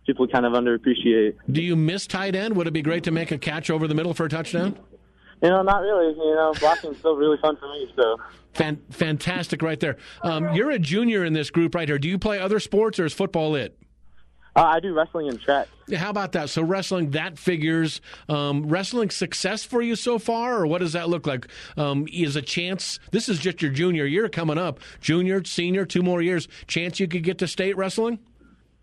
people 0.05 0.27
kind 0.27 0.45
of 0.45 0.53
underappreciate. 0.53 1.35
Do 1.51 1.61
you 1.61 1.75
miss 1.75 2.07
tight 2.07 2.35
end? 2.35 2.55
Would 2.55 2.67
it 2.67 2.71
be 2.71 2.81
great 2.81 3.03
to 3.05 3.11
make 3.11 3.31
a 3.31 3.37
catch 3.37 3.69
over 3.69 3.87
the 3.87 3.95
middle 3.95 4.13
for 4.13 4.25
a 4.25 4.29
touchdown? 4.29 4.77
You 5.41 5.49
know, 5.49 5.61
not 5.63 5.81
really. 5.81 6.13
You 6.13 6.35
know, 6.35 6.53
blocking's 6.59 6.97
still 6.99 7.15
really 7.15 7.37
fun 7.41 7.57
for 7.57 7.67
me. 7.69 7.91
So. 7.95 8.17
Fan- 8.53 8.81
fantastic, 8.89 9.61
right 9.61 9.79
there. 9.79 9.97
Um, 10.23 10.53
you're 10.53 10.71
a 10.71 10.79
junior 10.79 11.25
in 11.25 11.33
this 11.33 11.49
group 11.49 11.73
right 11.73 11.87
here. 11.87 11.97
Do 11.97 12.07
you 12.07 12.19
play 12.19 12.39
other 12.39 12.59
sports, 12.59 12.99
or 12.99 13.05
is 13.05 13.13
football 13.13 13.55
it? 13.55 13.77
Uh, 14.53 14.63
I 14.63 14.79
do 14.81 14.93
wrestling 14.93 15.29
and 15.29 15.39
track. 15.39 15.69
How 15.95 16.09
about 16.09 16.33
that? 16.33 16.49
So 16.49 16.61
wrestling 16.61 17.11
that 17.11 17.39
figures. 17.39 18.01
Um, 18.27 18.67
wrestling 18.67 19.09
success 19.09 19.63
for 19.63 19.81
you 19.81 19.95
so 19.95 20.19
far, 20.19 20.57
or 20.57 20.67
what 20.67 20.79
does 20.79 20.91
that 20.93 21.07
look 21.07 21.25
like? 21.25 21.47
Um, 21.77 22.05
is 22.11 22.35
a 22.35 22.41
chance? 22.41 22.99
This 23.11 23.29
is 23.29 23.39
just 23.39 23.61
your 23.61 23.71
junior 23.71 24.05
year 24.05 24.27
coming 24.27 24.57
up. 24.57 24.81
Junior, 24.99 25.43
senior, 25.45 25.85
two 25.85 26.03
more 26.03 26.21
years. 26.21 26.49
Chance 26.67 26.99
you 26.99 27.07
could 27.07 27.23
get 27.23 27.37
to 27.37 27.47
state 27.47 27.77
wrestling. 27.77 28.19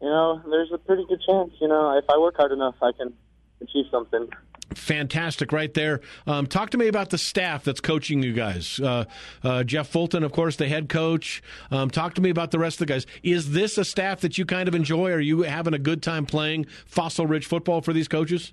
You 0.00 0.08
know, 0.08 0.40
there's 0.48 0.70
a 0.72 0.78
pretty 0.78 1.04
good 1.08 1.20
chance. 1.26 1.52
You 1.60 1.68
know, 1.68 1.96
if 1.98 2.04
I 2.08 2.18
work 2.18 2.36
hard 2.36 2.52
enough, 2.52 2.76
I 2.82 2.92
can 2.92 3.12
achieve 3.60 3.86
something. 3.90 4.28
Fantastic, 4.74 5.50
right 5.50 5.72
there. 5.72 6.00
Um, 6.26 6.46
talk 6.46 6.70
to 6.70 6.78
me 6.78 6.88
about 6.88 7.10
the 7.10 7.18
staff 7.18 7.64
that's 7.64 7.80
coaching 7.80 8.22
you 8.22 8.32
guys. 8.32 8.78
Uh, 8.78 9.06
uh, 9.42 9.64
Jeff 9.64 9.88
Fulton, 9.88 10.22
of 10.22 10.32
course, 10.32 10.56
the 10.56 10.68
head 10.68 10.88
coach. 10.88 11.42
Um, 11.70 11.90
talk 11.90 12.14
to 12.14 12.20
me 12.20 12.30
about 12.30 12.50
the 12.50 12.58
rest 12.58 12.80
of 12.80 12.86
the 12.86 12.92
guys. 12.92 13.06
Is 13.22 13.52
this 13.52 13.78
a 13.78 13.84
staff 13.84 14.20
that 14.20 14.36
you 14.36 14.44
kind 14.44 14.68
of 14.68 14.74
enjoy? 14.74 15.10
Are 15.10 15.20
you 15.20 15.42
having 15.42 15.74
a 15.74 15.78
good 15.78 16.02
time 16.02 16.26
playing 16.26 16.66
Fossil 16.84 17.26
Ridge 17.26 17.46
football 17.46 17.80
for 17.80 17.92
these 17.92 18.08
coaches? 18.08 18.52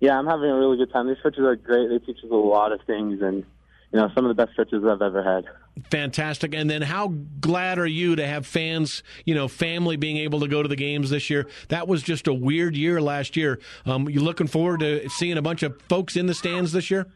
Yeah, 0.00 0.18
I'm 0.18 0.26
having 0.26 0.50
a 0.50 0.56
really 0.56 0.76
good 0.76 0.92
time. 0.92 1.08
These 1.08 1.16
coaches 1.22 1.40
are 1.40 1.56
great. 1.56 1.88
They 1.88 1.98
teach 1.98 2.18
us 2.22 2.30
a 2.30 2.34
lot 2.34 2.72
of 2.72 2.80
things, 2.86 3.22
and 3.22 3.44
you 3.92 4.00
know, 4.00 4.10
some 4.14 4.24
of 4.24 4.34
the 4.34 4.34
best 4.34 4.52
stretches 4.52 4.84
I've 4.84 5.02
ever 5.02 5.22
had. 5.22 5.44
Fantastic. 5.90 6.54
And 6.54 6.68
then 6.70 6.82
how 6.82 7.08
glad 7.40 7.78
are 7.78 7.86
you 7.86 8.16
to 8.16 8.26
have 8.26 8.46
fans, 8.46 9.02
you 9.24 9.34
know, 9.34 9.46
family 9.46 9.96
being 9.96 10.16
able 10.16 10.40
to 10.40 10.48
go 10.48 10.62
to 10.62 10.68
the 10.68 10.76
games 10.76 11.10
this 11.10 11.28
year? 11.28 11.46
That 11.68 11.86
was 11.86 12.02
just 12.02 12.26
a 12.26 12.34
weird 12.34 12.76
year 12.76 13.00
last 13.00 13.36
year. 13.36 13.60
Um, 13.84 14.08
you 14.08 14.20
looking 14.20 14.46
forward 14.46 14.80
to 14.80 15.08
seeing 15.10 15.36
a 15.36 15.42
bunch 15.42 15.62
of 15.62 15.80
folks 15.88 16.16
in 16.16 16.26
the 16.26 16.34
stands 16.34 16.72
this 16.72 16.90
year? 16.90 17.06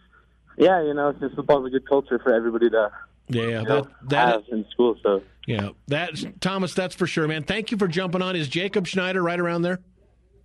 Yeah, 0.58 0.82
you 0.82 0.92
know, 0.92 1.08
it's 1.08 1.20
just 1.20 1.36
football's 1.36 1.66
a 1.66 1.70
good 1.70 1.88
culture 1.88 2.18
for 2.18 2.34
everybody 2.34 2.68
to 2.70 2.90
Yeah, 3.28 3.42
you 3.42 3.50
that 3.50 3.64
know, 3.68 3.88
that 4.08 4.28
have 4.28 4.42
in 4.52 4.66
school. 4.70 4.96
So 5.02 5.22
yeah, 5.46 5.70
that's 5.88 6.26
Thomas. 6.40 6.74
That's 6.74 6.94
for 6.94 7.06
sure, 7.06 7.26
man. 7.26 7.44
Thank 7.44 7.70
you 7.70 7.78
for 7.78 7.88
jumping 7.88 8.20
on. 8.20 8.36
Is 8.36 8.48
Jacob 8.48 8.86
Schneider 8.86 9.22
right 9.22 9.40
around 9.40 9.62
there? 9.62 9.80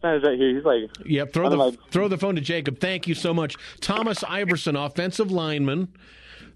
Sanders 0.05 0.23
right 0.23 0.37
here. 0.37 0.55
He's 0.55 0.63
like, 0.63 0.89
Yep. 1.05 1.33
Throw 1.33 1.49
the 1.49 1.57
my- 1.57 1.77
throw 1.91 2.07
the 2.07 2.17
phone 2.17 2.35
to 2.35 2.41
Jacob. 2.41 2.79
Thank 2.79 3.07
you 3.07 3.15
so 3.15 3.33
much, 3.33 3.55
Thomas 3.81 4.23
Iverson, 4.23 4.75
offensive 4.75 5.31
lineman, 5.31 5.89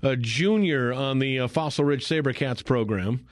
a 0.03 0.15
junior 0.15 0.93
on 0.93 1.19
the 1.19 1.39
uh, 1.41 1.47
Fossil 1.47 1.85
Ridge 1.85 2.05
SaberCats 2.07 2.63
program. 2.63 3.25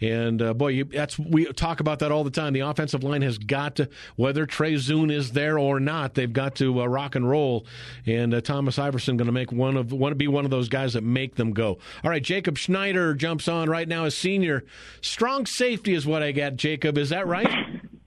And 0.00 0.42
uh, 0.42 0.52
boy, 0.54 0.68
you, 0.68 0.84
that's 0.84 1.18
we 1.18 1.46
talk 1.52 1.78
about 1.80 2.00
that 2.00 2.10
all 2.10 2.24
the 2.24 2.30
time. 2.30 2.52
The 2.52 2.60
offensive 2.60 3.04
line 3.04 3.22
has 3.22 3.38
got 3.38 3.76
to, 3.76 3.88
whether 4.16 4.44
Trey 4.44 4.74
Zune 4.74 5.10
is 5.10 5.32
there 5.32 5.56
or 5.58 5.78
not, 5.78 6.14
they've 6.14 6.32
got 6.32 6.56
to 6.56 6.82
uh, 6.82 6.86
rock 6.86 7.14
and 7.14 7.28
roll. 7.28 7.64
And 8.04 8.34
uh, 8.34 8.40
Thomas 8.40 8.78
Iverson 8.78 9.16
going 9.16 9.26
to 9.26 9.32
make 9.32 9.52
one 9.52 9.76
of 9.76 9.92
want 9.92 10.10
to 10.10 10.16
be 10.16 10.28
one 10.28 10.44
of 10.44 10.50
those 10.50 10.68
guys 10.68 10.94
that 10.94 11.04
make 11.04 11.36
them 11.36 11.52
go. 11.52 11.78
All 12.02 12.10
right, 12.10 12.22
Jacob 12.22 12.58
Schneider 12.58 13.14
jumps 13.14 13.46
on 13.48 13.70
right 13.70 13.86
now 13.88 14.04
as 14.04 14.16
senior. 14.16 14.64
Strong 15.00 15.46
safety 15.46 15.94
is 15.94 16.04
what 16.06 16.22
I 16.22 16.32
got. 16.32 16.56
Jacob, 16.56 16.98
is 16.98 17.10
that 17.10 17.26
right? 17.26 17.48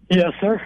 Yes, 0.10 0.32
sir. 0.40 0.62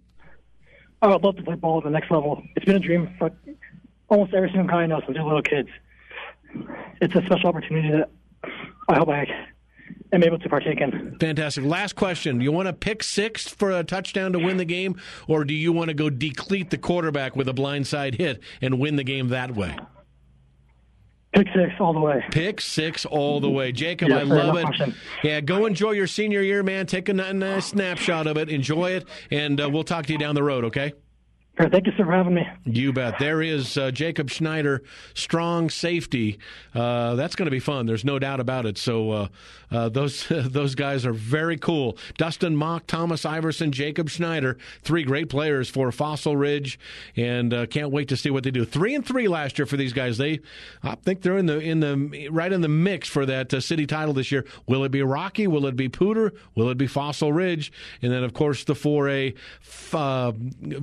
I 1.02 1.08
would 1.08 1.22
love 1.22 1.36
to 1.36 1.42
play 1.42 1.54
ball 1.54 1.78
at 1.78 1.84
the 1.84 1.90
next 1.90 2.10
level. 2.10 2.42
It's 2.56 2.66
been 2.66 2.76
a 2.76 2.80
dream 2.80 3.14
for 3.18 3.30
almost 4.08 4.34
every 4.34 4.50
single 4.50 4.66
guy 4.66 4.82
I 4.82 4.86
know 4.86 5.00
since 5.00 5.14
they're 5.14 5.24
little 5.24 5.42
kids. 5.42 5.68
It's 7.00 7.14
a 7.14 7.22
special 7.24 7.48
opportunity 7.48 7.90
that 7.90 8.10
I 8.88 8.98
hope 8.98 9.08
I 9.08 9.26
am 10.12 10.22
able 10.22 10.38
to 10.38 10.48
partake 10.48 10.80
in. 10.80 11.16
Fantastic. 11.20 11.64
Last 11.64 11.94
question. 11.96 12.38
Do 12.38 12.44
you 12.44 12.52
want 12.52 12.66
to 12.66 12.72
pick 12.72 13.02
six 13.02 13.48
for 13.48 13.70
a 13.70 13.84
touchdown 13.84 14.32
to 14.32 14.38
win 14.38 14.56
the 14.56 14.64
game, 14.64 15.00
or 15.28 15.44
do 15.44 15.54
you 15.54 15.72
want 15.72 15.88
to 15.88 15.94
go 15.94 16.10
decleat 16.10 16.70
the 16.70 16.78
quarterback 16.78 17.36
with 17.36 17.48
a 17.48 17.54
blindside 17.54 18.14
hit 18.16 18.40
and 18.60 18.78
win 18.78 18.96
the 18.96 19.04
game 19.04 19.28
that 19.28 19.54
way? 19.54 19.76
Pick 21.32 21.46
six 21.54 21.72
all 21.78 21.92
the 21.92 22.00
way. 22.00 22.24
Pick 22.32 22.60
six 22.60 23.06
all 23.06 23.38
the 23.38 23.48
way. 23.48 23.70
Jacob, 23.70 24.08
Yes, 24.08 24.20
I 24.20 24.22
love 24.24 24.56
it. 24.56 24.64
question. 24.64 24.94
Yeah, 25.22 25.40
go 25.40 25.64
enjoy 25.66 25.92
your 25.92 26.08
senior 26.08 26.42
year, 26.42 26.64
man. 26.64 26.86
Take 26.86 27.08
a 27.08 27.12
nice 27.12 27.66
snapshot 27.66 28.26
of 28.26 28.36
it. 28.36 28.48
Enjoy 28.48 28.90
it, 28.92 29.06
and 29.30 29.60
uh, 29.60 29.70
we'll 29.70 29.84
talk 29.84 30.06
to 30.06 30.12
you 30.12 30.18
down 30.18 30.34
the 30.34 30.42
road, 30.42 30.64
okay? 30.64 30.92
Thank 31.68 31.86
you, 31.86 31.92
for 31.96 32.10
having 32.10 32.34
me. 32.34 32.46
You 32.64 32.92
bet. 32.92 33.18
There 33.18 33.42
is 33.42 33.76
uh, 33.76 33.90
Jacob 33.90 34.30
Schneider, 34.30 34.82
strong 35.14 35.68
safety. 35.68 36.38
Uh, 36.74 37.14
that's 37.16 37.36
going 37.36 37.46
to 37.46 37.50
be 37.50 37.60
fun. 37.60 37.86
There's 37.86 38.04
no 38.04 38.18
doubt 38.18 38.40
about 38.40 38.66
it. 38.66 38.78
So 38.78 39.10
uh, 39.10 39.28
uh, 39.70 39.88
those 39.88 40.26
those 40.30 40.74
guys 40.74 41.04
are 41.04 41.12
very 41.12 41.56
cool. 41.56 41.98
Dustin 42.16 42.56
Mock, 42.56 42.86
Thomas 42.86 43.24
Iverson, 43.24 43.72
Jacob 43.72 44.08
Schneider, 44.08 44.58
three 44.82 45.02
great 45.02 45.28
players 45.28 45.68
for 45.68 45.92
Fossil 45.92 46.36
Ridge, 46.36 46.78
and 47.16 47.52
uh, 47.52 47.66
can't 47.66 47.90
wait 47.90 48.08
to 48.08 48.16
see 48.16 48.30
what 48.30 48.44
they 48.44 48.50
do. 48.50 48.64
Three 48.64 48.94
and 48.94 49.06
three 49.06 49.28
last 49.28 49.58
year 49.58 49.66
for 49.66 49.76
these 49.76 49.92
guys. 49.92 50.18
They, 50.18 50.40
I 50.82 50.94
think 50.96 51.22
they're 51.22 51.38
in 51.38 51.46
the 51.46 51.58
in 51.58 51.80
the 51.80 52.28
right 52.30 52.52
in 52.52 52.60
the 52.60 52.68
mix 52.68 53.08
for 53.08 53.26
that 53.26 53.52
uh, 53.52 53.60
city 53.60 53.86
title 53.86 54.14
this 54.14 54.32
year. 54.32 54.44
Will 54.66 54.84
it 54.84 54.90
be 54.90 55.02
Rocky? 55.02 55.46
Will 55.46 55.66
it 55.66 55.76
be 55.76 55.88
Poudre? 55.88 56.32
Will 56.54 56.70
it 56.70 56.78
be 56.78 56.86
Fossil 56.86 57.32
Ridge? 57.32 57.72
And 58.02 58.12
then 58.12 58.24
of 58.24 58.32
course 58.32 58.64
the 58.64 58.74
four 58.74 59.08
A, 59.08 59.34
uh, 59.92 60.32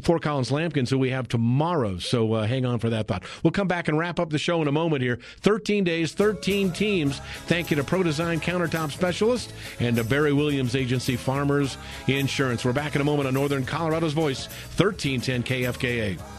Fort 0.01 0.21
Collins 0.21 0.51
Lambkins, 0.67 0.89
who 0.89 0.97
we 0.97 1.09
have 1.11 1.27
tomorrow. 1.27 1.97
So 1.97 2.33
uh, 2.33 2.47
hang 2.47 2.65
on 2.65 2.79
for 2.79 2.89
that 2.89 3.07
thought. 3.07 3.23
We'll 3.43 3.51
come 3.51 3.67
back 3.67 3.87
and 3.87 3.97
wrap 3.97 4.19
up 4.19 4.29
the 4.29 4.37
show 4.37 4.61
in 4.61 4.67
a 4.67 4.71
moment 4.71 5.01
here. 5.01 5.19
13 5.41 5.83
days, 5.83 6.13
13 6.13 6.71
teams. 6.71 7.19
Thank 7.45 7.69
you 7.69 7.77
to 7.77 7.83
Pro 7.83 8.03
Design 8.03 8.39
Countertop 8.39 8.91
Specialist 8.91 9.53
and 9.79 9.95
to 9.95 10.03
Barry 10.03 10.33
Williams 10.33 10.75
Agency 10.75 11.15
Farmers 11.15 11.77
Insurance. 12.07 12.65
We're 12.65 12.73
back 12.73 12.95
in 12.95 13.01
a 13.01 13.05
moment 13.05 13.27
on 13.27 13.33
Northern 13.33 13.65
Colorado's 13.65 14.13
Voice, 14.13 14.47
1310 14.77 15.43
KFKA. 15.43 16.36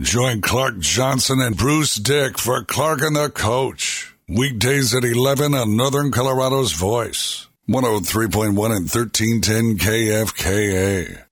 Join 0.00 0.40
Clark 0.40 0.80
Johnson 0.80 1.40
and 1.40 1.56
Bruce 1.56 1.94
Dick 1.94 2.36
for 2.36 2.64
Clark 2.64 3.02
and 3.02 3.14
the 3.14 3.30
Coach. 3.30 4.12
Weekdays 4.28 4.92
at 4.92 5.04
11 5.04 5.54
on 5.54 5.76
Northern 5.76 6.10
Colorado's 6.10 6.72
Voice. 6.72 7.46
103.1 7.68 8.48
and 8.48 8.90
1310 8.90 9.78
KFKA. 9.78 11.22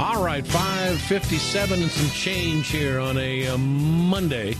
All 0.00 0.24
right, 0.24 0.44
557 0.44 1.80
and 1.80 1.90
some 1.90 2.10
change 2.10 2.66
here 2.68 2.98
on 2.98 3.16
a 3.16 3.46
uh, 3.46 3.58
Monday 3.58 4.56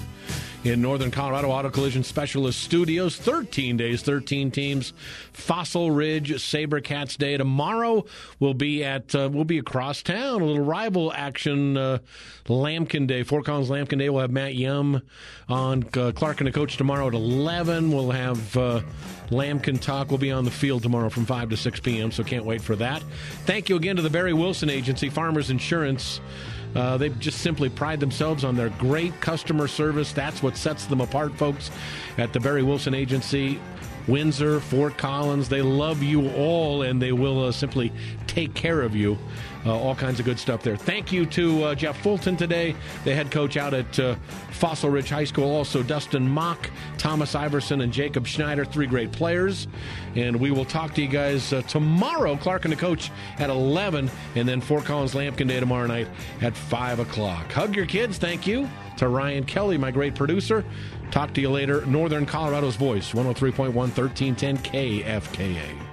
in 0.65 0.83
Northern 0.83 1.11
Colorado 1.11 1.49
Auto 1.49 1.71
Collision 1.71 2.05
Specialist 2.05 2.61
Studios. 2.61 3.17
13 3.17 3.77
days, 3.77 4.03
13 4.03 4.51
teams. 4.51 4.93
Fossil 5.33 5.91
Ridge 5.91 6.33
Sabercats 6.33 7.17
Day. 7.17 7.37
Tomorrow 7.37 8.05
we'll 8.39 8.55
be 8.55 8.85
at, 8.85 9.15
uh, 9.15 9.29
we'll 9.33 9.45
be 9.45 9.59
across 9.59 10.03
town. 10.03 10.43
A 10.43 10.45
little 10.45 10.65
rival 10.65 11.13
action, 11.13 11.77
uh, 11.77 11.99
Lambkin 12.49 13.07
Day. 13.07 13.23
Fort 13.23 13.47
Collins 13.47 13.71
Lambkin 13.71 13.99
Day. 13.99 14.11
We'll 14.11 14.21
have 14.21 14.31
Matt 14.31 14.55
Yum 14.55 15.03
on 15.49 15.85
uh, 15.97 16.13
Clark 16.15 16.41
and 16.41 16.49
the 16.49 16.53
Coach 16.53 16.77
tomorrow 16.77 17.09
at 17.09 17.15
11. 17.15 17.91
We'll 17.91 18.11
have 18.11 18.57
uh, 18.57 18.83
Lambkin 19.31 19.79
Talk. 19.79 20.11
We'll 20.11 20.19
be 20.19 20.33
on 20.33 20.45
the 20.45 20.51
field 20.51 20.83
tomorrow 20.83 21.09
from 21.09 21.25
5 21.25 21.51
to 21.51 21.57
6 21.57 21.81
p.m., 21.81 22.13
so 22.13 22.23
can't 22.23 22.45
wait 22.45 22.61
for 22.61 22.77
that. 22.77 23.03
Thank 23.47 23.69
you 23.69 23.77
again 23.77 23.97
to 23.97 24.03
the 24.03 24.11
Barry 24.11 24.35
Wilson 24.35 24.69
Agency, 24.69 25.09
Farmers 25.09 25.51
Insurance. 25.51 26.21
Uh, 26.75 26.97
they 26.97 27.09
just 27.09 27.39
simply 27.39 27.69
pride 27.69 28.01
themselves 28.01 28.45
on 28.45 28.57
their 28.57 28.71
great 28.71 29.19
customer 29.21 29.67
service. 29.67 30.13
That's 30.13 30.43
what 30.43 30.57
sets 30.57 30.87
them 30.87 31.01
apart, 31.01 31.35
folks, 31.35 31.71
at 32.19 32.33
the 32.33 32.41
Barry 32.41 32.63
Wilson 32.63 32.95
Agency. 32.95 33.61
Windsor, 34.09 34.61
Fort 34.61 34.97
Collins, 34.97 35.49
they 35.49 35.63
love 35.63 36.03
you 36.03 36.31
all 36.31 36.83
and 36.83 37.01
they 37.01 37.13
will 37.13 37.45
uh, 37.45 37.53
simply 37.53 37.93
take 38.27 38.55
care 38.55 38.81
of 38.81 38.97
you. 38.97 39.19
Uh, 39.67 39.77
all 39.77 39.95
kinds 39.95 40.19
of 40.19 40.25
good 40.25 40.39
stuff 40.39 40.63
there. 40.63 40.77
Thank 40.77 41.13
you 41.13 41.27
to 41.27 41.65
uh, 41.65 41.75
Jeff 41.75 42.01
Fulton 42.03 42.37
today, 42.37 42.75
the 43.05 43.15
head 43.15 43.31
coach 43.31 43.57
out 43.57 43.75
at 43.75 43.99
uh, 43.99 44.15
Fossil 44.53 44.89
Ridge 44.89 45.11
High 45.11 45.25
School. 45.25 45.55
Also, 45.55 45.83
Dustin 45.83 46.29
Mock, 46.29 46.71
Thomas 46.97 47.35
Iverson, 47.35 47.83
and 47.83 47.93
Jacob 47.93 48.27
Schneider, 48.27 48.65
three 48.65 48.87
great 48.87 49.13
players. 49.13 49.69
And 50.17 50.37
we 50.37 50.51
will 50.51 50.65
talk 50.65 50.95
to 50.95 51.03
you 51.03 51.09
guys 51.09 51.53
uh, 51.53 51.63
tomorrow, 51.63 52.37
Clark 52.37 52.65
and 52.65 52.73
the 52.73 52.77
coach 52.77 53.11
at 53.39 53.51
11, 53.51 54.11
and 54.35 54.49
then 54.49 54.61
Fort 54.61 54.85
Collins 54.85 55.15
Lambkin 55.15 55.49
Day 55.49 55.61
tomorrow 55.61 55.87
night 55.87 56.09
at 56.41 56.57
5 56.57 57.01
o'clock. 57.01 57.53
Hug 57.53 57.77
your 57.77 57.87
kids. 57.87 58.17
Thank 58.17 58.47
you 58.47 58.69
to 58.97 59.09
Ryan 59.09 59.45
Kelly, 59.45 59.77
my 59.77 59.91
great 59.91 60.15
producer. 60.15 60.65
Talk 61.11 61.35
to 61.35 61.41
you 61.41 61.51
later. 61.51 61.85
Northern 61.87 62.25
Colorado's 62.25 62.77
Voice, 62.77 63.13
103.1, 63.13 63.75
1310 63.75 64.59
KFKA. 64.59 65.90